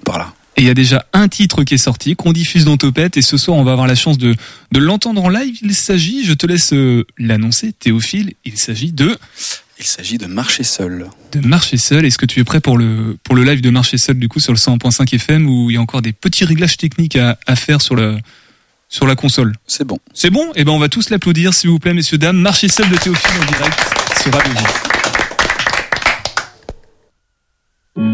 par 0.06 0.18
là. 0.18 0.34
Et 0.56 0.62
il 0.62 0.68
y 0.68 0.70
a 0.70 0.74
déjà 0.74 1.06
un 1.14 1.28
titre 1.28 1.64
qui 1.64 1.76
est 1.76 1.78
sorti, 1.78 2.16
qu'on 2.16 2.34
diffuse 2.34 2.66
dans 2.66 2.78
Topette, 2.78 3.18
et 3.18 3.22
ce 3.22 3.38
soir, 3.38 3.58
on 3.58 3.64
va 3.64 3.72
avoir 3.72 3.88
la 3.88 3.96
chance 3.96 4.18
de, 4.18 4.36
de 4.72 4.80
l'entendre 4.80 5.24
en 5.24 5.30
live. 5.30 5.58
Il 5.62 5.74
s'agit, 5.74 6.26
je 6.26 6.34
te 6.34 6.46
laisse 6.46 6.74
euh, 6.74 7.06
l'annoncer, 7.18 7.72
Théophile, 7.72 8.34
il 8.46 8.58
s'agit 8.58 8.92
de... 8.92 9.18
Il 9.80 9.86
s'agit 9.86 10.18
de 10.18 10.26
Marcher 10.26 10.64
Seul. 10.64 11.10
De 11.32 11.40
Marcher 11.48 11.78
Seul. 11.78 12.04
Est-ce 12.04 12.18
que 12.18 12.26
tu 12.26 12.42
es 12.42 12.44
prêt 12.44 12.60
pour 12.60 12.78
le, 12.78 13.18
pour 13.24 13.34
le 13.34 13.46
live 13.46 13.62
de 13.62 13.70
Marcher 13.70 13.98
Seul, 13.98 14.20
du 14.20 14.28
coup, 14.28 14.42
sur 14.42 14.52
le 14.52 14.58
100.5 14.58 15.16
FM, 15.16 15.48
où 15.48 15.70
il 15.70 15.76
y 15.76 15.78
a 15.78 15.82
encore 15.82 16.02
des 16.02 16.12
petits 16.12 16.44
réglages 16.44 16.76
techniques 16.76 17.16
à, 17.16 17.40
à 17.48 17.56
faire 17.56 17.80
sur 17.82 17.96
la, 17.96 18.18
sur 18.90 19.08
la 19.08 19.16
console? 19.16 19.56
C'est 19.68 19.86
bon. 19.86 19.98
C'est 20.14 20.32
bon? 20.32 20.52
Eh 20.56 20.66
ben, 20.66 20.74
on 20.74 20.80
va 20.80 20.90
tous 20.90 21.10
l'applaudir, 21.10 21.54
s'il 21.54 21.70
vous 21.70 21.80
plaît, 21.80 21.94
messieurs, 21.94 22.18
dames. 22.18 22.38
Marcher 22.38 22.68
Seul 22.68 22.90
de 22.90 22.98
Théophile 22.98 23.42
en 23.42 23.46
direct 23.46 23.80
sur 24.22 24.34
Radio 24.34 24.54
Est-ce 28.00 28.06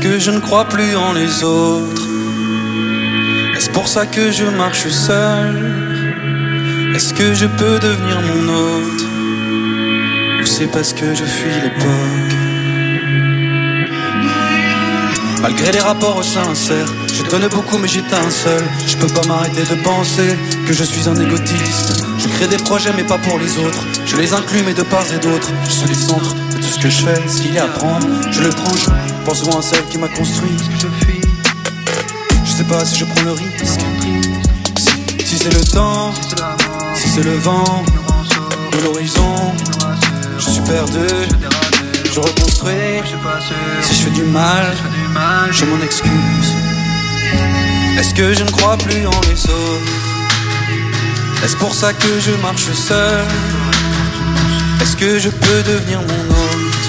que 0.00 0.18
je 0.18 0.30
ne 0.30 0.40
crois 0.40 0.64
plus 0.64 0.96
en 0.96 1.12
les 1.12 1.44
autres? 1.44 2.08
Est-ce 3.56 3.68
pour 3.70 3.88
ça 3.88 4.06
que 4.06 4.30
je 4.30 4.44
marche 4.44 4.88
seul? 4.88 5.54
Est-ce 6.94 7.12
que 7.12 7.34
je 7.34 7.44
peux 7.44 7.78
devenir 7.78 8.22
mon 8.22 8.54
hôte 8.54 9.04
Ou 10.40 10.46
c'est 10.46 10.68
parce 10.68 10.94
que 10.94 11.14
je 11.14 11.24
fuis 11.24 11.60
l'époque? 11.62 12.35
Malgré 15.42 15.72
les 15.72 15.80
rapports 15.80 16.22
sincères, 16.24 16.86
je 17.12 17.22
donne 17.24 17.46
beaucoup 17.48 17.78
mais 17.78 17.88
j'éteins 17.88 18.30
seul. 18.30 18.64
Je 18.86 18.96
peux 18.96 19.06
pas 19.06 19.26
m'arrêter 19.26 19.62
de 19.62 19.74
penser 19.82 20.36
que 20.66 20.72
je 20.72 20.82
suis 20.84 21.08
un 21.08 21.14
égotiste. 21.14 22.04
Je 22.18 22.28
crée 22.28 22.48
des 22.48 22.56
projets 22.56 22.92
mais 22.96 23.04
pas 23.04 23.18
pour 23.18 23.38
les 23.38 23.58
autres. 23.58 23.84
Je 24.06 24.16
les 24.16 24.32
inclus 24.32 24.62
mais 24.64 24.74
de 24.74 24.82
part 24.82 25.04
et 25.12 25.18
d'autre. 25.18 25.48
Je 25.64 25.70
suis 25.70 25.88
le 25.88 25.94
centre 25.94 26.34
de 26.34 26.56
tout 26.56 26.62
ce 26.62 26.78
que 26.78 26.90
je 26.90 27.02
fais. 27.04 27.28
S'il 27.28 27.54
y 27.54 27.58
a 27.58 27.64
à 27.64 27.68
prendre, 27.68 28.06
je 28.30 28.42
le 28.42 28.48
prends. 28.50 28.76
Je 28.76 29.24
pense 29.24 29.38
souvent 29.38 29.58
à 29.58 29.62
celle 29.62 29.84
qui 29.86 29.98
m'a 29.98 30.08
construit. 30.08 30.56
Je 32.44 32.50
sais 32.50 32.64
pas 32.64 32.84
si 32.84 32.96
je 32.96 33.04
prends 33.04 33.24
le 33.24 33.32
risque. 33.32 33.66
Si, 34.76 35.26
si 35.26 35.38
c'est 35.38 35.52
le 35.52 35.64
temps, 35.64 36.12
si 36.94 37.08
c'est 37.08 37.24
le 37.24 37.36
vent 37.36 37.84
de 38.72 38.84
l'horizon, 38.84 39.54
je 40.38 40.50
suis 40.50 40.62
perdu. 40.62 41.06
Je 42.12 42.20
reconstruis. 42.20 43.02
Si 43.82 43.94
je 43.94 44.00
fais 44.04 44.10
du 44.10 44.22
mal, 44.22 44.64
je 45.50 45.64
m'en 45.64 45.80
excuse. 45.82 46.54
Est-ce 47.98 48.14
que 48.14 48.34
je 48.34 48.42
ne 48.42 48.50
crois 48.50 48.76
plus 48.76 49.06
en 49.06 49.20
les 49.28 49.42
autres? 49.44 49.92
Est-ce 51.44 51.56
pour 51.56 51.74
ça 51.74 51.92
que 51.92 52.20
je 52.20 52.32
marche 52.42 52.70
seul? 52.72 53.24
Est-ce 54.82 54.96
que 54.96 55.18
je 55.18 55.28
peux 55.28 55.62
devenir 55.62 56.00
mon 56.00 56.34
hôte? 56.34 56.86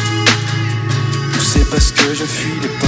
Ou 1.35 1.39
c'est 1.39 1.69
parce 1.69 1.91
que 1.91 2.13
je 2.13 2.25
fuis 2.25 2.59
les 2.61 2.69
potes 2.79 2.87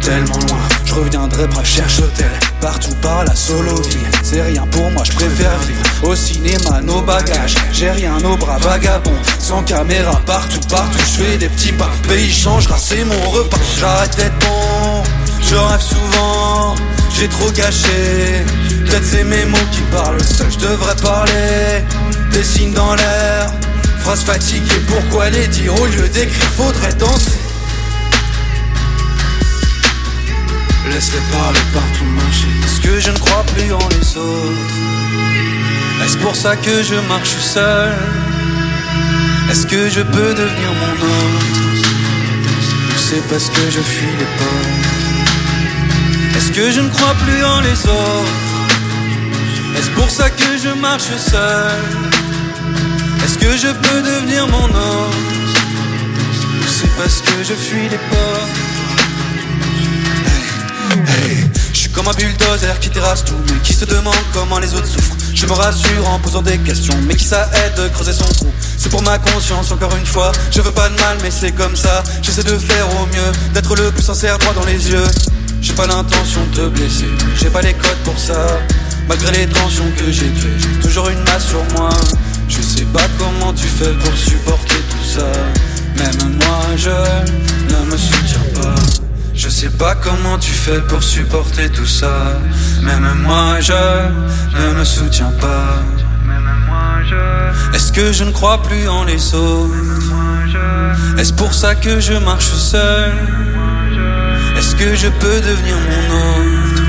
Tellement 0.00 0.38
loin, 0.48 0.68
je 0.94 1.00
reviendrai 1.00 1.48
pas 1.48 1.64
chercher 1.64 2.04
tel 2.16 2.30
Partout 2.60 2.94
par 3.02 3.24
la 3.24 3.34
solo 3.34 3.80
vie 3.82 3.98
C'est 4.22 4.42
rien 4.42 4.66
pour 4.70 4.90
moi, 4.90 5.02
je 5.04 5.12
préfère 5.12 5.58
vivre 5.60 6.10
Au 6.10 6.14
cinéma, 6.14 6.80
nos 6.82 7.00
bagages. 7.00 7.56
J'ai 7.72 7.90
rien 7.90 8.16
aux 8.24 8.36
bras 8.36 8.58
vagabonds 8.58 9.10
Sans 9.38 9.62
caméra, 9.62 10.20
partout, 10.26 10.60
partout 10.68 10.98
Je 10.98 11.22
fais 11.22 11.36
des 11.36 11.48
petits 11.48 11.72
pas, 11.72 11.90
le 12.02 12.08
pays 12.08 12.30
changera 12.30 12.76
C'est 12.78 13.04
mon 13.04 13.30
repas, 13.30 13.56
j'arrête 13.78 14.16
d'être 14.16 14.38
bon 14.40 15.02
Je 15.42 15.56
rêve 15.56 15.80
souvent 15.80 16.74
J'ai 17.16 17.28
trop 17.28 17.50
gâché. 17.50 18.44
Peut-être 18.86 19.04
c'est 19.04 19.24
mes 19.24 19.44
mots 19.46 19.68
qui 19.72 19.80
parlent 19.92 20.22
Seul 20.22 20.50
je 20.50 20.58
devrais 20.58 20.96
parler. 20.96 21.84
Des 22.32 22.44
signes 22.44 22.72
dans 22.72 22.94
l'air 22.94 23.46
Phrase 24.00 24.22
fatiguée, 24.22 24.82
pourquoi 24.86 25.30
les 25.30 25.46
dire? 25.48 25.72
Au 25.80 25.86
lieu 25.86 26.08
d'écrire, 26.08 26.50
faudrait 26.56 26.92
danser 26.94 27.43
Laisse-les 30.90 31.20
parler 31.32 31.60
partout 31.72 32.04
marcher. 32.04 32.48
Est-ce 32.64 32.80
que 32.80 33.00
je 33.00 33.10
ne 33.10 33.18
crois 33.18 33.44
plus 33.54 33.72
en 33.72 33.88
les 33.88 34.16
autres. 34.16 34.74
Est-ce 36.04 36.18
pour 36.18 36.36
ça 36.36 36.56
que 36.56 36.82
je 36.82 36.96
marche 37.08 37.36
seul? 37.36 37.92
Est-ce 39.50 39.66
que 39.66 39.88
je 39.88 40.02
peux 40.02 40.34
devenir 40.34 40.70
mon 40.82 40.92
autre? 40.92 41.60
Ou 42.90 42.98
c'est 42.98 43.26
parce 43.28 43.48
que 43.48 43.70
je 43.70 43.80
fuis 43.80 44.16
les 44.18 44.30
portes. 44.38 44.84
Est-ce 46.36 46.52
que 46.52 46.70
je 46.70 46.80
ne 46.80 46.88
crois 46.90 47.14
plus 47.24 47.44
en 47.44 47.60
les 47.60 47.86
autres? 47.86 48.32
Est-ce 49.78 49.90
pour 49.90 50.10
ça 50.10 50.28
que 50.30 50.58
je 50.62 50.68
marche 50.80 51.16
seul? 51.16 51.80
Est-ce 53.24 53.38
que 53.38 53.56
je 53.56 53.68
peux 53.68 54.02
devenir 54.02 54.46
mon 54.48 54.66
autre? 54.66 55.18
Ou 56.60 56.66
c'est 56.66 56.94
parce 56.96 57.22
que 57.22 57.42
je 57.42 57.54
fuis 57.54 57.88
les 57.88 58.02
portes 58.10 58.43
Je 61.72 61.78
suis 61.78 61.90
comme 61.90 62.08
un 62.08 62.12
bulldozer 62.12 62.78
qui 62.80 62.90
terrasse 62.90 63.24
tout, 63.24 63.34
mais 63.48 63.58
qui 63.62 63.74
se 63.74 63.84
demande 63.84 64.14
comment 64.32 64.58
les 64.58 64.72
autres 64.74 64.86
souffrent. 64.86 65.16
Je 65.34 65.46
me 65.46 65.52
rassure 65.52 66.08
en 66.08 66.18
posant 66.18 66.42
des 66.42 66.58
questions, 66.58 66.94
mais 67.06 67.16
qui 67.16 67.24
ça 67.24 67.48
aide 67.64 67.74
de 67.82 67.88
creuser 67.88 68.12
son 68.12 68.24
trou. 68.24 68.52
C'est 68.78 68.88
pour 68.88 69.02
ma 69.02 69.18
conscience, 69.18 69.70
encore 69.72 69.94
une 69.96 70.06
fois. 70.06 70.32
Je 70.50 70.60
veux 70.60 70.70
pas 70.70 70.88
de 70.88 70.94
mal, 70.94 71.18
mais 71.22 71.30
c'est 71.30 71.52
comme 71.52 71.76
ça. 71.76 72.02
J'essaie 72.22 72.44
de 72.44 72.56
faire 72.58 72.86
au 73.00 73.06
mieux, 73.06 73.32
d'être 73.52 73.74
le 73.74 73.90
plus 73.90 74.02
sincère 74.02 74.38
droit 74.38 74.54
dans 74.54 74.64
les 74.64 74.90
yeux. 74.90 75.04
J'ai 75.60 75.72
pas 75.72 75.86
l'intention 75.86 76.40
de 76.52 76.56
te 76.56 76.68
blesser, 76.68 77.08
j'ai 77.40 77.48
pas 77.48 77.62
les 77.62 77.72
codes 77.72 78.02
pour 78.04 78.18
ça. 78.18 78.46
Malgré 79.08 79.32
les 79.32 79.46
tensions 79.46 79.90
que 79.96 80.12
j'ai 80.12 80.30
créées, 80.30 80.58
j'ai 80.58 80.80
toujours 80.80 81.08
une 81.08 81.20
masse 81.20 81.46
sur 81.46 81.64
moi. 81.74 81.88
Je 82.48 82.60
sais 82.60 82.84
pas 82.92 83.06
comment 83.18 83.52
tu 83.54 83.66
fais 83.66 83.92
pour 83.92 84.14
supporter 84.16 84.76
tout 84.90 85.18
ça. 85.18 85.26
Même 85.96 86.36
moi, 86.36 86.60
je 86.76 86.90
ne 86.90 87.90
me 87.90 87.96
soutiens 87.96 88.40
pas. 88.54 89.03
Je 89.34 89.48
sais 89.48 89.70
pas 89.70 89.94
comment 89.96 90.38
tu 90.38 90.52
fais 90.52 90.80
pour 90.82 91.02
supporter 91.02 91.68
tout 91.68 91.86
ça. 91.86 92.40
Même 92.82 93.06
moi, 93.26 93.60
je 93.60 93.72
ne 93.72 94.74
me 94.78 94.84
soutiens 94.84 95.32
pas. 95.40 95.82
Est-ce 97.74 97.92
que 97.92 98.12
je 98.12 98.24
ne 98.24 98.30
crois 98.30 98.62
plus 98.62 98.88
en 98.88 99.04
les 99.04 99.34
autres? 99.34 99.74
Est-ce 101.18 101.32
pour 101.32 101.52
ça 101.52 101.74
que 101.74 102.00
je 102.00 102.14
marche 102.14 102.52
seul? 102.52 103.12
Est-ce 104.56 104.76
que 104.76 104.94
je 104.94 105.08
peux 105.08 105.40
devenir 105.40 105.76
mon 105.90 106.04
autre? 106.16 106.82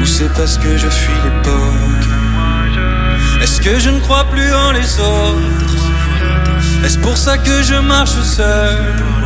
Ou 0.00 0.06
c'est 0.06 0.32
parce 0.34 0.56
que 0.56 0.78
je 0.78 0.88
fuis 0.88 1.12
l'époque 1.24 2.08
Est-ce 3.42 3.60
que 3.60 3.78
je 3.78 3.90
ne 3.90 4.00
crois 4.00 4.24
plus 4.24 4.52
en 4.54 4.72
les 4.72 4.98
autres? 5.00 5.74
Est-ce 6.84 6.98
pour 6.98 7.16
ça 7.16 7.36
que 7.36 7.62
je 7.62 7.74
marche 7.74 8.18
seul? 8.22 9.17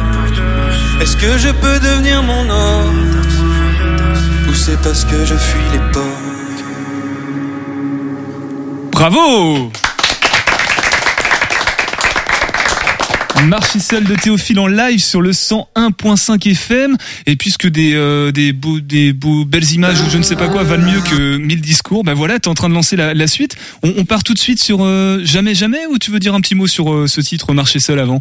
Est-ce 1.03 1.17
que 1.17 1.37
je 1.37 1.49
peux 1.49 1.81
devenir 1.81 2.23
mon 2.23 2.45
autre 2.45 3.29
Ou 4.49 4.55
c'est 4.55 4.81
parce 4.83 5.05
que 5.05 5.25
je 5.27 5.35
fuis 5.35 5.61
l'époque 5.73 6.05
Bravo! 8.93 9.73
Marchisel 13.49 14.05
de 14.05 14.15
Théophile 14.15 14.61
en 14.61 14.69
live 14.69 15.03
sur 15.03 15.21
le 15.21 15.33
101.5 15.33 16.49
FM 16.49 16.97
et 17.27 17.35
puisque 17.35 17.67
des 17.67 17.95
euh, 17.95 18.31
belles 18.31 19.73
images 19.73 20.01
ou 20.03 20.09
je 20.09 20.19
ne 20.19 20.23
sais 20.23 20.37
pas 20.37 20.47
quoi 20.47 20.63
valent 20.63 20.89
mieux 20.89 21.01
que 21.01 21.37
mille 21.37 21.61
discours 21.61 22.05
ben 22.05 22.15
voilà 22.15 22.39
t'es 22.39 22.47
en 22.47 22.55
train 22.55 22.69
de 22.69 22.75
lancer 22.75 22.95
la, 22.95 23.27
suite. 23.27 23.57
On, 23.83 24.05
part 24.05 24.23
tout 24.23 24.35
de 24.35 24.39
suite 24.39 24.63
sur 24.63 24.85
euh, 24.85 25.21
jamais 25.25 25.57
jamais 25.57 25.85
ou 25.91 25.99
tu 25.99 26.13
veux 26.13 26.21
dire 26.21 26.33
un 26.37 26.41
petit 26.41 26.55
mot 26.55 26.69
sur 26.69 26.93
euh, 26.93 27.09
ce 27.09 27.21
titre 27.21 27.53
Marchisel 27.53 27.99
avant? 27.99 28.21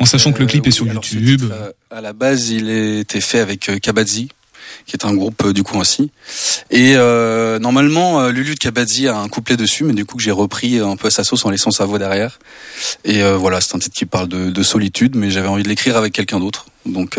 En 0.00 0.04
sachant 0.04 0.32
que 0.32 0.40
le 0.40 0.46
clip 0.46 0.66
est 0.66 0.70
sur 0.70 0.86
YouTube 0.86 1.42
Euh, 1.50 1.70
à 1.90 2.00
la 2.00 2.12
base, 2.12 2.50
il 2.50 2.68
a 2.68 2.98
été 3.00 3.20
fait 3.20 3.38
avec 3.38 3.68
euh, 3.68 3.78
Kabadzi, 3.78 4.28
qui 4.86 4.96
est 4.96 5.04
un 5.04 5.14
groupe 5.14 5.44
euh, 5.44 5.52
du 5.52 5.62
coup 5.62 5.78
aussi. 5.78 6.10
Et 6.70 6.94
euh, 6.96 7.58
normalement, 7.58 8.20
euh, 8.20 8.30
Lulu 8.30 8.54
de 8.54 8.58
Kabadzi 8.58 9.08
a 9.08 9.16
un 9.16 9.28
couplet 9.28 9.56
dessus, 9.56 9.84
mais 9.84 9.92
du 9.92 10.04
coup 10.04 10.16
que 10.16 10.22
j'ai 10.22 10.30
repris 10.32 10.78
un 10.78 10.96
peu 10.96 11.08
à 11.08 11.10
sa 11.10 11.24
sauce 11.24 11.44
en 11.44 11.50
laissant 11.50 11.70
sa 11.70 11.84
voix 11.84 11.98
derrière. 11.98 12.38
Et 13.04 13.22
euh, 13.22 13.36
voilà, 13.36 13.60
c'est 13.60 13.74
un 13.76 13.78
titre 13.78 13.96
qui 13.96 14.06
parle 14.06 14.28
de, 14.28 14.50
de 14.50 14.62
solitude, 14.62 15.14
mais 15.14 15.30
j'avais 15.30 15.48
envie 15.48 15.62
de 15.62 15.68
l'écrire 15.68 15.96
avec 15.96 16.12
quelqu'un 16.12 16.40
d'autre. 16.40 16.66
Donc 16.86 17.18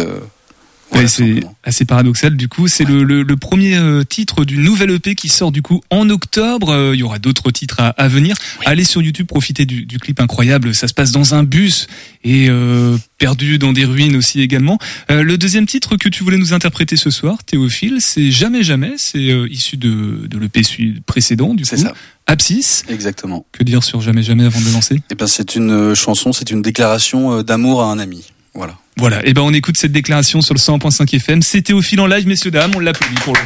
Ouais, 0.94 1.08
c'est 1.08 1.42
assez 1.64 1.84
paradoxal 1.84 2.38
du 2.38 2.48
coup. 2.48 2.68
C'est 2.68 2.86
le, 2.86 3.04
le, 3.04 3.24
le 3.24 3.38
premier 3.38 3.76
euh, 3.76 4.04
titre 4.04 4.46
du 4.46 4.58
nouvel 4.60 4.92
EP 4.92 5.16
qui 5.16 5.30
sort 5.30 5.52
du 5.52 5.62
coup 5.62 5.82
en 5.90 6.10
octobre. 6.10 6.70
Euh, 6.70 6.92
Il 6.96 7.00
y 7.00 7.04
aura 7.04 7.20
d'autres 7.20 7.52
titres 7.52 7.80
à, 7.82 7.90
à 7.90 8.08
venir. 8.08 8.36
Allez 8.66 8.84
sur 8.86 9.02
YouTube, 9.02 9.28
profitez 9.28 9.66
du, 9.66 9.86
du 9.86 9.98
clip 9.98 10.20
incroyable. 10.20 10.74
Ça 10.76 10.88
se 10.88 10.94
passe 10.94 11.12
dans 11.12 11.34
un 11.34 11.44
bus 11.44 11.88
et 12.24 12.48
euh, 12.50 12.98
perdu 13.18 13.58
dans 13.58 13.74
des 13.74 13.84
ruines 13.84 14.16
aussi 14.16 14.42
également. 14.42 14.78
Euh, 15.12 15.24
le 15.24 15.38
deuxième 15.38 15.66
titre 15.66 15.98
que 15.98 16.08
tu 16.08 16.24
voulais 16.24 16.38
nous 16.38 16.54
interpréter 16.54 16.96
ce 16.98 17.10
soir, 17.10 17.44
Théophile, 17.44 17.98
c'est 18.00 18.30
Jamais 18.32 18.64
Jamais. 18.64 18.94
C'est 18.98 19.32
euh, 19.32 19.48
issu 19.50 19.78
de, 19.78 20.28
de 20.28 20.38
l'EP 20.38 20.62
précédent 21.06 21.56
du 21.56 21.66
coup. 21.66 21.76
ça. 21.76 21.94
Abscisse. 22.28 22.84
exactement. 22.90 23.46
Que 23.52 23.64
dire 23.64 23.84
sur 23.84 24.02
Jamais 24.02 24.24
Jamais 24.24 24.46
avant 24.46 24.60
de 24.60 24.66
le 24.66 24.72
lancer? 24.72 25.02
Et 25.12 25.16
ben 25.16 25.28
c'est 25.28 25.56
une 25.56 25.94
chanson, 25.94 26.32
c'est 26.32 26.52
une 26.52 26.62
déclaration 26.62 27.42
d'amour 27.44 27.84
à 27.84 27.92
un 27.92 28.00
ami. 28.00 28.24
Voilà. 28.54 28.78
Voilà, 28.98 29.20
et 29.26 29.34
ben 29.34 29.42
on 29.42 29.54
écoute 29.54 29.76
cette 29.76 29.92
déclaration 29.92 30.40
sur 30.40 30.54
le 30.54 30.60
100.5 30.60 31.14
FM. 31.14 31.42
C'est 31.42 31.62
Théophile 31.62 32.00
en 32.00 32.08
live, 32.08 32.28
messieurs 32.28 32.52
dames, 32.52 32.72
on 32.76 32.80
l'applaudit 32.80 33.16
pour 33.24 33.34
le. 33.34 33.42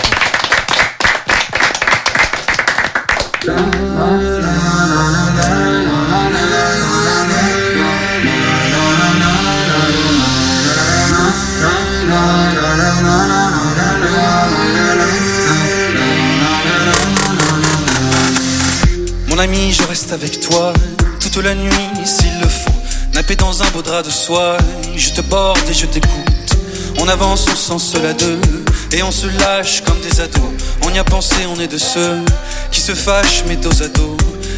Mon 19.29 19.39
ami, 19.39 19.71
je 19.71 19.83
reste 19.87 20.11
avec 20.11 20.41
toi 20.41 20.73
toute 21.19 21.37
la 21.43 21.55
nuit 21.55 21.71
s'il 22.05 22.39
le 22.39 22.47
faut. 22.47 22.68
Nappé 23.19 23.35
dans 23.35 23.61
un 23.61 23.69
beau 23.71 23.81
drap 23.81 24.01
de 24.01 24.09
soie, 24.09 24.55
je 24.95 25.09
te 25.09 25.19
borde 25.19 25.59
et 25.69 25.73
je 25.73 25.85
t'écoute. 25.85 26.55
On 26.99 27.07
avance, 27.09 27.47
on 27.51 27.77
sent 27.77 27.91
seul 27.91 28.05
à 28.05 28.13
deux, 28.13 28.39
et 28.93 29.03
on 29.03 29.11
se 29.11 29.27
lâche 29.27 29.81
comme 29.81 29.99
des 29.99 30.21
ados. 30.21 30.53
On 30.85 30.93
y 30.93 30.99
a 30.99 31.03
pensé, 31.03 31.35
on 31.53 31.59
est 31.59 31.67
de 31.67 31.77
ceux 31.77 32.21
qui 32.71 32.79
se 32.79 32.95
fâchent, 32.95 33.43
mais 33.45 33.57
dos 33.57 33.83
à 33.83 33.89
dos. 33.89 34.15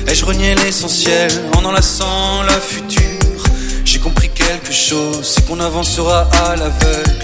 Ai-je 0.07 0.24
renié 0.24 0.53
l'essentiel 0.53 1.32
en 1.57 1.66
enlaçant 1.66 2.43
la 2.43 2.53
future? 2.62 3.01
J'ai 3.84 3.97
compris 3.97 4.30
quelque 4.30 4.72
chose, 4.72 5.24
c'est 5.24 5.47
qu'on 5.47 5.59
avancera 5.59 6.30
à 6.45 6.55
l'aveugle. 6.55 7.18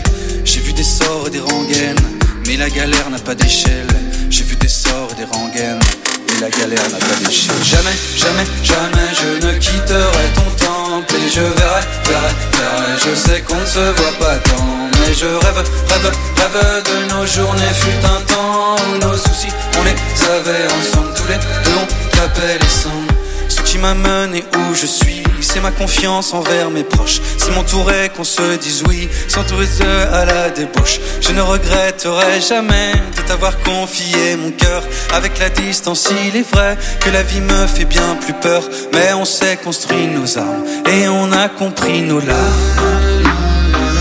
J'ai 0.44 0.62
vu 0.62 0.74
des 0.74 0.82
sorts 0.82 1.28
et 1.28 1.30
des 1.30 1.40
rengaines, 1.40 2.02
mais 2.48 2.58
la 2.58 2.72
galère 2.72 3.12
n'a 3.12 3.20
pas 3.20 3.36
d'échelle. 3.36 3.86
J'ai 4.32 4.44
vu 4.44 4.56
des 4.56 4.68
sorts 4.68 5.10
et 5.12 5.16
des 5.24 5.38
rengaines, 5.38 5.82
mais 6.30 6.42
la 6.42 6.50
galère 6.50 6.90
n'a 6.90 6.98
pas 6.98 7.16
d'échelle. 7.24 7.54
Jamais, 7.64 7.96
jamais, 8.18 8.46
jamais 8.64 9.08
je 9.14 9.46
ne 9.46 9.54
quitterai 9.54 10.34
ton 10.34 10.66
temple 10.66 10.77
et 10.96 11.30
je 11.30 11.42
verrai, 11.42 11.82
verrai, 12.06 12.34
verrai. 12.54 12.92
Je 13.06 13.16
sais 13.16 13.42
qu'on 13.42 13.60
ne 13.60 13.66
se 13.66 13.80
voit 13.80 14.18
pas 14.20 14.38
tant, 14.38 14.66
mais 15.00 15.14
je 15.14 15.26
rêve, 15.26 15.64
rêve, 15.90 16.12
rêve 16.38 16.84
de 16.84 17.14
nos 17.14 17.26
journées. 17.26 17.74
Fut 17.74 18.06
un 18.06 18.22
temps 18.22 18.76
où 18.88 18.98
nos 18.98 19.18
soucis, 19.18 19.52
on 19.80 19.84
les 19.84 19.92
avait 19.92 20.66
ensemble. 20.80 21.14
Tous 21.16 21.28
les 21.28 21.36
deux, 21.36 21.78
on 21.82 22.16
tapait 22.16 22.58
les 22.62 22.70
cendres. 22.70 23.14
Ce 23.50 23.62
qui 23.62 23.78
m'amène 23.78 24.36
et 24.36 24.44
où 24.58 24.74
je 24.74 24.86
suis, 24.86 25.24
c'est 25.42 25.60
ma 25.60 25.72
confiance 25.72 26.34
envers 26.34 26.70
mes 26.70 26.84
proches. 26.84 27.22
C'est 27.38 27.52
m'entourer 27.54 28.10
qu'on 28.16 28.24
se 28.24 28.58
dise 28.58 28.84
oui, 28.88 29.10
s'autoriser 29.28 29.84
à 30.12 30.26
la 30.26 30.50
débauche. 30.50 31.00
Je 31.22 31.32
ne 31.32 31.42
regretterai 31.42 32.42
jamais 32.42 32.94
de 33.16 33.22
t'avoir 33.22 33.58
confié 33.60 34.36
mon 34.38 34.52
cœur. 34.52 34.84
Avec 35.14 35.40
la 35.40 35.50
distance, 35.50 36.10
il 36.28 36.36
est 36.36 36.52
vrai 36.52 36.78
que 37.00 37.10
la 37.10 37.24
vie 37.24 37.42
me 37.42 37.68
fait 37.68 37.86
bien 37.86 38.16
plus 38.22 38.34
peur. 38.34 38.64
Mais 38.94 39.14
on 39.14 39.26
s'est 39.26 39.58
construit 39.58 40.08
nos 40.08 40.38
armes 40.38 40.64
et 40.86 41.08
on 41.08 41.32
a 41.32 41.50
compris 41.50 42.02
nos 42.02 42.20
larmes. 42.20 42.88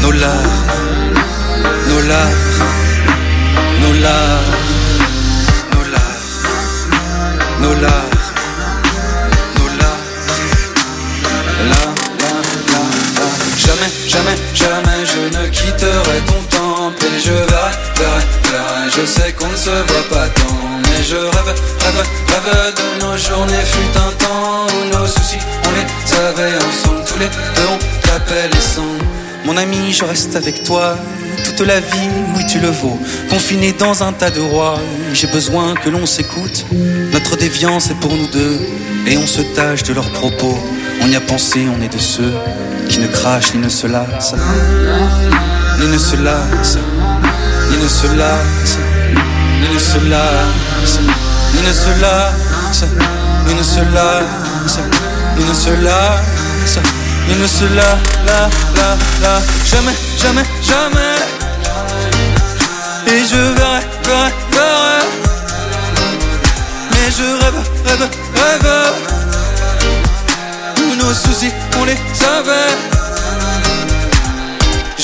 Nos 0.03 0.13
larmes, 0.13 0.35
nos 1.89 2.01
larmes, 2.01 2.33
nos 3.83 3.93
larmes, 3.93 4.45
nos 5.73 5.85
larmes, 5.91 6.23
nos 7.61 7.75
larmes. 7.81 8.16
Je 17.27 17.33
verrai, 17.33 17.73
verrai, 17.97 18.23
verrai 18.45 18.91
Je 18.97 19.05
sais 19.05 19.33
qu'on 19.33 19.49
ne 19.49 19.57
se 19.57 19.71
voit 19.71 20.09
pas 20.11 20.29
tant 20.29 20.57
Mais 20.91 21.03
je 21.03 21.17
rêve, 21.17 21.55
rêve, 21.85 22.07
rêve 22.33 22.75
de 22.75 23.05
nos 23.05 23.17
journées. 23.17 23.65
Fut 23.65 23.99
un 23.99 24.13
temps 24.25 24.67
où 24.75 24.97
nos 24.97 25.07
soucis 25.07 25.39
On 25.65 25.71
les 25.77 26.19
avait 26.29 26.57
ensemble. 26.57 27.05
Tous 27.07 27.19
les 27.19 27.27
deux 27.27 27.69
on 27.75 28.07
tapait 28.07 28.49
les 28.53 28.61
cendres 28.61 29.05
Mon 29.45 29.57
ami 29.57 29.93
je 29.93 30.05
reste 30.05 30.37
avec 30.37 30.63
toi. 30.63 30.97
Toute 31.45 31.67
la 31.67 31.81
vie, 31.81 32.11
oui 32.37 32.45
tu 32.49 32.61
le 32.61 32.69
vaux. 32.69 32.99
Confiné 33.29 33.73
dans 33.73 34.03
un 34.03 34.13
tas 34.13 34.31
de 34.31 34.41
rois 34.41 34.79
J'ai 35.13 35.27
besoin 35.27 35.75
que 35.75 35.91
l'on 35.91 36.07
s'écoute. 36.07 36.65
Notre 37.13 37.37
déviance 37.37 37.91
est 37.91 38.01
pour 38.01 38.13
nous 38.13 38.29
deux 38.29 38.61
Et 39.09 39.17
on 39.17 39.27
se 39.27 39.41
tâche 39.41 39.83
de 39.83 39.95
leurs 39.95 40.11
propos. 40.11 40.57
On 41.03 41.09
y 41.09 41.17
a 41.17 41.21
pensé, 41.21 41.67
on 41.77 41.83
est 41.83 41.93
de 41.93 41.99
ceux 41.99 42.33
Qui 42.89 43.01
ne 43.01 43.09
crachent 43.09 43.53
ni 43.55 43.61
ne 43.61 43.69
se 43.69 43.87
lassent. 43.89 44.35
Ni 45.81 45.89
ne 45.89 45.99
se 45.99 46.17
lassent 46.17 46.79
Ni 47.77 47.83
ne 47.83 47.89
se 47.89 48.07
lassent 48.07 48.79
Ni 49.61 49.69
ne 49.69 49.79
se 49.79 49.99
lassent 50.09 51.01
Ni 51.53 51.63
ne 51.63 51.73
se 51.73 51.91
lassent 52.01 52.87
Ni 53.47 53.55
ne 53.55 53.63
se 53.63 53.81
lassent 53.81 54.81
Ni 55.37 55.45
ne 55.45 55.53
se 55.53 55.71
lassent 55.85 56.81
Ni 57.29 57.35
ne 57.35 57.47
se 57.47 57.65
la, 57.65 57.99
Jamais, 59.71 59.93
jamais, 60.17 60.45
jamais. 60.63 61.17
Et 63.09 63.25
je 63.31 63.37
verrai, 63.37 63.81
verrai, 64.05 64.33
verrai. 64.53 65.03
Mais 66.93 67.11
je 67.11 67.27
rêve, 67.45 67.61
rêve, 67.85 68.09
rêve. 68.37 68.73
Où 70.81 70.95
nos 70.97 71.13
soucis, 71.13 71.53
on 71.79 71.85
les 71.85 71.99
savait 72.15 72.96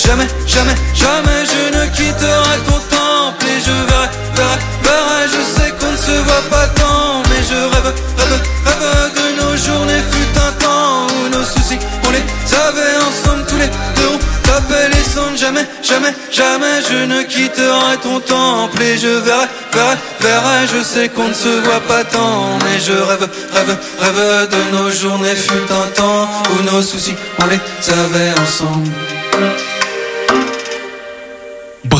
Jamais, 0.05 0.27
jamais, 0.49 0.75
jamais 0.95 1.45
je 1.47 1.79
ne 1.79 1.87
quitterai 1.87 2.59
ton 2.67 2.79
temple 2.91 3.47
Et 3.47 3.61
je 3.61 3.71
verrai, 3.71 4.09
verrai, 4.35 4.59
verrai 4.83 5.23
Je 5.33 5.61
sais 5.61 5.71
qu'on 5.79 5.93
ne 5.93 5.97
se 5.97 6.23
voit 6.25 6.43
pas 6.51 6.67
tant 6.75 7.23
Mais 7.31 7.43
je 7.49 7.55
rêve, 7.55 7.95
rêve, 8.19 8.41
rêve 8.67 9.13
de 9.15 9.41
nos 9.41 9.57
journées 9.57 10.03
Fut 10.11 10.39
un 10.39 10.53
temps 10.61 11.07
où 11.07 11.29
nos 11.29 11.45
soucis, 11.45 11.79
on 12.05 12.11
les 12.11 12.19
avait 12.19 12.97
ensemble 12.97 13.45
Tous 13.47 13.57
les 13.59 13.69
deux 13.69 14.09
on 14.13 14.47
tapait 14.47 14.89
les 14.89 15.05
cendres 15.05 15.37
Jamais, 15.37 15.67
jamais, 15.85 16.15
jamais 16.33 16.83
je 16.91 17.05
ne 17.07 17.23
quitterai 17.23 17.97
ton 18.03 18.19
temple 18.19 18.83
et 18.83 18.99
je 18.99 19.07
verrai, 19.07 19.47
verrai, 19.73 19.97
verrai. 20.21 20.67
Je 20.67 20.83
sais 20.83 21.09
qu'on 21.11 21.29
ne 21.29 21.35
se 21.35 21.61
voit 21.63 21.81
pas 21.87 22.03
tant, 22.03 22.59
mais 22.65 22.81
je 22.81 22.93
rêve, 22.93 23.29
rêve, 23.53 23.79
rêve 24.01 24.49
de 24.51 24.77
nos 24.77 24.91
journées 24.91 25.37
fut 25.37 25.73
un 25.73 25.87
temps 25.95 26.29
où 26.51 26.63
nos 26.65 26.83
soucis 26.83 27.15
on 27.41 27.47
les 27.47 27.61
avait 27.93 28.41
ensemble. 28.41 28.91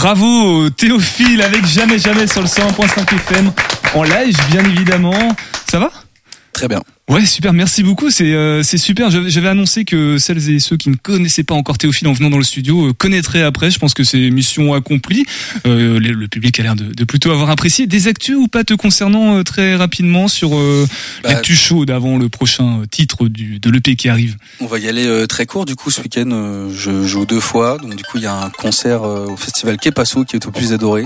Bravo 0.03 0.69
Théophile 0.71 1.41
avec 1.43 1.65
Jamais 1.65 1.97
Jamais 1.97 2.27
sur 2.27 2.41
le 2.41 2.49
101.5 2.49 3.15
FM 3.15 3.53
en 3.95 4.03
live 4.03 4.37
bien 4.51 4.65
évidemment. 4.65 5.15
Ça 5.71 5.79
va? 5.79 5.93
Très 6.53 6.67
bien. 6.67 6.83
Ouais, 7.13 7.27
super, 7.27 7.53
merci 7.53 7.83
beaucoup. 7.83 8.09
C'est 8.09 8.33
euh, 8.33 8.63
c'est 8.63 8.79
super. 8.79 9.11
J'avais 9.11 9.49
annoncé 9.49 9.85
que 9.85 10.17
celles 10.17 10.49
et 10.49 10.61
ceux 10.61 10.79
qui 10.79 10.89
ne 10.89 10.95
connaissaient 10.95 11.45
pas 11.45 11.53
encore 11.55 11.77
Théophile 11.77 12.09
en 12.09 12.15
venant 12.15 12.31
dans 12.31 12.39
le 12.39 12.43
studio 12.43 12.89
euh, 12.89 12.93
connaîtraient 12.95 13.43
après. 13.43 13.71
Je 13.71 13.79
pense 13.79 13.93
que 13.93 14.03
c'est 14.03 14.31
mission 14.31 14.73
accomplie. 14.73 15.27
Euh, 15.67 16.01
le, 16.01 16.13
le 16.13 16.29
public 16.29 16.59
a 16.59 16.63
l'air 16.63 16.75
de, 16.75 16.85
de 16.85 17.05
plutôt 17.05 17.31
avoir 17.31 17.51
apprécié. 17.51 17.87
Des 17.87 18.09
actus 18.09 18.37
ou 18.37 18.49
pas 18.49 18.65
te 18.65 18.73
concernant 18.73 19.37
euh, 19.37 19.43
très 19.43 19.77
rapidement 19.77 20.27
sur 20.27 20.57
euh, 20.57 20.89
Bah, 21.23 21.35
l'actu 21.35 21.55
chaude 21.55 21.91
avant 21.91 22.17
le 22.17 22.31
prochain 22.31 22.81
titre 22.91 23.29
du, 23.29 23.59
de 23.59 23.69
l'EP 23.69 23.95
qui 23.95 24.09
arrive? 24.09 24.39
On 24.61 24.67
va 24.67 24.79
y 24.79 24.89
aller 24.89 25.27
très 25.29 25.45
court. 25.45 25.67
Du 25.67 25.77
coup, 25.77 25.91
ce 25.91 26.01
week-end, 26.01 26.71
je 26.75 27.07
joue 27.07 27.27
deux 27.27 27.41
fois. 27.41 27.77
Donc, 27.77 27.95
du 27.95 28.05
coup, 28.05 28.17
il 28.17 28.23
y 28.23 28.27
a 28.27 28.35
un 28.35 28.49
concert 28.49 29.03
au 29.03 29.37
festival 29.37 29.77
Kepasso 29.77 30.25
qui 30.25 30.37
est 30.37 30.47
au 30.47 30.51
plus 30.51 30.73
adoré. 30.73 31.05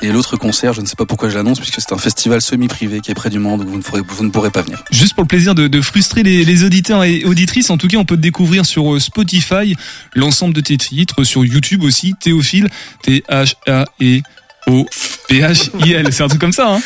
Et 0.00 0.10
l'autre 0.10 0.38
concert, 0.38 0.72
je 0.72 0.80
ne 0.80 0.86
sais 0.86 0.96
pas 0.96 1.04
pourquoi 1.04 1.28
je 1.28 1.34
l'annonce, 1.34 1.60
puisque 1.60 1.82
c'est 1.82 1.92
un 1.92 1.98
festival 1.98 2.40
semi-privé 2.40 3.00
qui 3.02 3.10
est 3.10 3.14
près 3.14 3.28
du 3.28 3.38
Mans, 3.38 3.58
donc 3.58 3.68
vous 3.68 3.76
ne, 3.76 3.82
pourrez, 3.82 4.00
vous 4.08 4.24
ne 4.24 4.30
pourrez 4.30 4.50
pas 4.50 4.62
venir. 4.62 4.82
Juste 4.90 5.12
pour 5.12 5.24
le 5.24 5.33
plaisir 5.34 5.56
de, 5.56 5.80
frustrer 5.80 6.22
les, 6.22 6.62
auditeurs 6.62 7.02
et 7.02 7.24
auditrices, 7.24 7.68
en 7.70 7.76
tout 7.76 7.88
cas, 7.88 7.96
on 7.96 8.04
peut 8.04 8.16
découvrir 8.16 8.64
sur 8.64 8.94
euh, 8.94 9.00
Spotify, 9.00 9.74
l'ensemble 10.14 10.54
de 10.54 10.60
tes 10.60 10.76
titres, 10.76 11.24
sur 11.24 11.44
YouTube 11.44 11.82
aussi, 11.82 12.14
Théophile, 12.20 12.68
T-H-A-E. 13.02 14.22
O 14.66 14.86
P 15.28 15.40
H 15.40 15.70
I 15.86 15.92
L, 15.92 16.08
c'est 16.12 16.22
un 16.22 16.28
truc 16.28 16.40
comme 16.40 16.52
ça, 16.52 16.74
hein 16.76 16.80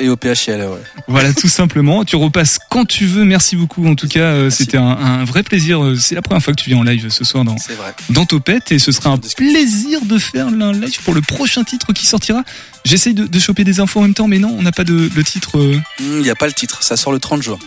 Et 0.00 0.08
au 0.08 0.16
PHL, 0.16 0.60
ouais. 0.62 0.82
Voilà, 1.08 1.32
tout 1.34 1.48
simplement. 1.48 2.04
Tu 2.04 2.16
repasses 2.16 2.58
quand 2.70 2.84
tu 2.86 3.04
veux. 3.06 3.24
Merci 3.24 3.56
beaucoup. 3.56 3.86
En 3.86 3.94
tout 3.94 4.08
cas, 4.08 4.20
euh, 4.20 4.50
c'était 4.50 4.78
un, 4.78 4.86
un 4.86 5.24
vrai 5.24 5.42
plaisir. 5.42 5.82
Euh, 5.82 5.96
C'est 5.96 6.14
la 6.14 6.22
première 6.22 6.42
fois 6.42 6.54
que 6.54 6.60
tu 6.62 6.70
viens 6.70 6.78
en 6.78 6.82
live 6.84 7.08
ce 7.10 7.24
soir 7.24 7.44
dans, 7.44 7.56
dans 8.10 8.24
Topette 8.26 8.72
et 8.72 8.78
ce 8.78 8.92
sera 8.92 9.10
un 9.10 9.18
plaisir 9.18 10.00
de 10.04 10.18
faire 10.18 10.46
un 10.48 10.72
live 10.72 10.98
pour 11.04 11.14
le 11.14 11.20
prochain 11.20 11.64
titre 11.64 11.92
qui 11.92 12.06
sortira. 12.06 12.42
J'essaye 12.84 13.14
de, 13.14 13.26
de 13.26 13.38
choper 13.38 13.64
des 13.64 13.80
infos 13.80 14.00
en 14.00 14.02
même 14.02 14.14
temps, 14.14 14.26
mais 14.28 14.38
non, 14.38 14.54
on 14.58 14.62
n'a 14.62 14.72
pas 14.72 14.84
de 14.84 15.10
le 15.14 15.24
titre. 15.24 15.58
euh. 15.58 15.76
Hmm, 16.00 16.16
Il 16.18 16.22
n'y 16.22 16.30
a 16.30 16.34
pas 16.34 16.46
le 16.46 16.52
titre, 16.52 16.82
ça 16.82 16.96
sort 16.96 17.12
le 17.12 17.18
30 17.20 17.42
juin. 17.42 17.58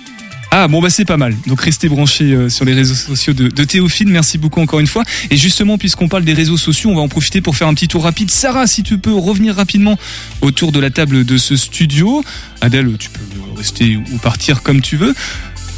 Ah 0.51 0.67
bon 0.67 0.81
bah 0.81 0.89
c'est 0.89 1.05
pas 1.05 1.17
mal. 1.17 1.35
Donc 1.47 1.61
restez 1.61 1.89
branchés 1.89 2.33
euh, 2.33 2.49
sur 2.49 2.65
les 2.65 2.73
réseaux 2.73 2.95
sociaux 2.95 3.33
de, 3.33 3.49
Théophile. 3.63 4.07
Merci 4.07 4.37
beaucoup 4.37 4.61
encore 4.61 4.79
une 4.79 4.87
fois. 4.87 5.03
Et 5.29 5.37
justement 5.37 5.77
puisqu'on 5.77 6.07
parle 6.07 6.23
des 6.23 6.33
réseaux 6.33 6.57
sociaux, 6.57 6.91
on 6.91 6.95
va 6.95 7.01
en 7.01 7.07
profiter 7.07 7.41
pour 7.41 7.57
faire 7.57 7.67
un 7.67 7.73
petit 7.73 7.87
tour 7.87 8.03
rapide. 8.03 8.31
Sarah, 8.31 8.67
si 8.67 8.83
tu 8.83 8.97
peux 8.97 9.13
revenir 9.13 9.55
rapidement 9.55 9.97
autour 10.41 10.71
de 10.71 10.79
la 10.79 10.89
table 10.89 11.25
de 11.25 11.37
ce 11.37 11.55
studio. 11.55 12.23
Adèle, 12.61 12.95
tu 12.97 13.09
peux 13.09 13.19
rester 13.57 13.97
ou 13.97 14.17
partir 14.17 14.63
comme 14.63 14.81
tu 14.81 14.95
veux. 14.95 15.13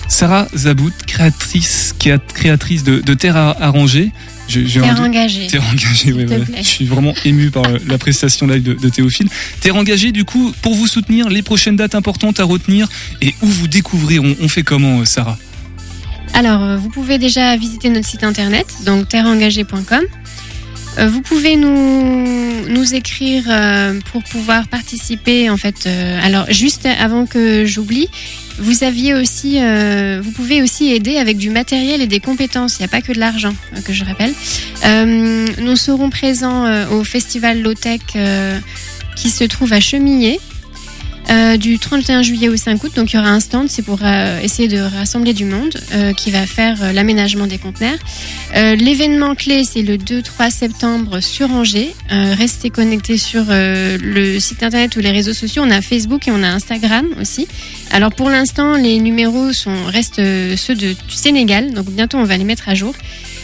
Sarah 0.07 0.47
Zabout, 0.55 0.93
créatrice, 1.05 1.93
créa- 1.99 2.19
créatrice 2.19 2.83
de, 2.83 3.13
Terre 3.13 3.35
à 3.35 3.69
arranger. 4.47 4.65
Je- 4.65 4.65
j'ai 4.67 4.79
Terre 4.81 4.91
un 4.91 4.95
doute. 4.95 5.05
engagée. 5.05 5.47
Terre 5.47 5.63
engagée, 5.71 6.13
oui, 6.13 6.19
S'il 6.19 6.25
te 6.25 6.27
voilà. 6.27 6.45
plaît. 6.45 6.57
Je 6.63 6.67
suis 6.67 6.85
vraiment 6.85 7.13
ému 7.25 7.49
par 7.51 7.65
euh, 7.65 7.77
la 7.87 7.97
prestation 7.97 8.47
live 8.47 8.63
de, 8.63 8.73
de 8.73 8.89
Théophile. 8.89 9.27
Terre 9.61 9.75
engagée, 9.75 10.11
du 10.11 10.23
coup, 10.25 10.53
pour 10.61 10.73
vous 10.75 10.87
soutenir, 10.87 11.29
les 11.29 11.41
prochaines 11.41 11.75
dates 11.75 11.95
importantes 11.95 12.39
à 12.39 12.43
retenir 12.43 12.87
et 13.21 13.33
où 13.41 13.47
vous 13.47 13.67
découvrir. 13.67 14.23
On, 14.23 14.35
on 14.41 14.47
fait 14.47 14.63
comment, 14.63 14.99
euh, 14.99 15.05
Sarah? 15.05 15.37
Alors, 16.33 16.61
euh, 16.63 16.77
vous 16.77 16.89
pouvez 16.89 17.17
déjà 17.17 17.55
visiter 17.57 17.89
notre 17.89 18.07
site 18.07 18.23
internet, 18.23 18.65
donc 18.85 19.07
terreengagée.com. 19.07 20.01
Euh, 20.99 21.07
Vous 21.07 21.21
pouvez 21.21 21.55
nous, 21.55 22.67
nous 22.69 22.95
écrire 22.95 23.43
pour 24.11 24.23
pouvoir 24.23 24.67
participer. 24.67 25.49
En 25.49 25.57
fait, 25.57 25.87
alors 26.23 26.45
juste 26.51 26.85
avant 26.87 27.25
que 27.27 27.65
j'oublie, 27.65 28.07
vous 28.59 28.83
aviez 28.83 29.13
aussi, 29.13 29.61
euh, 29.61 30.19
vous 30.23 30.31
pouvez 30.31 30.61
aussi 30.61 30.91
aider 30.91 31.17
avec 31.17 31.37
du 31.37 31.49
matériel 31.49 32.01
et 32.01 32.07
des 32.07 32.19
compétences. 32.19 32.77
Il 32.77 32.81
n'y 32.81 32.85
a 32.85 32.89
pas 32.89 33.01
que 33.01 33.11
de 33.11 33.19
l'argent, 33.19 33.53
euh, 33.75 33.81
que 33.81 33.93
je 33.93 34.03
rappelle. 34.03 34.33
Euh, 34.85 35.45
nous 35.59 35.75
serons 35.75 36.09
présents 36.09 36.65
euh, 36.65 36.89
au 36.89 37.03
festival 37.03 37.61
Lotech 37.61 38.15
euh, 38.15 38.59
qui 39.15 39.29
se 39.29 39.43
trouve 39.43 39.73
à 39.73 39.79
Chemillé. 39.79 40.39
Euh, 41.29 41.57
du 41.57 41.77
31 41.77 42.21
juillet 42.21 42.47
au 42.47 42.55
5 42.55 42.81
août, 42.83 42.93
donc 42.95 43.11
il 43.11 43.17
y 43.17 43.19
aura 43.19 43.29
un 43.29 43.41
stand, 43.41 43.67
c'est 43.69 43.81
pour 43.81 43.99
euh, 44.01 44.39
essayer 44.39 44.69
de 44.69 44.79
rassembler 44.79 45.33
du 45.33 45.43
monde 45.43 45.77
euh, 45.93 46.13
qui 46.13 46.31
va 46.31 46.45
faire 46.45 46.93
l'aménagement 46.93 47.47
des 47.47 47.57
conteneurs. 47.57 47.97
L'événement 48.53 49.35
clé, 49.35 49.65
c'est 49.65 49.81
le 49.81 49.97
2-3 49.97 50.51
septembre 50.51 51.19
sur 51.19 51.51
Angers. 51.51 51.93
Restez 52.09 52.69
connectés 52.69 53.17
sur 53.17 53.43
le 53.49 54.39
site 54.39 54.63
internet 54.63 54.95
ou 54.95 54.99
les 54.99 55.11
réseaux 55.11 55.33
sociaux. 55.33 55.63
On 55.65 55.69
a 55.69 55.81
Facebook 55.81 56.27
et 56.27 56.31
on 56.31 56.41
a 56.41 56.47
Instagram 56.47 57.07
aussi. 57.19 57.47
Alors 57.91 58.13
pour 58.13 58.29
l'instant, 58.29 58.77
les 58.77 58.99
numéros 58.99 59.51
sont, 59.53 59.85
restent 59.85 60.21
ceux 60.55 60.75
de, 60.75 60.93
du 60.93 61.15
Sénégal, 61.15 61.73
donc 61.73 61.87
bientôt 61.87 62.17
on 62.17 62.23
va 62.23 62.37
les 62.37 62.45
mettre 62.45 62.69
à 62.69 62.73
jour. 62.73 62.95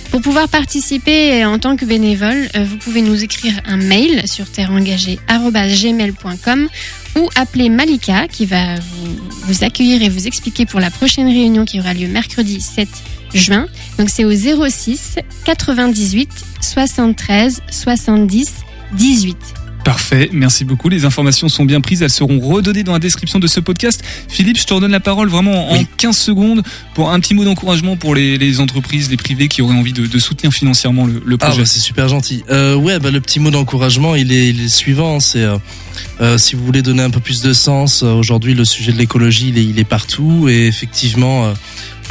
Pour 0.09 0.21
pouvoir 0.21 0.47
participer 0.47 1.43
en 1.45 1.59
tant 1.59 1.75
que 1.75 1.85
bénévole, 1.85 2.47
vous 2.55 2.77
pouvez 2.77 3.01
nous 3.01 3.23
écrire 3.23 3.53
un 3.65 3.77
mail 3.77 4.27
sur 4.27 4.49
terreengagée.gmail.com 4.49 6.69
ou 7.15 7.29
appeler 7.35 7.69
Malika 7.69 8.27
qui 8.27 8.45
va 8.45 8.75
vous 9.45 9.63
accueillir 9.63 10.01
et 10.01 10.09
vous 10.09 10.27
expliquer 10.27 10.65
pour 10.65 10.79
la 10.79 10.89
prochaine 10.89 11.27
réunion 11.27 11.65
qui 11.65 11.79
aura 11.79 11.93
lieu 11.93 12.07
mercredi 12.07 12.61
7 12.61 12.87
juin. 13.33 13.67
Donc 13.97 14.09
c'est 14.09 14.25
au 14.25 14.31
06 14.31 15.17
98 15.45 16.29
73 16.61 17.61
70 17.69 18.53
18. 18.93 19.62
Parfait, 19.83 20.29
merci 20.31 20.63
beaucoup. 20.63 20.87
Les 20.87 21.03
informations 21.03 21.49
sont 21.49 21.65
bien 21.65 21.81
prises, 21.81 22.01
elles 22.01 22.09
seront 22.09 22.39
redonnées 22.39 22.83
dans 22.83 22.93
la 22.93 22.99
description 22.99 23.39
de 23.39 23.47
ce 23.47 23.59
podcast. 23.59 24.01
Philippe, 24.29 24.57
je 24.57 24.63
te 24.63 24.73
redonne 24.73 24.91
la 24.91 25.01
parole 25.01 25.27
vraiment 25.27 25.71
en 25.73 25.83
15 25.97 26.15
secondes 26.17 26.63
pour 26.93 27.11
un 27.11 27.19
petit 27.19 27.33
mot 27.33 27.43
d'encouragement 27.43 27.97
pour 27.97 28.15
les, 28.15 28.37
les 28.37 28.61
entreprises, 28.61 29.09
les 29.09 29.17
privés 29.17 29.49
qui 29.49 29.61
auraient 29.61 29.75
envie 29.75 29.91
de, 29.91 30.07
de 30.07 30.19
soutenir 30.19 30.53
financièrement 30.53 31.05
le, 31.05 31.21
le 31.25 31.37
Ah 31.41 31.47
projet. 31.47 31.63
bah, 31.63 31.65
c'est 31.65 31.79
super 31.81 32.07
gentil. 32.07 32.43
Euh, 32.49 32.75
ouais, 32.75 32.97
bah, 32.99 33.11
le 33.11 33.19
petit 33.19 33.41
mot 33.41 33.51
d'encouragement, 33.51 34.15
il 34.15 34.31
est, 34.31 34.49
il 34.49 34.59
est 34.61 34.63
le 34.63 34.69
suivant. 34.69 35.19
C'est 35.19 35.43
euh, 35.43 35.57
euh, 36.21 36.37
si 36.37 36.55
vous 36.55 36.63
voulez 36.65 36.81
donner 36.81 37.03
un 37.03 37.09
peu 37.09 37.19
plus 37.19 37.41
de 37.41 37.51
sens. 37.51 38.03
euh, 38.03 38.13
Aujourd'hui, 38.13 38.53
le 38.53 38.63
sujet 38.63 38.93
de 38.93 38.97
l'écologie, 38.97 39.49
il 39.49 39.57
est, 39.57 39.65
il 39.65 39.79
est 39.79 39.83
partout. 39.83 40.47
Et 40.47 40.65
effectivement, 40.67 41.45
euh, 41.47 41.53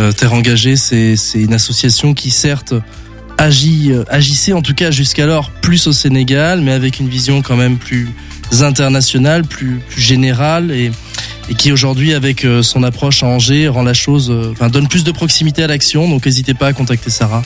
euh, 0.00 0.12
Terre 0.12 0.34
engagée, 0.34 0.76
c'est 0.76 1.16
c'est 1.16 1.40
une 1.40 1.54
association 1.54 2.12
qui 2.12 2.30
certes 2.30 2.74
agit, 3.38 3.92
euh, 3.92 4.04
agissait 4.08 4.52
en 4.52 4.62
tout 4.62 4.74
cas 4.74 4.90
jusqu'alors 4.90 5.50
plus 5.50 5.86
au 5.86 5.92
Sénégal, 5.92 6.60
mais 6.60 6.72
avec 6.72 7.00
une 7.00 7.08
vision 7.08 7.42
quand 7.42 7.56
même 7.56 7.78
plus 7.78 8.08
internationale, 8.60 9.44
plus, 9.44 9.80
plus 9.88 10.02
générale 10.02 10.70
et 10.70 10.90
et 11.48 11.54
qui 11.54 11.72
aujourd'hui 11.72 12.14
avec 12.14 12.44
euh, 12.44 12.62
son 12.62 12.82
approche 12.82 13.22
à 13.22 13.26
Angers 13.26 13.68
rend 13.68 13.82
la 13.82 13.94
chose, 13.94 14.30
euh, 14.30 14.52
enfin 14.52 14.68
donne 14.68 14.88
plus 14.88 15.04
de 15.04 15.12
proximité 15.12 15.62
à 15.62 15.66
l'action. 15.66 16.08
Donc 16.08 16.24
n'hésitez 16.24 16.54
pas 16.54 16.68
à 16.68 16.72
contacter 16.72 17.10
Sarah 17.10 17.42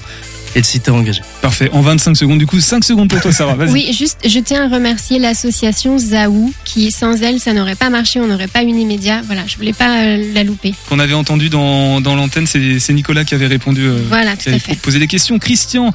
et 0.57 0.61
le 0.61 0.65
site 0.65 0.89
est 0.89 0.91
engagé. 0.91 1.21
Parfait, 1.43 1.69
en 1.73 1.83
25 1.83 2.17
secondes 2.17 2.39
du 2.39 2.47
coup, 2.47 2.59
5 2.59 2.83
secondes 2.83 3.11
pour 3.11 3.21
toi 3.21 3.31
Sarah, 3.31 3.55
vas-y. 3.55 3.71
Oui, 3.73 3.93
juste, 3.93 4.19
je 4.27 4.41
tiens 4.41 4.65
à 4.69 4.75
remercier 4.75 5.19
l'association 5.19 5.99
Zaou 5.99 6.53
qui, 6.65 6.91
sans 6.91 7.23
elle, 7.23 7.39
ça 7.39 7.53
n'aurait 7.53 7.75
pas 7.75 7.91
marché, 7.91 8.21
on 8.21 8.27
n'aurait 8.27 8.49
pas 8.49 8.63
Unimédia. 8.63 9.21
Voilà, 9.27 9.43
je 9.47 9.57
voulais 9.57 9.75
pas 9.75 10.01
euh, 10.03 10.33
la 10.35 10.43
louper. 10.45 10.75
Qu'on 10.89 10.99
avait 10.99 11.13
entendu 11.15 11.51
dans, 11.51 12.01
dans 12.01 12.17
l'antenne, 12.17 12.47
c'est 12.47 12.79
c'est 12.81 12.95
Nicolas 12.95 13.25
qui 13.25 13.35
avait 13.35 13.47
répondu, 13.47 13.83
euh, 13.83 14.01
Voilà, 14.09 14.35
qui 14.35 14.45
tout 14.45 14.51
à 14.51 14.53
avait 14.55 14.59
fait. 14.61 14.77
posé 14.77 14.99
des 14.99 15.07
questions. 15.07 15.39
Christian, 15.39 15.93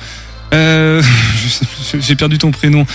euh, 0.53 1.01
j'ai 1.99 2.16
perdu 2.16 2.38
ton 2.38 2.51
prénom. 2.51 2.86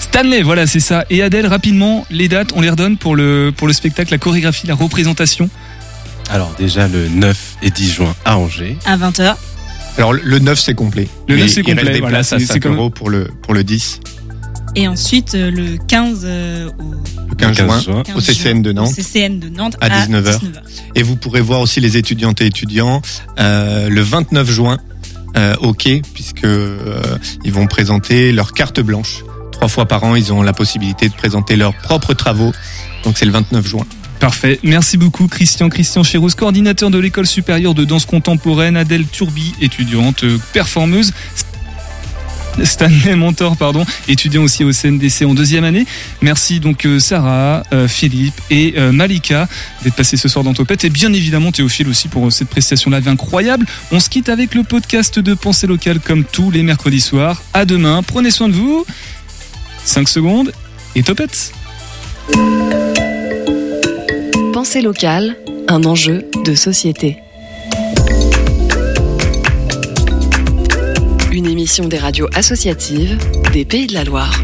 Stanley, 0.00 0.42
voilà, 0.42 0.66
c'est 0.66 0.80
ça. 0.80 1.04
Et 1.10 1.22
Adèle, 1.22 1.46
rapidement, 1.46 2.04
les 2.10 2.26
dates, 2.28 2.50
on 2.56 2.60
les 2.60 2.70
redonne 2.70 2.96
pour 2.96 3.14
le, 3.14 3.52
pour 3.56 3.68
le 3.68 3.72
spectacle, 3.72 4.10
la 4.10 4.18
chorégraphie, 4.18 4.66
la 4.66 4.74
représentation. 4.74 5.48
Alors 6.30 6.52
déjà 6.58 6.88
le 6.88 7.08
9 7.08 7.36
et 7.62 7.70
10 7.70 7.92
juin 7.92 8.14
à 8.24 8.36
Angers. 8.38 8.76
À 8.86 8.96
20h. 8.96 9.36
Alors 9.96 10.12
le 10.12 10.38
9 10.38 10.58
c'est 10.58 10.74
complet. 10.74 11.08
Le 11.28 11.36
Mais 11.36 11.42
9, 11.42 11.50
c'est 11.50 11.60
il 11.60 11.66
reste 11.66 11.76
complet, 11.78 11.92
des 11.92 12.00
voilà, 12.00 12.16
places 12.18 12.32
à 12.32 12.38
c'est- 12.38 12.46
c'est 12.46 12.52
5 12.54 12.62
comme- 12.62 12.76
euros 12.76 12.90
pour 12.90 13.10
le, 13.10 13.28
pour 13.42 13.54
le 13.54 13.62
10. 13.64 14.00
Et 14.76 14.88
ensuite, 14.88 15.36
euh, 15.36 15.52
le 15.52 15.76
15, 15.86 16.22
euh, 16.24 16.68
au, 16.80 16.94
Le 17.30 17.34
15, 17.36 17.56
15 17.56 17.66
juin, 17.66 17.80
juin. 17.80 18.02
au 18.16 18.20
CCN 18.20 18.60
de 18.60 18.70
au 18.70 18.72
Nantes. 18.72 18.92
CCN 18.92 19.38
de 19.38 19.48
Nantes 19.48 19.76
à 19.80 19.88
19h. 19.88 20.40
Et 20.96 21.04
vous 21.04 21.14
pourrez 21.14 21.40
voir 21.42 21.60
aussi 21.60 21.78
les 21.80 21.96
étudiantes 21.96 22.40
et 22.40 22.46
étudiants 22.46 23.00
euh, 23.38 23.88
le 23.88 24.00
29 24.00 24.50
juin 24.50 24.78
euh, 25.36 25.54
au 25.60 25.74
quai, 25.74 26.02
puisque 26.12 26.42
euh, 26.44 26.76
ils 27.44 27.52
vont 27.52 27.66
présenter 27.68 28.32
leur 28.32 28.52
carte 28.52 28.80
blanche. 28.80 29.22
Trois 29.52 29.68
fois 29.68 29.86
par 29.86 30.02
an, 30.02 30.16
ils 30.16 30.32
ont 30.32 30.42
la 30.42 30.52
possibilité 30.52 31.08
de 31.08 31.14
présenter 31.14 31.54
leurs 31.54 31.74
propres 31.74 32.12
travaux. 32.14 32.52
Donc 33.04 33.16
c'est 33.16 33.26
le 33.26 33.32
29 33.32 33.66
juin. 33.68 33.86
Parfait. 34.24 34.58
Merci 34.62 34.96
beaucoup, 34.96 35.28
Christian. 35.28 35.68
Christian 35.68 36.02
Chérouz, 36.02 36.34
coordinateur 36.34 36.88
de 36.88 36.96
l'école 36.96 37.26
supérieure 37.26 37.74
de 37.74 37.84
danse 37.84 38.06
contemporaine. 38.06 38.74
Adèle 38.74 39.06
Turbi, 39.06 39.52
étudiante 39.60 40.24
euh, 40.24 40.38
performeuse. 40.54 41.12
Stanley 42.62 43.16
Mentor, 43.16 43.58
pardon, 43.58 43.84
étudiant 44.08 44.42
aussi 44.42 44.64
au 44.64 44.72
CNDC 44.72 45.26
en 45.26 45.34
deuxième 45.34 45.64
année. 45.64 45.84
Merci 46.22 46.58
donc 46.58 46.86
euh, 46.86 46.98
Sarah, 46.98 47.64
euh, 47.74 47.86
Philippe 47.86 48.40
et 48.48 48.72
Malika 48.92 49.46
d'être 49.82 49.94
passés 49.94 50.16
ce 50.16 50.28
soir 50.28 50.42
dans 50.42 50.54
Topette 50.54 50.86
et 50.86 50.90
bien 50.90 51.12
évidemment 51.12 51.52
Théophile 51.52 51.88
aussi 51.88 52.08
pour 52.08 52.32
cette 52.32 52.48
prestation 52.48 52.90
live 52.90 53.06
incroyable. 53.06 53.66
On 53.92 54.00
se 54.00 54.08
quitte 54.08 54.30
avec 54.30 54.54
le 54.54 54.62
podcast 54.62 55.18
de 55.18 55.34
Pensée 55.34 55.66
locale 55.66 56.00
comme 56.00 56.24
tous 56.24 56.50
les 56.50 56.62
mercredis 56.62 57.02
soirs. 57.02 57.42
À 57.52 57.66
demain, 57.66 58.02
prenez 58.02 58.30
soin 58.30 58.48
de 58.48 58.54
vous 58.54 58.86
5 59.84 60.08
secondes 60.08 60.50
et 60.94 61.02
topette. 61.02 61.52
Locale, 64.82 65.36
un 65.68 65.84
enjeu 65.84 66.24
de 66.44 66.54
société. 66.54 67.18
Une 71.32 71.46
émission 71.46 71.86
des 71.86 71.98
radios 71.98 72.28
associatives 72.34 73.18
des 73.52 73.64
Pays 73.64 73.86
de 73.86 73.94
la 73.94 74.04
Loire. 74.04 74.42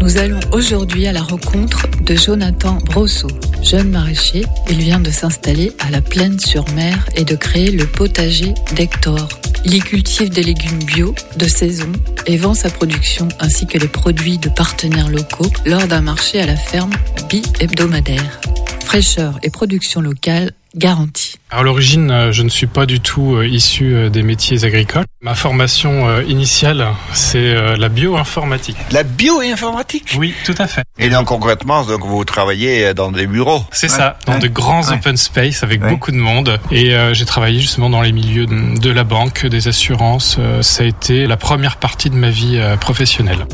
Nous 0.00 0.18
allons 0.18 0.40
aujourd'hui 0.52 1.06
à 1.06 1.12
la 1.12 1.22
rencontre 1.22 1.86
de 2.04 2.14
Jonathan 2.14 2.78
Brosseau. 2.84 3.30
Jeune 3.62 3.90
maraîcher, 3.90 4.44
il 4.68 4.78
vient 4.78 5.00
de 5.00 5.10
s'installer 5.10 5.72
à 5.78 5.90
la 5.90 6.02
Plaine-sur-Mer 6.02 7.08
et 7.14 7.24
de 7.24 7.36
créer 7.36 7.70
le 7.70 7.86
potager 7.86 8.54
d'Hector. 8.74 9.28
Il 9.64 9.74
y 9.74 9.78
cultive 9.80 10.30
des 10.30 10.42
légumes 10.42 10.82
bio, 10.84 11.14
de 11.36 11.44
saison, 11.46 11.92
et 12.26 12.36
vend 12.36 12.54
sa 12.54 12.70
production 12.70 13.28
ainsi 13.40 13.66
que 13.66 13.78
les 13.78 13.88
produits 13.88 14.38
de 14.38 14.48
partenaires 14.48 15.08
locaux 15.08 15.50
lors 15.66 15.86
d'un 15.86 16.00
marché 16.00 16.40
à 16.40 16.46
la 16.46 16.56
ferme 16.56 16.92
bi-hebdomadaire. 17.28 18.40
Fraîcheur 18.84 19.38
et 19.42 19.50
production 19.50 20.00
locale 20.00 20.52
garantie. 20.74 21.36
À 21.50 21.62
l'origine, 21.62 22.10
euh, 22.10 22.32
je 22.32 22.42
ne 22.42 22.48
suis 22.48 22.66
pas 22.66 22.86
du 22.86 23.00
tout 23.00 23.34
euh, 23.34 23.46
issu 23.46 23.94
euh, 23.94 24.08
des 24.08 24.22
métiers 24.22 24.64
agricoles. 24.64 25.04
Ma 25.22 25.34
formation 25.34 26.22
initiale, 26.22 26.86
c'est 27.12 27.76
la 27.76 27.90
bioinformatique. 27.90 28.78
La 28.90 29.02
bioinformatique? 29.02 30.16
Oui, 30.18 30.32
tout 30.46 30.54
à 30.56 30.66
fait. 30.66 30.82
Et 30.98 31.10
donc 31.10 31.26
concrètement, 31.26 31.84
donc 31.84 32.06
vous 32.06 32.24
travaillez 32.24 32.94
dans 32.94 33.12
des 33.12 33.26
bureaux 33.26 33.62
C'est 33.70 33.88
ça, 33.88 34.16
dans 34.26 34.38
de 34.38 34.48
grands 34.48 34.90
open 34.90 35.18
space 35.18 35.62
avec 35.62 35.82
beaucoup 35.82 36.10
de 36.10 36.16
monde. 36.16 36.58
Et 36.70 36.94
j'ai 37.12 37.26
travaillé 37.26 37.60
justement 37.60 37.90
dans 37.90 38.00
les 38.00 38.12
milieux 38.12 38.46
de 38.46 38.90
la 38.90 39.04
banque, 39.04 39.44
des 39.44 39.68
assurances. 39.68 40.38
ça 40.62 40.84
a 40.84 40.86
été 40.86 41.26
la 41.26 41.36
première 41.36 41.76
partie 41.76 42.08
de 42.08 42.16
ma 42.16 42.30
vie 42.30 42.58
professionnelle. 42.80 43.46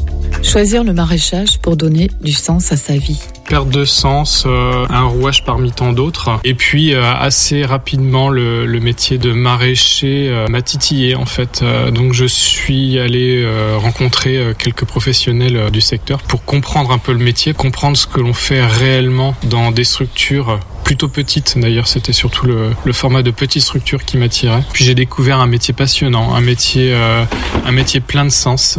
Choisir 0.44 0.84
le 0.84 0.92
maraîchage 0.92 1.58
pour 1.58 1.76
donner 1.76 2.10
du 2.20 2.32
sens 2.32 2.70
à 2.70 2.76
sa 2.76 2.96
vie. 2.96 3.20
Perte 3.48 3.68
de 3.70 3.84
sens, 3.84 4.46
un 4.46 5.04
rouage 5.04 5.44
parmi 5.44 5.72
tant 5.72 5.92
d'autres. 5.92 6.38
Et 6.44 6.54
puis 6.54 6.94
assez 6.94 7.64
rapidement, 7.64 8.28
le, 8.28 8.66
le 8.66 8.80
métier 8.80 9.18
de 9.18 9.32
maraîcher 9.32 10.46
m'a 10.48 10.62
titillé 10.62 11.16
en 11.16 11.26
fait. 11.26 11.55
Donc 11.62 12.12
je 12.12 12.26
suis 12.26 12.98
allé 12.98 13.46
rencontrer 13.76 14.54
quelques 14.58 14.84
professionnels 14.84 15.70
du 15.70 15.80
secteur 15.80 16.22
pour 16.22 16.44
comprendre 16.44 16.92
un 16.92 16.98
peu 16.98 17.12
le 17.12 17.18
métier, 17.18 17.54
comprendre 17.54 17.96
ce 17.96 18.06
que 18.06 18.20
l'on 18.20 18.34
fait 18.34 18.64
réellement 18.64 19.34
dans 19.44 19.70
des 19.70 19.84
structures 19.84 20.58
plutôt 20.86 21.08
petites. 21.08 21.58
D'ailleurs, 21.58 21.88
c'était 21.88 22.12
surtout 22.12 22.46
le, 22.46 22.92
format 22.92 23.24
de 23.24 23.32
petite 23.32 23.62
structure 23.62 24.04
qui 24.04 24.16
m'attirait. 24.18 24.62
Puis 24.72 24.84
j'ai 24.84 24.94
découvert 24.94 25.40
un 25.40 25.48
métier 25.48 25.74
passionnant, 25.74 26.32
un 26.32 26.40
métier, 26.40 26.92
euh, 26.94 27.24
un 27.64 27.72
métier 27.72 27.98
plein 27.98 28.24
de 28.24 28.30
sens, 28.30 28.78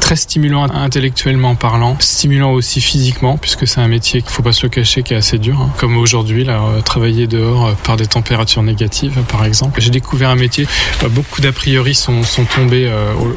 très 0.00 0.16
stimulant 0.16 0.64
intellectuellement 0.64 1.54
parlant, 1.54 1.96
stimulant 2.00 2.50
aussi 2.50 2.80
physiquement, 2.80 3.36
puisque 3.36 3.68
c'est 3.68 3.80
un 3.80 3.86
métier 3.86 4.20
qu'il 4.20 4.32
faut 4.32 4.42
pas 4.42 4.50
se 4.50 4.64
le 4.64 4.68
cacher, 4.68 5.04
qui 5.04 5.14
est 5.14 5.16
assez 5.16 5.38
dur, 5.38 5.60
hein. 5.60 5.70
comme 5.78 5.96
aujourd'hui, 5.96 6.44
euh, 6.48 6.80
travailler 6.80 7.28
dehors 7.28 7.66
euh, 7.66 7.72
par 7.84 7.96
des 7.96 8.08
températures 8.08 8.64
négatives, 8.64 9.16
par 9.28 9.44
exemple. 9.44 9.80
J'ai 9.80 9.90
découvert 9.90 10.30
un 10.30 10.34
métier. 10.34 10.66
beaucoup 11.10 11.40
d'a 11.40 11.52
priori 11.52 11.94
sont, 11.94 12.13
sont 12.22 12.44
tombés 12.44 12.90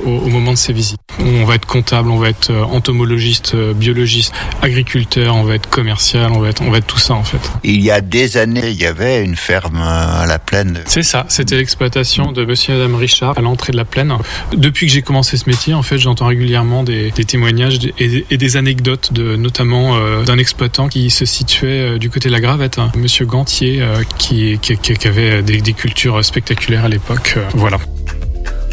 au, 0.05 0.09
au, 0.09 0.29
moment 0.29 0.51
de 0.51 0.57
ces 0.57 0.73
visites. 0.73 0.99
On 1.19 1.45
va 1.45 1.55
être 1.55 1.65
comptable, 1.65 2.09
on 2.09 2.17
va 2.17 2.29
être 2.29 2.51
entomologiste, 2.53 3.55
biologiste, 3.55 4.33
agriculteur, 4.61 5.35
on 5.35 5.43
va 5.43 5.55
être 5.55 5.69
commercial, 5.69 6.31
on 6.31 6.39
va 6.39 6.49
être, 6.49 6.61
on 6.61 6.69
va 6.69 6.77
être 6.77 6.87
tout 6.87 6.99
ça 6.99 7.15
en 7.15 7.23
fait. 7.23 7.39
Il 7.63 7.81
y 7.81 7.91
a 7.91 8.01
des 8.01 8.37
années, 8.37 8.69
il 8.69 8.79
y 8.79 8.85
avait 8.85 9.23
une 9.23 9.35
ferme 9.35 9.81
à 9.81 10.25
la 10.27 10.39
plaine. 10.39 10.81
C'est 10.85 11.03
ça, 11.03 11.25
c'était 11.27 11.57
l'exploitation 11.57 12.31
de 12.31 12.45
monsieur 12.45 12.75
et 12.75 12.77
madame 12.77 12.95
Richard 12.95 13.37
à 13.37 13.41
l'entrée 13.41 13.71
de 13.71 13.77
la 13.77 13.85
plaine. 13.85 14.13
Depuis 14.55 14.87
que 14.87 14.93
j'ai 14.93 15.01
commencé 15.01 15.37
ce 15.37 15.49
métier, 15.49 15.73
en 15.73 15.83
fait, 15.83 15.97
j'entends 15.97 16.27
régulièrement 16.27 16.83
des, 16.83 17.11
des 17.11 17.25
témoignages 17.25 17.79
et, 17.97 18.25
et, 18.29 18.37
des 18.37 18.57
anecdotes 18.57 19.13
de 19.13 19.35
notamment 19.35 19.95
euh, 19.95 20.23
d'un 20.23 20.37
exploitant 20.37 20.87
qui 20.87 21.09
se 21.09 21.25
situait 21.25 21.95
euh, 21.95 21.97
du 21.97 22.09
côté 22.09 22.29
de 22.29 22.33
la 22.33 22.41
Gravette, 22.41 22.79
hein, 22.79 22.91
monsieur 22.95 23.25
Gantier, 23.25 23.81
euh, 23.81 24.03
qui, 24.17 24.59
qui, 24.61 24.77
qui, 24.77 25.07
avait 25.07 25.41
des, 25.41 25.61
des 25.61 25.73
cultures 25.73 26.23
spectaculaires 26.23 26.85
à 26.85 26.89
l'époque. 26.89 27.37
voilà. 27.53 27.79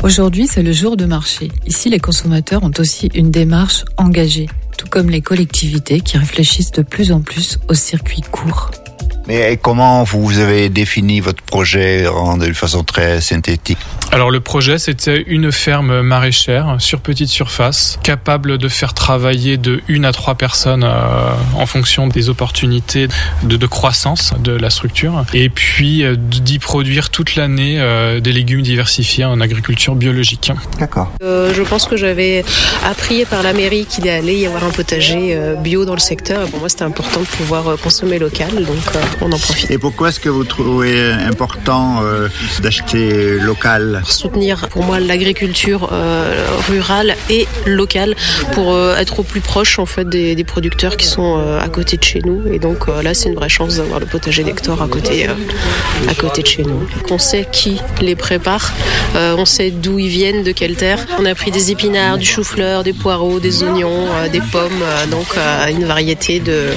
Aujourd'hui, 0.04 0.46
c'est 0.46 0.62
le 0.62 0.72
jour 0.72 0.98
de 0.98 1.06
marché. 1.06 1.50
Ici, 1.66 1.88
les 1.88 1.98
consommateurs 1.98 2.62
ont 2.62 2.70
aussi 2.78 3.08
une 3.14 3.30
démarche 3.30 3.86
engagée, 3.96 4.50
tout 4.76 4.86
comme 4.86 5.08
les 5.08 5.22
collectivités 5.22 6.00
qui 6.00 6.18
réfléchissent 6.18 6.72
de 6.72 6.82
plus 6.82 7.10
en 7.10 7.22
plus 7.22 7.58
aux 7.70 7.74
circuits 7.74 8.20
courts. 8.20 8.70
Mais 9.26 9.56
comment 9.56 10.04
vous 10.04 10.40
avez 10.40 10.68
défini 10.68 11.20
votre 11.20 11.42
projet 11.42 12.02
de 12.04 12.52
façon 12.52 12.84
très 12.84 13.22
synthétique? 13.22 13.78
Alors 14.14 14.30
le 14.30 14.38
projet, 14.38 14.78
c'était 14.78 15.24
une 15.26 15.50
ferme 15.50 16.02
maraîchère 16.02 16.76
sur 16.78 17.00
petite 17.00 17.30
surface, 17.30 17.98
capable 18.04 18.58
de 18.58 18.68
faire 18.68 18.94
travailler 18.94 19.56
de 19.56 19.80
une 19.88 20.04
à 20.04 20.12
trois 20.12 20.36
personnes 20.36 20.84
euh, 20.84 21.32
en 21.56 21.66
fonction 21.66 22.06
des 22.06 22.28
opportunités 22.28 23.08
de, 23.42 23.56
de, 23.56 23.66
croissance 23.66 24.32
de 24.38 24.52
la 24.52 24.70
structure, 24.70 25.24
et 25.34 25.48
puis 25.48 26.04
euh, 26.04 26.14
d'y 26.16 26.60
produire 26.60 27.10
toute 27.10 27.34
l'année 27.34 27.80
euh, 27.80 28.20
des 28.20 28.30
légumes 28.30 28.62
diversifiés 28.62 29.24
en 29.24 29.40
agriculture 29.40 29.96
biologique. 29.96 30.52
D'accord. 30.78 31.10
je 31.20 31.62
pense 31.62 31.86
que 31.86 31.96
j'avais 31.96 32.44
appris 32.84 33.24
par 33.24 33.42
la 33.42 33.52
mairie 33.52 33.84
qu'il 33.84 34.08
allait 34.08 34.38
y 34.38 34.46
avoir 34.46 34.62
un 34.62 34.70
potager 34.70 35.36
bio 35.58 35.84
dans 35.84 35.94
le 35.94 35.98
secteur. 35.98 36.46
Pour 36.50 36.60
moi, 36.60 36.68
c'était 36.68 36.84
important 36.84 37.18
de 37.18 37.26
pouvoir 37.26 37.76
consommer 37.82 38.20
local, 38.20 38.64
donc 38.64 38.76
on 39.20 39.32
en 39.32 39.38
profite. 39.38 39.72
Et 39.72 39.78
pourquoi 39.78 40.10
est-ce 40.10 40.20
que 40.20 40.28
vous 40.28 40.44
trouvez 40.44 41.10
important 41.12 42.04
euh, 42.04 42.28
d'acheter 42.60 43.40
local? 43.40 44.02
Soutenir 44.10 44.68
pour 44.68 44.84
moi 44.84 45.00
l'agriculture 45.00 45.88
euh, 45.92 46.46
rurale 46.68 47.16
et 47.30 47.46
locale 47.66 48.14
pour 48.52 48.72
euh, 48.74 48.96
être 48.96 49.20
au 49.20 49.22
plus 49.22 49.40
proche 49.40 49.78
en 49.78 49.86
fait 49.86 50.08
des, 50.08 50.34
des 50.34 50.44
producteurs 50.44 50.96
qui 50.96 51.06
sont 51.06 51.38
euh, 51.38 51.60
à 51.60 51.68
côté 51.68 51.96
de 51.96 52.04
chez 52.04 52.20
nous. 52.24 52.42
Et 52.52 52.58
donc 52.58 52.88
euh, 52.88 53.02
là, 53.02 53.14
c'est 53.14 53.28
une 53.28 53.34
vraie 53.34 53.48
chance 53.48 53.76
d'avoir 53.76 54.00
le 54.00 54.06
potager 54.06 54.44
d'Hector 54.44 54.82
à 54.82 54.88
côté, 54.88 55.26
à 56.08 56.14
côté 56.14 56.42
de 56.42 56.46
chez 56.46 56.62
nous. 56.62 56.86
On 57.10 57.18
sait 57.18 57.46
qui 57.50 57.80
les 58.00 58.14
prépare, 58.16 58.72
on 59.14 59.44
sait 59.44 59.70
d'où 59.70 59.98
ils 59.98 60.08
viennent, 60.08 60.42
de 60.42 60.52
quelle 60.52 60.74
terre. 60.76 60.98
On 61.18 61.24
a 61.26 61.34
pris 61.34 61.50
des 61.50 61.70
épinards, 61.70 62.18
du 62.18 62.26
chou-fleur, 62.26 62.82
des 62.84 62.92
poireaux, 62.92 63.40
des 63.40 63.62
oignons, 63.62 64.06
des 64.32 64.40
pommes, 64.40 64.82
donc 65.10 65.26
une 65.70 65.84
variété 65.84 66.40
de 66.40 66.68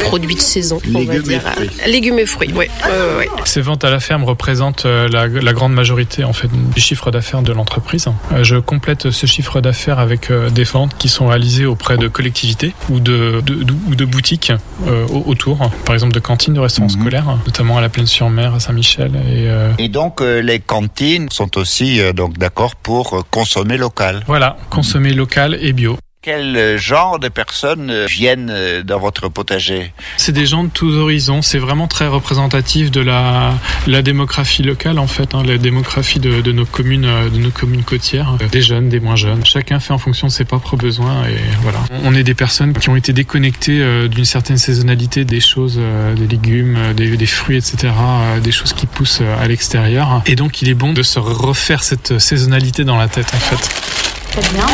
produits 0.00 0.34
de 0.36 0.40
saison. 0.40 0.78
On 0.94 0.98
Légumes 0.98 1.16
va 1.16 1.18
dire. 1.22 1.42
et 1.46 1.50
fruits. 1.52 1.70
Légumes 1.86 2.18
et 2.18 2.26
fruits, 2.26 2.50
oui. 2.54 2.66
Ouais, 2.84 3.18
ouais. 3.18 3.28
Ces 3.44 3.60
ventes 3.60 3.84
à 3.84 3.90
la 3.90 4.00
ferme 4.00 4.24
représentent 4.24 4.84
la, 4.84 5.26
la 5.28 5.52
grande 5.52 5.72
majorité 5.72 6.24
en 6.24 6.32
fait 6.32 6.48
du 6.74 6.80
chiffre 6.80 7.10
d'affaires 7.10 7.42
de 7.42 7.52
l'entreprise. 7.52 8.06
Je 8.42 8.56
complète 8.56 9.10
ce 9.10 9.26
chiffre 9.26 9.60
d'affaires 9.60 9.98
avec 9.98 10.30
des 10.32 10.64
ventes 10.64 10.96
qui 10.98 11.08
sont 11.08 11.26
réalisées 11.28 11.66
auprès 11.66 11.96
de 11.98 12.08
collectivités 12.08 12.74
ou 12.90 13.00
de, 13.00 13.40
de, 13.44 13.54
de, 13.64 13.74
ou 13.88 13.94
de 13.94 14.04
boutiques 14.04 14.52
euh, 14.86 15.06
autour, 15.26 15.58
par 15.84 15.94
exemple 15.94 16.12
de 16.14 16.20
cantines 16.20 16.54
de 16.54 16.60
restaurants 16.60 16.88
Mhm. 16.88 17.00
scolaires, 17.00 17.38
notamment 17.46 17.78
à 17.78 17.80
la 17.80 17.88
Plaine-sur-Mer, 17.88 18.54
à 18.54 18.60
Saint-Michel. 18.60 19.12
Et, 19.16 19.48
euh, 19.48 19.72
Et 19.78 19.88
donc 19.88 20.20
euh, 20.20 20.40
les 20.40 20.58
cantines 20.60 21.28
sont 21.30 21.56
aussi 21.58 22.00
euh, 22.00 22.12
donc 22.12 22.38
d'accord 22.38 22.76
pour 22.76 23.14
euh, 23.14 23.20
consommer 23.30 23.76
local. 23.76 24.22
voilà, 24.26 24.56
consommer 24.70 25.12
local 25.12 25.56
et 25.60 25.72
bio. 25.72 25.96
Quel 26.24 26.56
euh, 26.56 26.78
genre 26.78 27.18
de 27.18 27.26
personnes 27.26 27.90
euh, 27.90 28.06
viennent 28.06 28.48
euh, 28.48 28.84
dans 28.84 29.00
votre 29.00 29.28
potager? 29.28 29.92
C'est 30.16 30.30
des 30.30 30.46
gens 30.46 30.62
de 30.62 30.68
tous 30.68 30.96
horizons. 30.96 31.42
C'est 31.42 31.58
vraiment 31.58 31.88
très 31.88 32.06
représentatif 32.06 32.92
de 32.92 33.00
la, 33.00 33.54
la 33.88 34.02
démographie 34.02 34.62
locale 34.62 35.00
en 35.00 35.08
fait, 35.08 35.34
hein, 35.34 35.42
la 35.44 35.58
démographie 35.58 36.20
de, 36.20 36.40
de 36.40 36.52
nos 36.52 36.64
communes, 36.64 37.08
de 37.28 37.38
nos 37.38 37.50
communes 37.50 37.82
côtières, 37.82 38.36
des 38.52 38.62
jeunes, 38.62 38.88
des 38.88 39.00
moins 39.00 39.16
jeunes. 39.16 39.44
Chacun 39.44 39.80
fait 39.80 39.92
en 39.92 39.98
fonction 39.98 40.28
de 40.28 40.32
ses 40.32 40.44
propres 40.44 40.76
besoins 40.76 41.24
et 41.24 41.40
voilà. 41.62 41.80
On 42.04 42.14
est 42.14 42.22
des 42.22 42.34
personnes 42.34 42.72
qui 42.72 42.88
ont 42.88 42.94
été 42.94 43.12
déconnectées 43.12 44.08
d'une 44.08 44.24
certaine 44.24 44.58
saisonnalité 44.58 45.24
des 45.24 45.40
choses, 45.40 45.80
des 46.14 46.28
légumes, 46.28 46.78
des, 46.94 47.16
des 47.16 47.26
fruits, 47.26 47.56
etc., 47.56 47.92
des 48.40 48.52
choses 48.52 48.74
qui 48.74 48.86
poussent 48.86 49.22
à 49.40 49.48
l'extérieur. 49.48 50.22
Et 50.26 50.36
donc, 50.36 50.62
il 50.62 50.68
est 50.68 50.74
bon 50.74 50.92
de 50.92 51.02
se 51.02 51.18
refaire 51.18 51.82
cette 51.82 52.20
saisonnalité 52.20 52.84
dans 52.84 52.96
la 52.96 53.08
tête 53.08 53.32
en 53.34 53.38
fait. 53.38 54.40
Très 54.40 54.52
bien. 54.52 54.66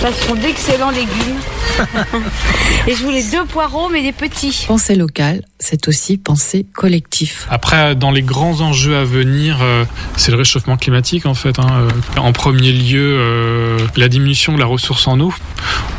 Ça 0.00 0.12
sont 0.12 0.34
d'excellents 0.34 0.90
légumes. 0.90 1.40
Et 2.86 2.94
je 2.94 3.02
voulais 3.02 3.22
deux 3.30 3.44
poireaux, 3.44 3.88
mais 3.88 4.02
des 4.02 4.12
petits. 4.12 4.64
Penser 4.66 4.94
local, 4.94 5.42
c'est 5.58 5.88
aussi 5.88 6.16
penser 6.18 6.66
collectif. 6.72 7.46
Après, 7.50 7.94
dans 7.94 8.10
les 8.10 8.22
grands 8.22 8.60
enjeux 8.60 8.96
à 8.96 9.04
venir, 9.04 9.58
euh, 9.60 9.84
c'est 10.16 10.30
le 10.30 10.36
réchauffement 10.36 10.76
climatique 10.76 11.26
en 11.26 11.34
fait. 11.34 11.58
Hein. 11.58 11.88
Euh, 12.16 12.20
En 12.20 12.32
premier 12.32 12.72
lieu, 12.72 13.18
euh, 13.18 13.78
la 13.96 14.08
diminution 14.08 14.54
de 14.54 14.60
la 14.60 14.66
ressource 14.66 15.06
en 15.08 15.18
eau. 15.20 15.32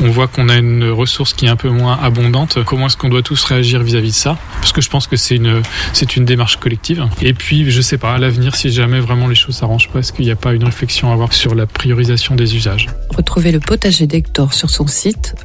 On 0.01 0.09
voit 0.09 0.27
qu'on 0.27 0.49
a 0.49 0.55
une 0.55 0.89
ressource 0.89 1.33
qui 1.33 1.45
est 1.45 1.49
un 1.49 1.57
peu 1.57 1.69
moins 1.69 1.99
abondante. 2.01 2.63
Comment 2.63 2.87
est-ce 2.87 2.97
qu'on 2.97 3.09
doit 3.09 3.21
tous 3.21 3.43
réagir 3.43 3.83
vis-à-vis 3.83 4.11
de 4.11 4.15
ça? 4.15 4.37
Parce 4.61 4.71
que 4.71 4.81
je 4.81 4.89
pense 4.89 5.07
que 5.07 5.17
c'est 5.17 5.35
une 5.35 5.61
c'est 5.93 6.15
une 6.15 6.25
démarche 6.25 6.57
collective. 6.57 7.05
Et 7.21 7.33
puis, 7.33 7.69
je 7.69 7.81
sais 7.81 7.97
pas, 7.97 8.13
à 8.13 8.17
l'avenir, 8.17 8.55
si 8.55 8.71
jamais 8.71 8.99
vraiment 8.99 9.27
les 9.27 9.35
choses 9.35 9.55
s'arrangent 9.55 9.89
pas, 9.89 9.99
est-ce 9.99 10.13
qu'il 10.13 10.25
n'y 10.25 10.31
a 10.31 10.35
pas 10.35 10.53
une 10.53 10.63
réflexion 10.63 11.09
à 11.09 11.13
avoir 11.13 11.33
sur 11.33 11.53
la 11.53 11.65
priorisation 11.65 12.35
des 12.35 12.55
usages? 12.55 12.87
Retrouvez 13.15 13.51
le 13.51 13.59
potager 13.79 14.07
d'Hector 14.07 14.53
sur 14.53 14.69
son 14.69 14.87
site, 14.87 15.35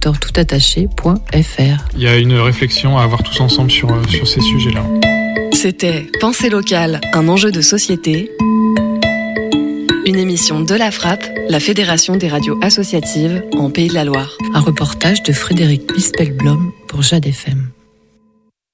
toutattaché.fr. 0.00 1.84
Il 1.94 2.02
y 2.02 2.08
a 2.08 2.16
une 2.16 2.32
réflexion 2.32 2.96
à 2.96 3.02
avoir 3.02 3.22
tous 3.22 3.38
ensemble 3.40 3.70
sur 3.70 3.92
euh, 3.92 4.02
sur 4.08 4.26
ces 4.26 4.40
sujets-là. 4.40 4.82
C'était 5.52 6.06
Pensée 6.20 6.48
locale, 6.48 7.02
un 7.12 7.28
enjeu 7.28 7.52
de 7.52 7.60
société. 7.60 8.30
Une 10.06 10.16
émission 10.16 10.62
de 10.62 10.74
la 10.74 10.90
Frappe, 10.90 11.26
la 11.50 11.60
Fédération 11.60 12.16
des 12.16 12.28
radios 12.28 12.58
associatives 12.62 13.44
en 13.58 13.68
Pays 13.68 13.88
de 13.88 13.94
la 13.94 14.04
Loire. 14.04 14.38
Un 14.54 14.60
reportage 14.60 15.22
de 15.22 15.34
Frédéric 15.34 15.92
Bispelblom 15.92 16.72
pour 16.88 17.02
Jade 17.02 17.26
FM. 17.26 17.73